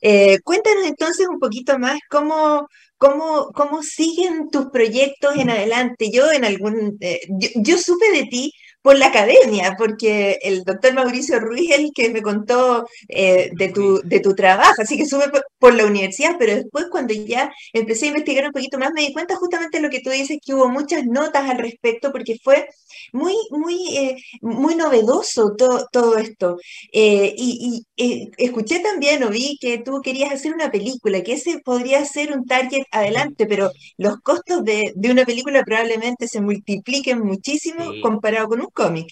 Eh, 0.03 0.41
cuéntanos 0.43 0.85
entonces 0.87 1.29
un 1.29 1.39
poquito 1.39 1.79
más 1.79 1.99
cómo, 2.11 2.67
cómo, 2.99 3.53
cómo 3.55 3.83
siguen 3.83 4.51
tus 4.51 4.67
proyectos 4.67 5.37
en 5.37 5.51
adelante. 5.51 6.11
Yo 6.13 6.31
en 6.33 6.45
algún, 6.45 6.97
eh, 7.01 7.21
yo, 7.29 7.79
supe 7.79 8.11
de 8.13 8.25
ti 8.25 8.53
por 8.83 8.99
la 8.99 9.07
academia, 9.07 9.77
porque 9.79 10.39
el 10.43 10.65
doctor 10.65 10.95
Mauricio 10.95 11.39
Ruiz 11.39 11.71
es 11.71 11.79
el 11.79 11.91
que 11.95 12.11
me 12.11 12.21
contó 12.21 12.85
eh, 13.09 13.51
de, 13.57 13.69
tu, 13.69 14.01
de 14.05 14.21
tu 14.21 14.35
trabajo, 14.35 14.83
así 14.83 14.97
que 14.97 15.07
sube 15.07 15.29
por, 15.29 15.45
la 15.71 15.87
universidad, 15.87 16.37
pero 16.39 16.55
después 16.55 16.87
cuando 16.91 17.15
ya 17.15 17.53
empecé 17.73 18.07
a 18.07 18.09
investigar 18.09 18.47
un 18.47 18.53
poquito 18.53 18.79
más 18.79 18.91
me 18.93 19.03
di 19.03 19.13
cuenta 19.13 19.37
justamente 19.37 19.79
de 19.79 19.83
lo 19.83 19.91
que 19.91 20.01
tú 20.01 20.11
dices, 20.11 20.39
que 20.45 20.55
hubo 20.55 20.69
muchas 20.69 21.05
notas 21.07 21.49
al 21.49 21.59
respecto, 21.59 22.13
porque 22.13 22.39
fue 22.43 22.69
muy, 23.13 23.35
muy, 23.51 23.97
eh, 23.97 24.17
muy 24.41 24.75
novedoso 24.75 25.55
todo, 25.57 25.87
todo 25.93 26.17
esto. 26.19 26.59
Eh, 26.93 27.35
y, 27.37 27.85
escuché 27.97 28.81
también 28.81 29.23
o 29.23 29.31
vi 29.31 29.59
que 29.61 29.79
tú 29.79 30.01
querías 30.03 30.33
hacer 30.33 30.53
una 30.55 30.71
película, 30.71 31.23
que 31.23 31.35
ese 31.35 31.61
podría 31.61 32.05
ser 32.05 32.33
un 32.37 32.47
target 32.47 32.83
adelante, 32.91 33.47
pero 33.47 33.71
los 33.97 34.21
costos 34.21 34.65
de, 34.65 34.93
de 34.95 35.11
una 35.11 35.25
película 35.25 35.63
probablemente 35.65 36.27
se 36.29 36.41
multipliquen 36.41 37.21
muchísimo 37.21 37.85
comparado 38.03 38.49
con 38.49 38.61
un 38.61 38.71
cómic. 38.73 39.09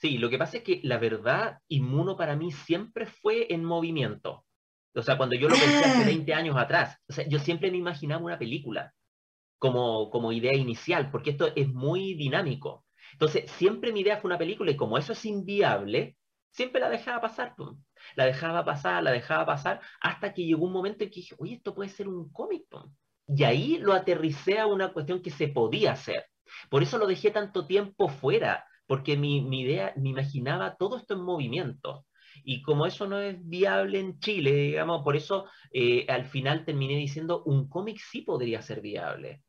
Sí, 0.00 0.18
lo 0.18 0.30
que 0.30 0.38
pasa 0.38 0.58
es 0.58 0.62
que 0.62 0.80
la 0.84 0.98
verdad, 0.98 1.58
Inmuno 1.68 2.16
para 2.16 2.36
mí 2.36 2.52
siempre 2.52 3.06
fue 3.06 3.52
en 3.52 3.64
movimiento. 3.64 4.44
O 4.94 5.02
sea, 5.02 5.16
cuando 5.16 5.36
yo 5.36 5.48
lo 5.48 5.54
pensé 5.54 5.84
hace 5.84 6.04
20 6.04 6.34
ah. 6.34 6.38
años 6.38 6.56
atrás, 6.56 6.98
o 7.08 7.12
sea, 7.12 7.26
yo 7.28 7.38
siempre 7.38 7.70
me 7.70 7.78
imaginaba 7.78 8.24
una 8.24 8.38
película 8.38 8.92
como, 9.58 10.10
como 10.10 10.32
idea 10.32 10.54
inicial, 10.54 11.10
porque 11.10 11.30
esto 11.30 11.52
es 11.54 11.68
muy 11.68 12.14
dinámico. 12.14 12.84
Entonces, 13.12 13.50
siempre 13.50 13.92
mi 13.92 14.00
idea 14.00 14.18
fue 14.18 14.28
una 14.28 14.38
película 14.38 14.70
y 14.70 14.76
como 14.76 14.98
eso 14.98 15.12
es 15.12 15.24
inviable, 15.24 16.16
siempre 16.50 16.80
la 16.80 16.88
dejaba 16.88 17.20
pasar. 17.20 17.54
La 18.14 18.26
dejaba 18.26 18.64
pasar, 18.64 19.02
la 19.02 19.12
dejaba 19.12 19.46
pasar, 19.46 19.80
hasta 20.00 20.32
que 20.32 20.44
llegó 20.44 20.66
un 20.66 20.72
momento 20.72 21.04
en 21.04 21.10
que 21.10 21.20
dije, 21.20 21.34
oye, 21.38 21.54
esto 21.54 21.74
puede 21.74 21.90
ser 21.90 22.08
un 22.08 22.30
cómic. 22.30 22.64
Y 23.26 23.44
ahí 23.44 23.78
lo 23.78 23.92
aterricé 23.92 24.58
a 24.58 24.66
una 24.66 24.92
cuestión 24.92 25.22
que 25.22 25.30
se 25.30 25.48
podía 25.48 25.92
hacer. 25.92 26.26
Por 26.70 26.82
eso 26.82 26.98
lo 26.98 27.06
dejé 27.06 27.30
tanto 27.30 27.66
tiempo 27.66 28.08
fuera, 28.08 28.64
porque 28.86 29.16
mi, 29.16 29.38
idea, 29.60 29.92
me 29.96 30.10
imaginaba 30.10 30.76
todo 30.76 30.96
esto 30.96 31.14
en 31.14 31.20
movimiento. 31.20 32.06
Y 32.44 32.62
como 32.62 32.86
eso 32.86 33.06
no 33.06 33.18
es 33.20 33.36
viable 33.48 34.00
en 34.00 34.18
Chile, 34.20 34.52
digamos, 34.52 35.02
por 35.02 35.16
eso 35.16 35.46
eh, 35.72 36.06
al 36.08 36.24
final 36.24 36.64
terminé 36.64 36.96
diciendo, 36.96 37.42
un 37.44 37.68
cómic 37.68 37.98
sí 37.98 38.22
podría 38.22 38.62
ser 38.62 38.80
viable. 38.80 39.42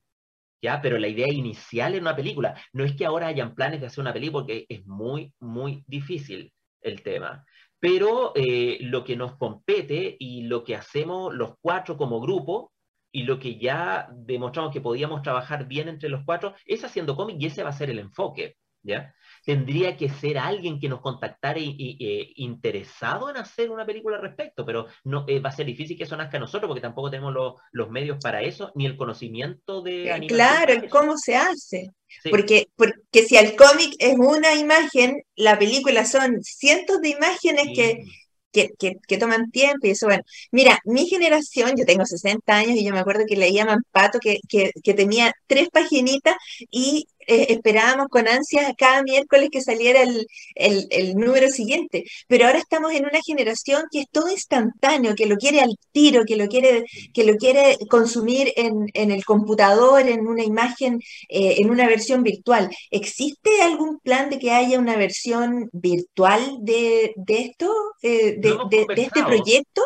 ¿Ya? 0.61 0.81
Pero 0.81 0.97
la 0.99 1.07
idea 1.07 1.31
inicial 1.31 1.95
en 1.95 2.01
una 2.01 2.15
película, 2.15 2.59
no 2.73 2.83
es 2.83 2.93
que 2.95 3.05
ahora 3.05 3.27
hayan 3.27 3.55
planes 3.55 3.79
de 3.79 3.87
hacer 3.87 4.01
una 4.01 4.13
película, 4.13 4.43
porque 4.43 4.65
es 4.67 4.85
muy, 4.85 5.33
muy 5.39 5.83
difícil 5.87 6.51
el 6.81 7.01
tema. 7.01 7.45
Pero 7.79 8.33
eh, 8.35 8.77
lo 8.81 9.03
que 9.05 9.15
nos 9.15 9.37
compete 9.37 10.17
y 10.19 10.43
lo 10.43 10.63
que 10.65 10.75
hacemos 10.75 11.33
los 11.33 11.53
cuatro 11.61 11.95
como 11.95 12.19
grupo, 12.19 12.73
y 13.11 13.23
lo 13.23 13.39
que 13.39 13.57
ya 13.57 14.09
demostramos 14.13 14.71
que 14.71 14.81
podíamos 14.81 15.21
trabajar 15.21 15.67
bien 15.67 15.89
entre 15.89 16.09
los 16.09 16.23
cuatro, 16.25 16.55
es 16.65 16.83
haciendo 16.83 17.15
cómic 17.15 17.37
y 17.39 17.47
ese 17.47 17.63
va 17.63 17.69
a 17.69 17.73
ser 17.73 17.89
el 17.89 17.99
enfoque. 17.99 18.57
¿ya? 18.83 19.13
Tendría 19.49 19.97
que 19.97 20.09
ser 20.09 20.37
alguien 20.37 20.79
que 20.79 20.87
nos 20.87 21.01
contactara 21.01 21.57
y, 21.57 21.97
eh, 21.99 22.33
interesado 22.35 23.31
en 23.31 23.37
hacer 23.37 23.71
una 23.71 23.83
película 23.83 24.17
al 24.17 24.21
respecto, 24.21 24.63
pero 24.63 24.85
no 25.05 25.25
eh, 25.27 25.39
va 25.39 25.49
a 25.49 25.53
ser 25.53 25.65
difícil 25.65 25.97
que 25.97 26.03
eso 26.03 26.15
nazca 26.15 26.37
a 26.37 26.39
nosotros 26.39 26.67
porque 26.67 26.83
tampoco 26.83 27.09
tenemos 27.09 27.33
los 27.71 27.89
medios 27.89 28.19
para 28.21 28.43
eso, 28.43 28.71
ni 28.75 28.85
el 28.85 28.95
conocimiento 28.95 29.81
de 29.81 30.05
eh, 30.05 30.11
animación. 30.11 30.37
Claro, 30.37 30.89
cómo 30.91 31.17
se 31.17 31.35
hace. 31.35 31.89
Porque, 32.29 32.67
porque 32.75 33.23
si 33.27 33.37
el 33.37 33.55
cómic 33.55 33.95
es 33.97 34.13
una 34.19 34.53
imagen, 34.53 35.23
la 35.35 35.57
película 35.57 36.05
son 36.05 36.43
cientos 36.43 37.01
de 37.01 37.09
imágenes 37.09 37.69
que, 37.73 38.03
que, 38.51 38.69
que, 39.07 39.17
toman 39.17 39.49
tiempo 39.49 39.87
y 39.87 39.91
eso, 39.91 40.05
bueno. 40.05 40.21
Mira, 40.51 40.77
mi 40.85 41.07
generación, 41.07 41.73
yo 41.75 41.85
tengo 41.85 42.05
60 42.05 42.55
años 42.55 42.75
y 42.75 42.85
yo 42.85 42.93
me 42.93 42.99
acuerdo 42.99 43.23
que 43.27 43.35
leía 43.35 43.65
Mampato 43.65 44.19
que, 44.19 44.37
que, 44.47 44.73
que 44.83 44.93
tenía 44.93 45.33
tres 45.47 45.69
paginitas 45.69 46.35
y 46.69 47.07
eh, 47.30 47.45
esperábamos 47.53 48.07
con 48.09 48.27
ansias 48.27 48.73
cada 48.75 49.03
miércoles 49.03 49.49
que 49.51 49.61
saliera 49.61 50.01
el, 50.01 50.27
el, 50.55 51.15
número 51.15 51.47
siguiente. 51.49 52.03
Pero 52.27 52.47
ahora 52.47 52.57
estamos 52.57 52.91
en 52.93 53.05
una 53.05 53.19
generación 53.23 53.84
que 53.91 54.01
es 54.01 54.07
todo 54.11 54.32
instantáneo, 54.32 55.13
que 55.15 55.27
lo 55.27 55.38
quiere 55.38 55.61
al 55.61 55.75
tiro, 55.91 56.23
que 56.25 56.36
lo 56.36 56.47
quiere, 56.47 56.86
que 57.13 57.23
lo 57.23 57.36
quiere 57.36 57.77
consumir 57.88 58.51
en, 58.55 58.88
en 58.95 59.11
el 59.11 59.23
computador, 59.25 60.07
en 60.07 60.25
una 60.25 60.43
imagen, 60.43 60.99
eh, 61.30 61.55
en 61.59 61.69
una 61.69 61.88
versión 61.88 62.23
virtual. 62.23 62.69
¿Existe 62.89 63.61
algún 63.61 63.99
plan 63.99 64.32
de 64.32 64.39
que 64.39 64.51
haya 64.51 64.80
una 64.80 64.97
versión 64.97 65.69
virtual 65.71 66.57
de, 66.61 67.13
de 67.15 67.41
esto, 67.41 67.71
eh, 68.01 68.38
de, 68.39 68.57
de, 68.71 68.86
de 68.95 69.01
este 69.03 69.23
proyecto? 69.23 69.84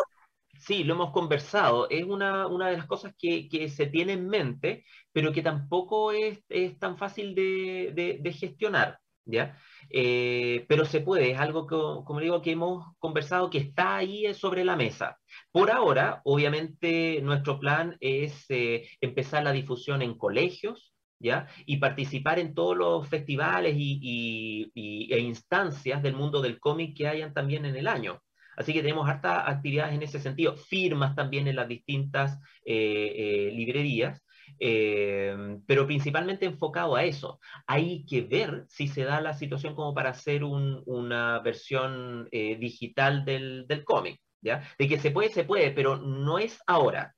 Sí, 0.66 0.82
lo 0.84 0.94
hemos 0.94 1.10
conversado. 1.12 1.88
Es 1.90 2.04
una, 2.04 2.46
una 2.46 2.68
de 2.68 2.76
las 2.78 2.86
cosas 2.86 3.14
que, 3.18 3.48
que, 3.50 3.68
se 3.68 3.86
tiene 3.86 4.14
en 4.14 4.28
mente, 4.28 4.84
pero 5.12 5.30
que 5.32 5.42
tampoco 5.42 6.10
es, 6.12 6.42
es 6.48 6.78
tan 6.78 6.96
fácil 6.96 7.34
de, 7.34 8.18
de, 8.22 8.32
gestionar. 8.32 8.98
¿ya? 9.26 9.58
Eh, 9.90 10.64
pero 10.68 10.86
se 10.86 11.00
puede, 11.00 11.32
es 11.32 11.38
algo 11.38 11.66
que, 11.66 11.76
como 11.76 12.20
digo, 12.20 12.40
que 12.40 12.52
hemos 12.52 12.86
conversado, 12.98 13.50
que 13.50 13.58
está 13.58 13.96
ahí 13.96 14.32
sobre 14.34 14.64
la 14.64 14.76
mesa. 14.76 15.18
Por 15.52 15.70
ahora, 15.70 16.22
obviamente, 16.24 17.20
nuestro 17.22 17.60
plan 17.60 17.96
es 18.00 18.46
eh, 18.48 18.88
empezar 19.02 19.44
la 19.44 19.52
difusión 19.52 20.00
en 20.02 20.16
colegios, 20.16 20.94
¿ya? 21.18 21.46
Y 21.66 21.76
participar 21.76 22.38
en 22.38 22.54
todos 22.54 22.76
los 22.76 23.08
festivales 23.08 23.74
y, 23.76 24.70
y, 24.74 25.12
e 25.12 25.18
instancias 25.20 26.02
del 26.02 26.14
mundo 26.14 26.40
del 26.40 26.58
cómic 26.58 26.96
que 26.96 27.08
hayan 27.08 27.34
también 27.34 27.66
en 27.66 27.76
el 27.76 27.86
año. 27.86 28.20
Así 28.56 28.72
que 28.72 28.82
tenemos 28.82 29.08
hartas 29.08 29.44
actividades 29.46 29.94
en 29.94 30.02
ese 30.02 30.20
sentido, 30.20 30.56
firmas 30.56 31.14
también 31.14 31.48
en 31.48 31.56
las 31.56 31.68
distintas 31.68 32.38
eh, 32.64 33.12
eh, 33.16 33.52
librerías, 33.54 34.22
eh, 34.60 35.58
pero 35.66 35.86
principalmente 35.86 36.46
enfocado 36.46 36.96
a 36.96 37.04
eso. 37.04 37.40
Hay 37.66 38.04
que 38.06 38.22
ver 38.22 38.64
si 38.68 38.88
se 38.88 39.04
da 39.04 39.20
la 39.20 39.34
situación 39.34 39.74
como 39.74 39.94
para 39.94 40.10
hacer 40.10 40.44
una 40.44 41.40
versión 41.40 42.28
digital 42.30 43.24
del, 43.24 43.66
del 43.66 43.84
cómic. 43.84 44.20
De 44.40 44.88
que 44.88 44.98
se 44.98 45.10
puede, 45.10 45.30
se 45.30 45.44
puede, 45.44 45.70
pero 45.70 45.96
no 45.96 46.38
es 46.38 46.58
ahora. 46.66 47.14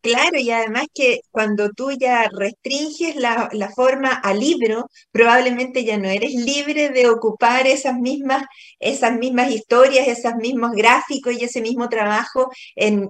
Claro, 0.00 0.38
y 0.38 0.50
además 0.50 0.86
que 0.94 1.20
cuando 1.30 1.70
tú 1.70 1.90
ya 1.90 2.28
restringes 2.32 3.16
la, 3.16 3.50
forma 3.74 4.10
al 4.12 4.38
libro, 4.38 4.88
probablemente 5.10 5.84
ya 5.84 5.98
no 5.98 6.08
eres 6.08 6.34
libre 6.34 6.90
de 6.90 7.08
ocupar 7.08 7.66
esas 7.66 7.98
mismas, 7.98 8.44
esas 8.78 9.18
mismas 9.18 9.50
historias, 9.50 10.06
esos 10.06 10.36
mismos 10.36 10.72
gráficos 10.72 11.34
y 11.34 11.44
ese 11.44 11.60
mismo 11.60 11.88
trabajo 11.88 12.48
en, 12.76 13.08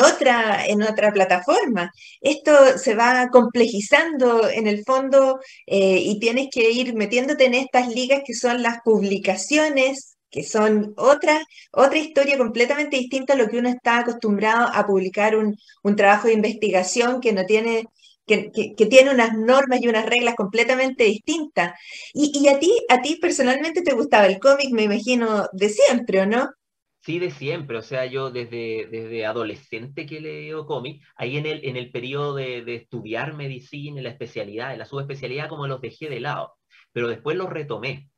otra, 0.00 0.66
en 0.66 0.82
otra 0.82 1.12
plataforma. 1.12 1.92
Esto 2.20 2.78
se 2.78 2.94
va 2.94 3.28
complejizando 3.30 4.48
en 4.48 4.66
el 4.66 4.84
fondo 4.84 5.38
eh, 5.66 5.98
y 6.02 6.18
tienes 6.18 6.48
que 6.50 6.70
ir 6.70 6.94
metiéndote 6.94 7.44
en 7.44 7.54
estas 7.54 7.88
ligas 7.88 8.22
que 8.24 8.34
son 8.34 8.62
las 8.62 8.78
publicaciones 8.82 10.15
que 10.30 10.42
son 10.42 10.94
otra, 10.96 11.40
otra 11.72 11.98
historia 11.98 12.38
completamente 12.38 12.96
distinta 12.96 13.34
a 13.34 13.36
lo 13.36 13.48
que 13.48 13.58
uno 13.58 13.68
está 13.68 13.98
acostumbrado 13.98 14.68
a 14.72 14.86
publicar 14.86 15.36
un, 15.36 15.56
trabajo 15.96 16.28
de 16.28 16.34
investigación 16.34 17.20
que 17.20 17.32
no 17.32 17.44
tiene, 17.46 17.86
que, 18.26 18.50
tiene 18.90 19.10
unas 19.10 19.34
normas 19.34 19.80
y 19.80 19.88
unas 19.88 20.06
reglas 20.06 20.34
completamente 20.34 21.04
distintas. 21.04 21.78
Y, 22.12 22.48
a 22.48 22.58
ti, 22.58 22.72
a 22.88 23.00
ti 23.00 23.18
personalmente 23.20 23.82
te 23.82 23.94
gustaba 23.94 24.26
el 24.26 24.38
cómic, 24.38 24.70
me 24.72 24.82
imagino, 24.82 25.48
de 25.52 25.68
siempre, 25.68 26.20
¿o 26.20 26.26
no? 26.26 26.50
Sí, 27.00 27.20
de 27.20 27.30
siempre. 27.30 27.78
O 27.78 27.82
sea, 27.82 28.04
yo 28.06 28.30
desde, 28.30 28.88
desde 28.90 29.24
adolescente 29.24 30.06
que 30.06 30.20
leo 30.20 30.66
cómic, 30.66 31.02
ahí 31.14 31.36
en 31.36 31.46
el, 31.46 31.64
en 31.64 31.76
el 31.76 31.92
periodo 31.92 32.34
de, 32.34 32.62
de 32.62 32.74
estudiar 32.74 33.34
medicina, 33.34 34.02
la 34.02 34.10
especialidad, 34.10 34.76
la 34.76 34.86
subespecialidad, 34.86 35.48
como 35.48 35.68
los 35.68 35.80
dejé 35.80 36.08
de 36.08 36.18
lado. 36.18 36.54
Pero 36.92 37.06
después 37.06 37.36
los 37.36 37.48
retomé 37.48 38.10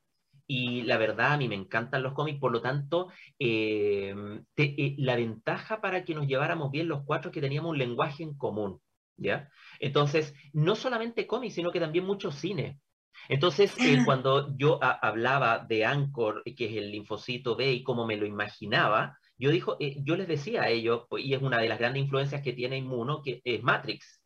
y 0.51 0.83
la 0.83 0.97
verdad, 0.97 1.35
a 1.35 1.37
mí 1.37 1.47
me 1.47 1.55
encantan 1.55 2.03
los 2.03 2.15
cómics, 2.15 2.41
por 2.41 2.51
lo 2.51 2.63
tanto, 2.63 3.09
eh, 3.39 4.15
eh, 4.57 4.95
la 4.97 5.15
ventaja 5.15 5.83
para 5.83 6.05
que 6.05 6.15
nos 6.15 6.27
lleváramos 6.27 6.71
bien 6.71 6.89
los 6.89 7.05
cuatro 7.05 7.29
es 7.29 7.35
que 7.35 7.43
teníamos 7.43 7.73
un 7.73 7.79
lenguaje 7.79 8.23
en 8.23 8.35
común, 8.35 8.81
¿ya? 9.19 9.51
Entonces, 9.79 10.35
no 10.55 10.75
solamente 10.75 11.27
cómics, 11.27 11.55
sino 11.55 11.71
que 11.71 11.81
también 11.81 12.07
mucho 12.07 12.33
cine. 12.33 12.81
Entonces, 13.29 13.75
eh, 13.79 13.99
cuando 14.07 14.57
yo 14.57 14.79
hablaba 14.83 15.59
de 15.59 15.85
Anchor, 15.85 16.43
que 16.45 16.65
es 16.65 16.77
el 16.77 16.93
linfocito 16.93 17.55
B, 17.55 17.71
y 17.71 17.83
cómo 17.83 18.07
me 18.07 18.17
lo 18.17 18.25
imaginaba, 18.25 19.19
yo, 19.37 19.51
dijo, 19.51 19.77
yo 19.79 20.17
les 20.17 20.29
decía 20.29 20.63
a 20.63 20.71
ellos, 20.71 21.03
y 21.19 21.35
es 21.35 21.43
una 21.43 21.59
de 21.59 21.69
las 21.69 21.79
grandes 21.79 22.05
influencias 22.05 22.41
que 22.41 22.55
tiene 22.55 22.79
Inmuno, 22.79 23.21
que 23.23 23.43
es 23.45 23.63
Matrix. 23.63 24.23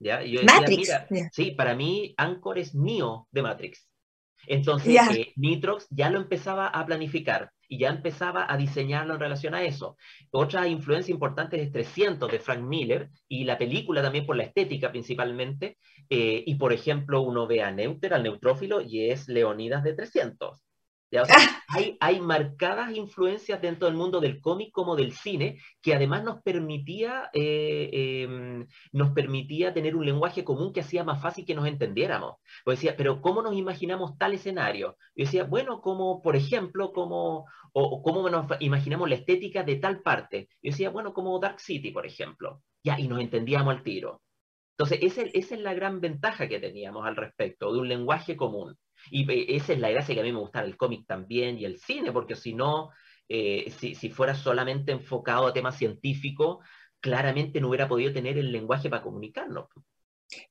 ¿ya? 0.00 0.24
yo 0.24 0.40
decía, 0.40 0.60
Matrix. 0.60 1.06
Mira, 1.08 1.30
sí, 1.32 1.52
para 1.52 1.76
mí 1.76 2.14
Anchor 2.16 2.58
es 2.58 2.74
Neo 2.74 3.28
de 3.30 3.42
Matrix. 3.42 3.88
Entonces, 4.46 4.96
eh, 5.14 5.32
Nitrox 5.36 5.86
ya 5.90 6.10
lo 6.10 6.18
empezaba 6.18 6.68
a 6.68 6.86
planificar 6.86 7.50
y 7.68 7.78
ya 7.78 7.88
empezaba 7.88 8.46
a 8.50 8.56
diseñarlo 8.56 9.14
en 9.14 9.20
relación 9.20 9.54
a 9.54 9.64
eso. 9.64 9.96
Otra 10.30 10.68
influencia 10.68 11.12
importante 11.12 11.60
es 11.60 11.72
300 11.72 12.30
de 12.30 12.38
Frank 12.38 12.60
Miller 12.60 13.10
y 13.28 13.44
la 13.44 13.58
película 13.58 14.02
también 14.02 14.26
por 14.26 14.36
la 14.36 14.44
estética 14.44 14.90
principalmente. 14.90 15.78
Eh, 16.08 16.44
y 16.46 16.54
por 16.56 16.72
ejemplo, 16.72 17.22
uno 17.22 17.46
ve 17.46 17.62
a 17.62 17.70
Neuter, 17.70 18.14
al 18.14 18.22
neutrófilo, 18.22 18.80
y 18.80 19.10
es 19.10 19.28
Leonidas 19.28 19.82
de 19.82 19.94
300. 19.94 20.65
Hay, 22.00 22.20
marcadas 22.20 22.94
influencias 22.94 23.60
dentro 23.60 23.88
del 23.88 23.96
mundo 23.96 24.20
del 24.20 24.40
cómic 24.40 24.72
como 24.72 24.96
del 24.96 25.12
cine 25.12 25.60
que 25.82 25.94
además 25.94 26.24
nos 26.24 26.42
permitía, 26.42 27.30
eh, 27.32 27.90
em, 27.92 28.66
nos 28.92 29.10
permitía 29.10 29.74
tener 29.74 29.96
un 29.96 30.06
lenguaje 30.06 30.44
común 30.44 30.72
que 30.72 30.80
hacía 30.80 31.04
más 31.04 31.20
fácil 31.20 31.44
que 31.44 31.54
nos 31.54 31.66
entendiéramos. 31.66 32.36
Pues 32.64 32.78
decía, 32.78 32.96
pero 32.96 33.20
¿cómo 33.20 33.42
nos 33.42 33.54
imaginamos 33.54 34.16
tal 34.18 34.34
escenario? 34.34 34.96
Yo 35.14 35.24
decía, 35.24 35.44
bueno, 35.44 35.80
como 35.80 36.22
por 36.22 36.36
ejemplo, 36.36 36.92
como, 36.92 37.46
o, 37.72 38.02
cómo 38.02 38.28
nos 38.30 38.46
imaginamos 38.60 39.08
la 39.08 39.16
estética 39.16 39.62
de 39.62 39.76
tal 39.76 40.02
parte. 40.02 40.48
Yo 40.62 40.70
decía, 40.70 40.90
bueno, 40.90 41.12
como 41.12 41.38
Dark 41.38 41.60
City, 41.60 41.90
por 41.90 42.06
ejemplo. 42.06 42.62
Ya, 42.82 42.98
y 42.98 43.08
nos 43.08 43.20
entendíamos 43.20 43.74
al 43.74 43.82
tiro. 43.82 44.22
Entonces, 44.78 44.98
esa 45.02 45.54
es 45.54 45.60
la 45.60 45.72
gran 45.72 46.00
ventaja 46.00 46.48
que 46.48 46.60
teníamos 46.60 47.06
al 47.06 47.16
respecto, 47.16 47.72
de 47.72 47.80
un 47.80 47.88
lenguaje 47.88 48.36
común. 48.36 48.76
Y 49.10 49.30
eh, 49.30 49.56
esa 49.56 49.72
es 49.72 49.78
la 49.78 49.90
gracia 49.90 50.14
que 50.14 50.20
a 50.20 50.24
mí 50.24 50.32
me 50.32 50.38
gusta 50.38 50.60
el 50.60 50.76
cómic 50.76 51.06
también 51.06 51.58
y 51.58 51.64
el 51.64 51.78
cine, 51.78 52.12
porque 52.12 52.36
si 52.36 52.54
no, 52.54 52.90
eh, 53.28 53.72
si, 53.78 53.94
si, 53.94 54.10
fuera 54.10 54.34
solamente 54.34 54.92
enfocado 54.92 55.46
a 55.46 55.52
temas 55.52 55.76
científicos, 55.76 56.58
claramente 57.00 57.60
no 57.60 57.68
hubiera 57.68 57.88
podido 57.88 58.12
tener 58.12 58.38
el 58.38 58.52
lenguaje 58.52 58.90
para 58.90 59.02
comunicarnos. 59.02 59.68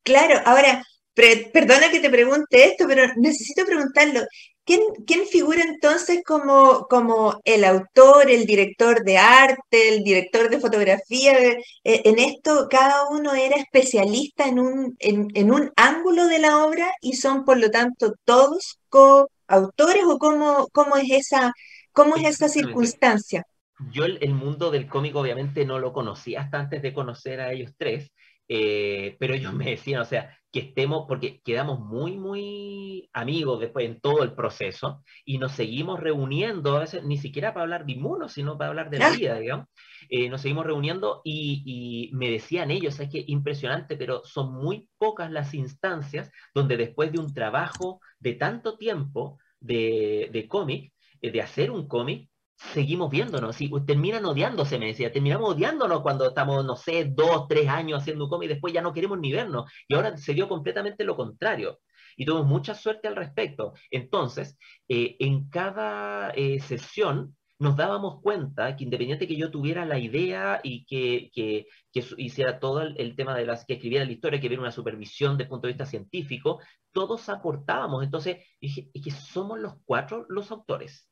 Claro, 0.03 0.39
ahora, 0.45 0.83
perdona 1.15 1.89
que 1.89 1.99
te 1.99 2.09
pregunte 2.09 2.65
esto, 2.65 2.85
pero 2.87 3.07
necesito 3.15 3.65
preguntarlo. 3.65 4.21
¿Quién, 4.65 4.81
quién 5.05 5.27
figura 5.27 5.61
entonces 5.61 6.21
como, 6.25 6.87
como, 6.89 7.39
el 7.45 7.63
autor, 7.63 8.29
el 8.29 8.45
director 8.45 9.03
de 9.03 9.17
arte, 9.17 9.89
el 9.89 10.03
director 10.03 10.49
de 10.49 10.59
fotografía? 10.59 11.37
Eh, 11.39 11.59
en 11.83 12.19
esto 12.19 12.67
cada 12.69 13.07
uno 13.09 13.33
era 13.33 13.57
especialista 13.57 14.47
en 14.47 14.59
un, 14.59 14.95
en, 14.99 15.51
un 15.51 15.71
ángulo 15.75 16.27
de 16.27 16.39
la 16.39 16.65
obra 16.65 16.91
y 16.99 17.13
son 17.13 17.45
por 17.45 17.59
lo 17.59 17.69
tanto 17.69 18.15
todos 18.25 18.79
coautores 18.89 20.03
o 20.05 20.17
cómo, 20.17 20.67
cómo 20.73 20.97
es 20.97 21.11
esa, 21.11 21.53
cómo 21.91 22.15
es 22.15 22.25
esa 22.25 22.49
circunstancia? 22.49 23.45
Yo 23.91 24.05
el, 24.05 24.17
el 24.21 24.33
mundo 24.33 24.71
del 24.71 24.87
cómic 24.87 25.15
obviamente 25.15 25.63
no 25.63 25.79
lo 25.79 25.93
conocía 25.93 26.41
hasta 26.41 26.59
antes 26.59 26.81
de 26.81 26.93
conocer 26.93 27.39
a 27.39 27.51
ellos 27.51 27.71
tres. 27.77 28.11
Eh, 28.47 29.15
pero 29.19 29.33
ellos 29.33 29.53
me 29.53 29.71
decían, 29.71 30.01
o 30.01 30.05
sea, 30.05 30.37
que 30.55 30.61
estemos, 30.61 31.03
porque 31.05 31.41
quedamos 31.43 31.81
muy, 31.81 32.17
muy 32.17 33.09
amigos 33.11 33.59
después 33.59 33.85
en 33.87 33.99
todo 33.99 34.23
el 34.23 34.35
proceso 34.35 35.03
y 35.25 35.37
nos 35.37 35.51
seguimos 35.51 35.99
reuniendo, 35.99 36.77
a 36.77 36.79
veces 36.79 37.03
ni 37.03 37.17
siquiera 37.17 37.53
para 37.53 37.63
hablar 37.63 37.85
de 37.85 37.91
inmuno, 37.91 38.29
sino 38.29 38.57
para 38.57 38.69
hablar 38.69 38.89
de 38.89 38.99
la 38.99 39.09
vida, 39.09 39.37
digamos. 39.37 39.67
Eh, 40.07 40.29
nos 40.29 40.39
seguimos 40.39 40.65
reuniendo 40.65 41.19
y, 41.25 42.09
me 42.13 42.31
decían 42.31 42.71
ellos, 42.71 42.97
es 43.01 43.09
que 43.09 43.25
impresionante, 43.27 43.97
pero 43.97 44.21
son 44.23 44.53
muy 44.53 44.87
pocas 44.97 45.29
las 45.29 45.53
instancias 45.53 46.31
donde 46.53 46.77
después 46.77 47.11
de 47.11 47.19
un 47.19 47.33
trabajo 47.33 47.99
de 48.17 48.35
tanto 48.35 48.77
tiempo 48.77 49.37
de, 49.59 50.29
de 50.31 50.47
cómic, 50.47 50.93
eh, 51.19 51.31
de 51.31 51.41
hacer 51.41 51.69
un 51.69 51.85
cómic, 51.85 52.29
seguimos 52.55 53.09
viéndonos, 53.09 53.59
y 53.61 53.69
terminan 53.85 54.25
odiándose, 54.25 54.79
me 54.79 54.87
decía, 54.87 55.11
terminamos 55.11 55.55
odiándonos 55.55 56.01
cuando 56.01 56.27
estamos, 56.27 56.65
no 56.65 56.75
sé, 56.75 57.05
dos, 57.05 57.47
tres 57.47 57.67
años 57.67 58.01
haciendo 58.01 58.25
un 58.25 58.29
cómic 58.29 58.49
y 58.49 58.53
después 58.53 58.73
ya 58.73 58.81
no 58.81 58.93
queremos 58.93 59.19
ni 59.19 59.31
vernos, 59.31 59.71
y 59.87 59.95
ahora 59.95 60.17
se 60.17 60.33
dio 60.33 60.47
completamente 60.47 61.03
lo 61.03 61.15
contrario, 61.15 61.79
y 62.17 62.25
tuvimos 62.25 62.47
mucha 62.47 62.73
suerte 62.75 63.07
al 63.07 63.15
respecto. 63.15 63.73
Entonces, 63.91 64.57
eh, 64.87 65.15
en 65.19 65.49
cada 65.49 66.31
eh, 66.31 66.59
sesión 66.61 67.35
nos 67.57 67.77
dábamos 67.77 68.21
cuenta 68.21 68.75
que 68.75 68.83
independiente 68.83 69.27
que 69.27 69.37
yo 69.37 69.49
tuviera 69.49 69.85
la 69.85 69.97
idea 69.97 70.59
y 70.63 70.85
que, 70.85 71.31
que, 71.33 71.67
hiciera 72.17 72.59
todo 72.59 72.81
el, 72.81 73.15
tema 73.15 73.35
de 73.35 73.45
las 73.45 73.65
que 73.65 73.75
escribiera 73.75 74.05
la 74.05 74.11
historia, 74.11 74.39
que 74.39 74.47
hubiera 74.47 74.61
una 74.61 74.71
supervisión 74.71 75.33
desde 75.33 75.43
el 75.43 75.49
punto 75.49 75.67
de 75.67 75.73
vista 75.73 75.85
científico, 75.85 76.59
todos 76.91 77.29
aportábamos. 77.29 78.03
Entonces, 78.03 78.37
dije, 78.59 78.89
es 78.93 79.03
que 79.03 79.11
somos 79.11 79.59
los 79.59 79.75
cuatro 79.85 80.25
los 80.29 80.51
autores. 80.51 81.09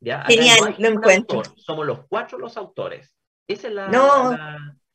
Genial, 0.00 0.76
lo 0.78 0.88
encuentro. 0.88 1.42
somos 1.56 1.86
los 1.86 2.06
cuatro 2.08 2.38
los 2.38 2.56
autores. 2.56 3.14
Esa 3.48 3.68
es 3.68 3.74
la, 3.74 3.88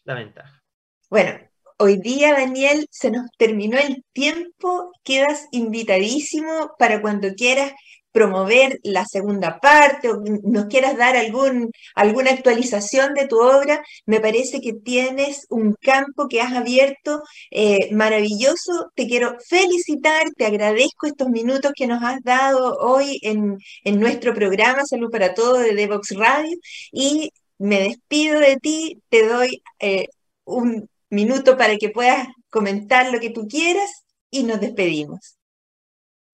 la, 0.03 0.13
ventaja. 0.13 0.61
Bueno, 1.09 1.39
hoy 1.77 1.97
día, 1.97 2.33
Daniel, 2.33 2.85
se 2.89 3.11
nos 3.11 3.29
terminó 3.37 3.77
el 3.77 4.03
tiempo. 4.13 4.91
Quedas 5.03 5.47
invitadísimo 5.51 6.71
para 6.77 7.01
cuando 7.01 7.33
quieras 7.33 7.73
promover 8.11 8.79
la 8.83 9.05
segunda 9.05 9.59
parte 9.59 10.09
o 10.09 10.21
nos 10.43 10.65
quieras 10.65 10.97
dar 10.97 11.15
algún, 11.15 11.71
alguna 11.95 12.31
actualización 12.31 13.13
de 13.13 13.27
tu 13.27 13.39
obra, 13.39 13.81
me 14.05 14.19
parece 14.19 14.61
que 14.61 14.73
tienes 14.73 15.45
un 15.49 15.75
campo 15.81 16.27
que 16.27 16.41
has 16.41 16.53
abierto 16.53 17.21
eh, 17.51 17.93
maravilloso. 17.93 18.91
Te 18.95 19.07
quiero 19.07 19.37
felicitar, 19.47 20.27
te 20.35 20.45
agradezco 20.45 21.07
estos 21.07 21.29
minutos 21.29 21.71
que 21.75 21.87
nos 21.87 22.03
has 22.03 22.21
dado 22.23 22.77
hoy 22.79 23.19
en, 23.21 23.57
nuestro 23.99 24.33
programa 24.33 24.85
Salud 24.85 25.11
para 25.11 25.33
Todos 25.33 25.59
de 25.63 25.75
Devox 25.75 26.15
Radio 26.15 26.57
y 26.91 27.31
me 27.57 27.81
despido 27.81 28.39
de 28.39 28.57
ti, 28.57 29.01
te 29.09 29.27
doy 29.27 29.61
eh, 29.79 30.07
un 30.45 30.89
minuto 31.09 31.57
para 31.57 31.77
que 31.77 31.89
puedas 31.89 32.27
comentar 32.49 33.11
lo 33.11 33.19
que 33.19 33.29
tú 33.29 33.47
quieras 33.47 33.89
y 34.31 34.43
nos 34.43 34.59
despedimos. 34.59 35.37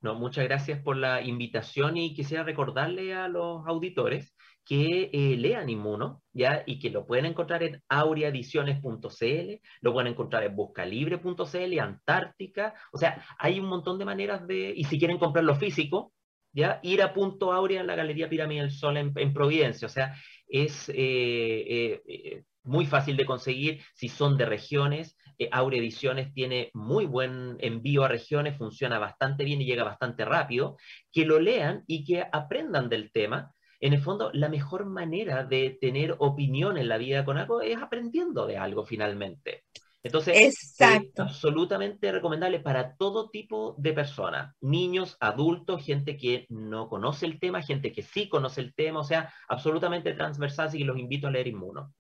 No, 0.02 0.14
muchas 0.16 0.46
gracias 0.46 0.82
por 0.82 0.96
la 0.96 1.22
invitación 1.22 1.98
y 1.98 2.14
quisiera 2.14 2.44
recordarle 2.44 3.16
a 3.16 3.28
los 3.28 3.66
auditores 3.68 4.36
que 4.64 5.10
eh, 5.14 5.38
lean 5.38 5.70
Inmuno, 5.70 6.22
¿ya? 6.34 6.64
Y 6.66 6.78
que 6.78 6.90
lo 6.90 7.08
pueden 7.08 7.26
encontrar 7.26 7.64
en 7.64 7.82
aureaediciones.cl, 7.88 9.62
lo 9.82 9.94
pueden 9.94 10.12
encontrar 10.12 10.44
en 10.44 10.56
buscalibre.cl, 10.56 11.80
Antártica, 11.80 12.74
o 12.92 12.98
sea, 12.98 13.26
hay 13.40 13.60
un 13.60 13.68
montón 13.68 13.98
de 13.98 14.06
maneras 14.06 14.46
de, 14.46 14.74
y 14.76 14.84
si 14.84 15.00
quieren 15.00 15.18
comprarlo 15.18 15.56
físico, 15.56 16.14
¿ya? 16.52 16.80
Ir 16.84 17.02
a 17.02 17.14
Punto 17.14 17.54
Aurea 17.54 17.82
en 17.82 17.88
la 17.88 17.96
Galería 17.96 18.30
Pirámide 18.30 18.62
del 18.62 18.72
Sol 18.72 18.98
en, 18.98 19.34
Providencia, 19.34 19.86
o 19.88 19.90
sea, 19.90 20.16
es 20.48 20.90
eh, 20.90 22.02
eh, 22.06 22.44
muy 22.68 22.86
fácil 22.86 23.18
de 23.18 23.26
conseguir 23.26 23.82
si 23.94 24.10
son 24.10 24.38
de 24.38 24.46
regiones, 24.46 25.18
eh, 25.38 25.50
Aure 25.52 25.78
Ediciones 25.78 26.34
tiene 26.34 26.72
muy 26.74 27.06
buen 27.06 27.58
envío 27.60 28.04
a 28.04 28.08
regiones, 28.08 28.58
funciona 28.58 29.00
bastante 29.00 29.44
bien 29.44 29.62
y 29.62 29.66
llega 29.66 29.84
bastante 29.84 30.26
rápido, 30.26 30.78
que 31.12 31.26
lo 31.26 31.40
lean 31.40 31.84
y 31.88 32.04
que 32.04 32.26
aprendan 32.32 32.90
del 32.90 33.12
tema. 33.12 33.54
En 33.80 33.94
el 33.94 34.02
fondo, 34.02 34.32
la 34.34 34.50
mejor 34.50 34.86
manera 34.86 35.44
de 35.44 35.78
tener 35.80 36.16
opinión 36.18 36.78
en 36.78 36.88
la 36.88 36.98
vida 36.98 37.24
con 37.24 37.38
algo 37.38 37.62
es 37.62 37.78
aprendiendo 37.78 38.48
de 38.48 38.58
algo 38.58 38.86
finalmente. 38.86 39.64
Entonces, 40.04 40.36
es 40.38 40.78
absolutamente 41.18 42.12
recomendable 42.12 42.60
para 42.60 42.96
todo 42.96 43.30
tipo 43.30 43.76
de 43.78 43.94
personas, 43.94 44.56
niños, 44.62 45.18
adultos, 45.20 45.84
gente 45.84 46.18
que 46.18 46.46
no 46.50 46.88
conoce 46.88 47.26
el 47.26 47.40
tema, 47.40 47.62
gente 47.62 47.92
que 47.92 48.04
sí 48.04 48.30
conoce 48.30 48.62
el 48.62 48.74
tema, 48.74 49.02
o 49.02 49.04
sea, 49.04 49.34
absolutamente 49.50 50.14
transversal, 50.14 50.68
así 50.68 50.78
que 50.78 50.86
los 50.86 50.98
invito 50.98 51.28
a 51.28 51.32
leer 51.32 51.48
Inmuno. 51.48 51.94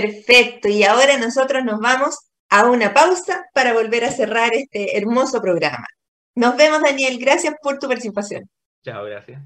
Perfecto, 0.00 0.68
y 0.68 0.84
ahora 0.84 1.18
nosotros 1.18 1.62
nos 1.64 1.78
vamos 1.78 2.16
a 2.48 2.64
una 2.64 2.94
pausa 2.94 3.44
para 3.52 3.74
volver 3.74 4.06
a 4.06 4.10
cerrar 4.10 4.54
este 4.54 4.96
hermoso 4.96 5.42
programa. 5.42 5.86
Nos 6.34 6.56
vemos, 6.56 6.80
Daniel. 6.80 7.18
Gracias 7.20 7.54
por 7.62 7.78
tu 7.78 7.88
participación. 7.88 8.48
Chao, 8.82 9.04
gracias. 9.04 9.42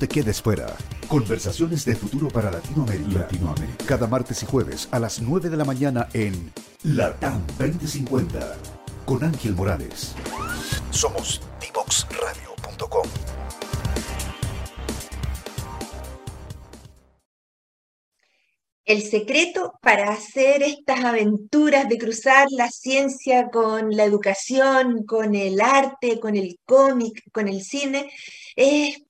Te 0.00 0.08
quedes 0.08 0.40
fuera. 0.40 0.74
Conversaciones 1.08 1.84
de 1.84 1.94
futuro 1.94 2.28
para 2.28 2.50
Latinoamérica. 2.50 3.20
Latinoamérica. 3.20 3.84
Cada 3.84 4.06
martes 4.06 4.42
y 4.42 4.46
jueves 4.46 4.88
a 4.90 4.98
las 4.98 5.20
9 5.20 5.50
de 5.50 5.56
la 5.58 5.64
mañana 5.64 6.08
en 6.14 6.52
Latam 6.82 7.46
2050 7.58 8.56
con 9.04 9.22
Ángel 9.22 9.54
Morales. 9.54 10.14
Somos 10.90 11.42
divoxradio.com. 11.60 13.06
el 18.86 19.02
secreto 19.02 19.74
para 19.82 20.10
hacer 20.10 20.64
estas 20.64 21.04
aventuras 21.04 21.88
de 21.88 21.96
cruzar 21.96 22.48
la 22.50 22.68
ciencia 22.68 23.48
con 23.48 23.94
la 23.94 24.02
educación, 24.02 25.04
con 25.06 25.36
el 25.36 25.60
arte, 25.60 26.18
con 26.18 26.34
el 26.34 26.58
cómic, 26.64 27.22
con 27.30 27.46
el 27.46 27.62
cine, 27.62 28.10
es 28.56 29.00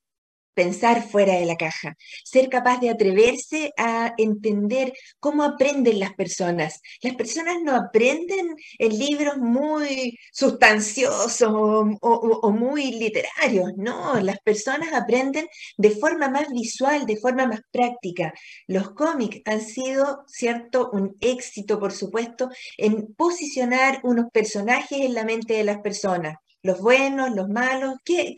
pensar 0.54 1.02
fuera 1.08 1.34
de 1.34 1.46
la 1.46 1.56
caja, 1.56 1.96
ser 2.24 2.48
capaz 2.48 2.78
de 2.80 2.90
atreverse 2.90 3.72
a 3.76 4.12
entender 4.16 4.92
cómo 5.18 5.42
aprenden 5.42 6.00
las 6.00 6.14
personas. 6.14 6.80
Las 7.02 7.14
personas 7.14 7.56
no 7.62 7.74
aprenden 7.76 8.56
en 8.78 8.98
libros 8.98 9.38
muy 9.38 10.18
sustanciosos 10.32 11.42
o, 11.42 12.50
muy 12.52 12.92
literarios, 12.92 13.72
no, 13.76 14.20
las 14.20 14.38
personas 14.40 14.92
aprenden 14.92 15.46
de 15.76 15.90
forma 15.90 16.28
más 16.28 16.50
visual, 16.50 17.06
de 17.06 17.16
forma 17.16 17.46
más 17.46 17.60
práctica. 17.70 18.32
Los 18.66 18.92
cómics 18.92 19.40
han 19.44 19.60
sido, 19.60 20.24
cierto, 20.26 20.90
un 20.92 21.16
éxito, 21.20 21.78
por 21.78 21.92
supuesto, 21.92 22.50
en 22.76 23.14
posicionar 23.14 24.00
unos 24.02 24.26
personajes 24.32 25.00
en 25.00 25.14
la 25.14 25.24
mente 25.24 25.54
de 25.54 25.64
las 25.64 25.78
personas 25.78 26.36
los 26.62 26.80
buenos, 26.80 27.30
los 27.34 27.48
malos. 27.48 27.96
¿Qué, 28.04 28.34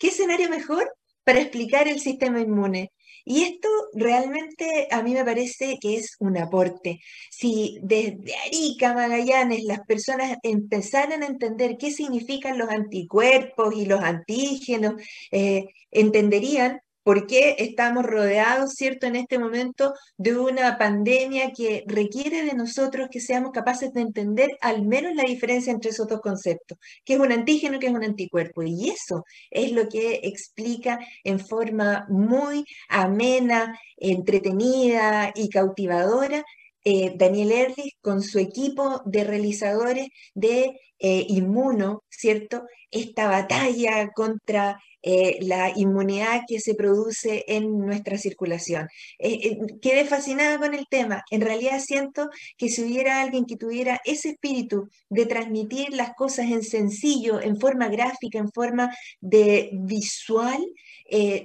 escenario 0.00 0.48
mejor 0.48 0.92
para 1.24 1.40
explicar 1.40 1.88
el 1.88 2.00
sistema 2.00 2.40
inmune. 2.40 2.92
Y 3.24 3.44
esto 3.44 3.68
realmente 3.94 4.88
a 4.90 5.02
mí 5.02 5.14
me 5.14 5.24
parece 5.24 5.78
que 5.80 5.96
es 5.96 6.16
un 6.18 6.36
aporte. 6.38 7.00
Si 7.30 7.78
desde 7.82 8.34
Arica, 8.46 8.94
Magallanes, 8.94 9.62
las 9.64 9.80
personas 9.86 10.36
empezaran 10.42 11.22
a 11.22 11.26
entender 11.26 11.76
qué 11.78 11.92
significan 11.92 12.58
los 12.58 12.68
anticuerpos 12.68 13.74
y 13.76 13.86
los 13.86 14.00
antígenos, 14.02 14.94
eh, 15.30 15.66
entenderían 15.90 16.80
¿Por 17.02 17.26
qué 17.26 17.56
estamos 17.58 18.04
rodeados, 18.04 18.74
cierto, 18.74 19.06
en 19.06 19.16
este 19.16 19.38
momento 19.38 19.92
de 20.16 20.36
una 20.38 20.78
pandemia 20.78 21.50
que 21.50 21.82
requiere 21.86 22.44
de 22.44 22.54
nosotros 22.54 23.08
que 23.10 23.20
seamos 23.20 23.50
capaces 23.50 23.92
de 23.92 24.02
entender 24.02 24.50
al 24.60 24.86
menos 24.86 25.14
la 25.16 25.24
diferencia 25.24 25.72
entre 25.72 25.90
esos 25.90 26.06
dos 26.06 26.20
conceptos, 26.20 26.78
que 27.04 27.14
es 27.14 27.20
un 27.20 27.32
antígeno, 27.32 27.80
que 27.80 27.88
es 27.88 27.92
un 27.92 28.04
anticuerpo? 28.04 28.62
Y 28.62 28.90
eso 28.90 29.24
es 29.50 29.72
lo 29.72 29.88
que 29.88 30.20
explica 30.22 31.00
en 31.24 31.40
forma 31.40 32.06
muy 32.08 32.64
amena, 32.88 33.76
entretenida 33.96 35.32
y 35.34 35.48
cautivadora 35.48 36.44
eh, 36.84 37.12
Daniel 37.16 37.52
Erlich 37.52 37.96
con 38.00 38.22
su 38.22 38.38
equipo 38.38 39.02
de 39.04 39.24
realizadores 39.24 40.08
de 40.34 40.80
eh, 40.98 41.26
Inmuno, 41.28 42.04
¿cierto? 42.08 42.64
Esta 42.90 43.26
batalla 43.28 44.10
contra 44.14 44.78
eh, 45.04 45.38
la 45.42 45.72
inmunidad 45.74 46.42
que 46.46 46.60
se 46.60 46.76
produce 46.76 47.44
en 47.48 47.76
nuestra 47.76 48.18
circulación. 48.18 48.88
Eh, 49.18 49.58
quedé 49.80 50.04
fascinada 50.04 50.58
con 50.58 50.74
el 50.74 50.86
tema. 50.88 51.24
En 51.32 51.40
realidad 51.40 51.80
siento 51.80 52.30
que 52.56 52.68
si 52.68 52.84
hubiera 52.84 53.20
alguien 53.20 53.44
que 53.44 53.56
tuviera 53.56 54.00
ese 54.04 54.30
espíritu 54.30 54.88
de 55.08 55.26
transmitir 55.26 55.92
las 55.92 56.14
cosas 56.14 56.46
en 56.52 56.62
sencillo, 56.62 57.40
en 57.40 57.58
forma 57.58 57.88
gráfica, 57.88 58.38
en 58.38 58.52
forma 58.52 58.94
de 59.20 59.70
visual, 59.72 60.64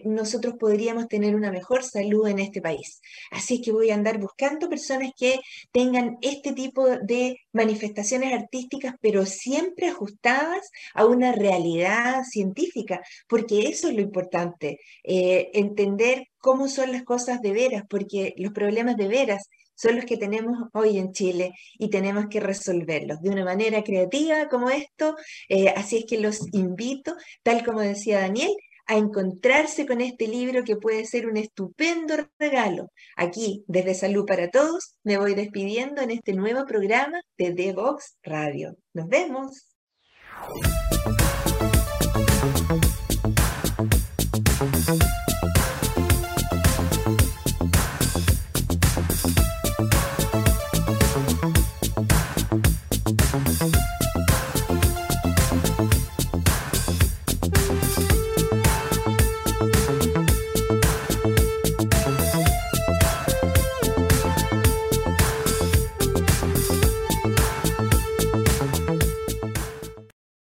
nosotros 0.06 0.56
podríamos 0.60 1.08
tener 1.08 1.36
una 1.36 1.52
mejor 1.52 1.84
salud 1.84 2.28
en 2.28 2.40
este 2.40 2.62
país. 2.62 3.02
Así 3.32 3.62
que 3.62 3.72
voy 3.72 3.92
a 3.92 3.96
andar 3.96 4.20
buscando 4.20 4.70
personas 4.70 5.12
que 5.18 5.40
tengan 5.72 6.18
este 6.22 6.54
tipo 6.54 6.88
de 6.88 7.38
manifestaciones 7.52 8.34
artísticas, 8.34 8.96
pero 9.02 9.26
siempre 9.26 9.88
ajustadas 9.88 10.70
a 10.94 11.06
una 11.06 11.32
realidad 11.32 12.24
científica, 12.24 13.02
porque 13.28 13.68
eso 13.68 13.90
es 13.90 13.96
lo 13.96 14.02
importante, 14.02 14.80
eh, 15.04 15.50
entender 15.54 16.28
cómo 16.40 16.68
son 16.68 16.92
las 16.92 17.04
cosas 17.04 17.42
de 17.42 17.52
veras, 17.52 17.84
porque 17.90 18.34
los 18.38 18.54
problemas 18.54 18.96
de 18.98 19.08
veras 19.08 19.50
son 19.76 19.96
los 19.96 20.06
que 20.06 20.18
tenemos 20.18 20.58
hoy 20.74 20.98
en 20.98 21.12
Chile 21.12 21.54
y 21.78 21.90
tenemos 21.90 22.28
que 22.30 22.40
resolverlos 22.40 23.22
de 23.22 23.30
una 23.30 23.46
manera 23.46 23.84
creativa 23.84 24.50
como 24.50 24.70
esto. 24.70 25.16
Eh, 25.50 25.70
así 25.70 25.98
es 25.98 26.06
que 26.06 26.20
los 26.20 26.40
invito, 26.52 27.16
tal 27.44 27.64
como 27.64 27.82
decía 27.82 28.20
Daniel, 28.20 28.56
a 28.88 28.96
encontrarse 28.96 29.86
con 29.86 30.02
este 30.02 30.28
libro 30.28 30.64
que 30.64 30.78
puede 30.78 31.06
ser 31.06 31.28
un 31.28 31.38
estupendo 31.38 32.16
regalo. 32.40 32.92
Aquí, 33.16 33.64
desde 33.68 33.94
Salud 33.94 34.26
para 34.26 34.50
Todos, 34.50 34.96
me 35.04 35.18
voy 35.18 35.36
despidiendo 35.36 36.02
en 36.02 36.12
este 36.12 36.34
nuevo 36.34 36.66
programa 36.66 37.22
de 37.38 37.52
The 37.52 37.54
Devox 37.54 38.18
Radio. 38.24 38.78
Nos 38.94 39.08
vemos. 39.08 39.68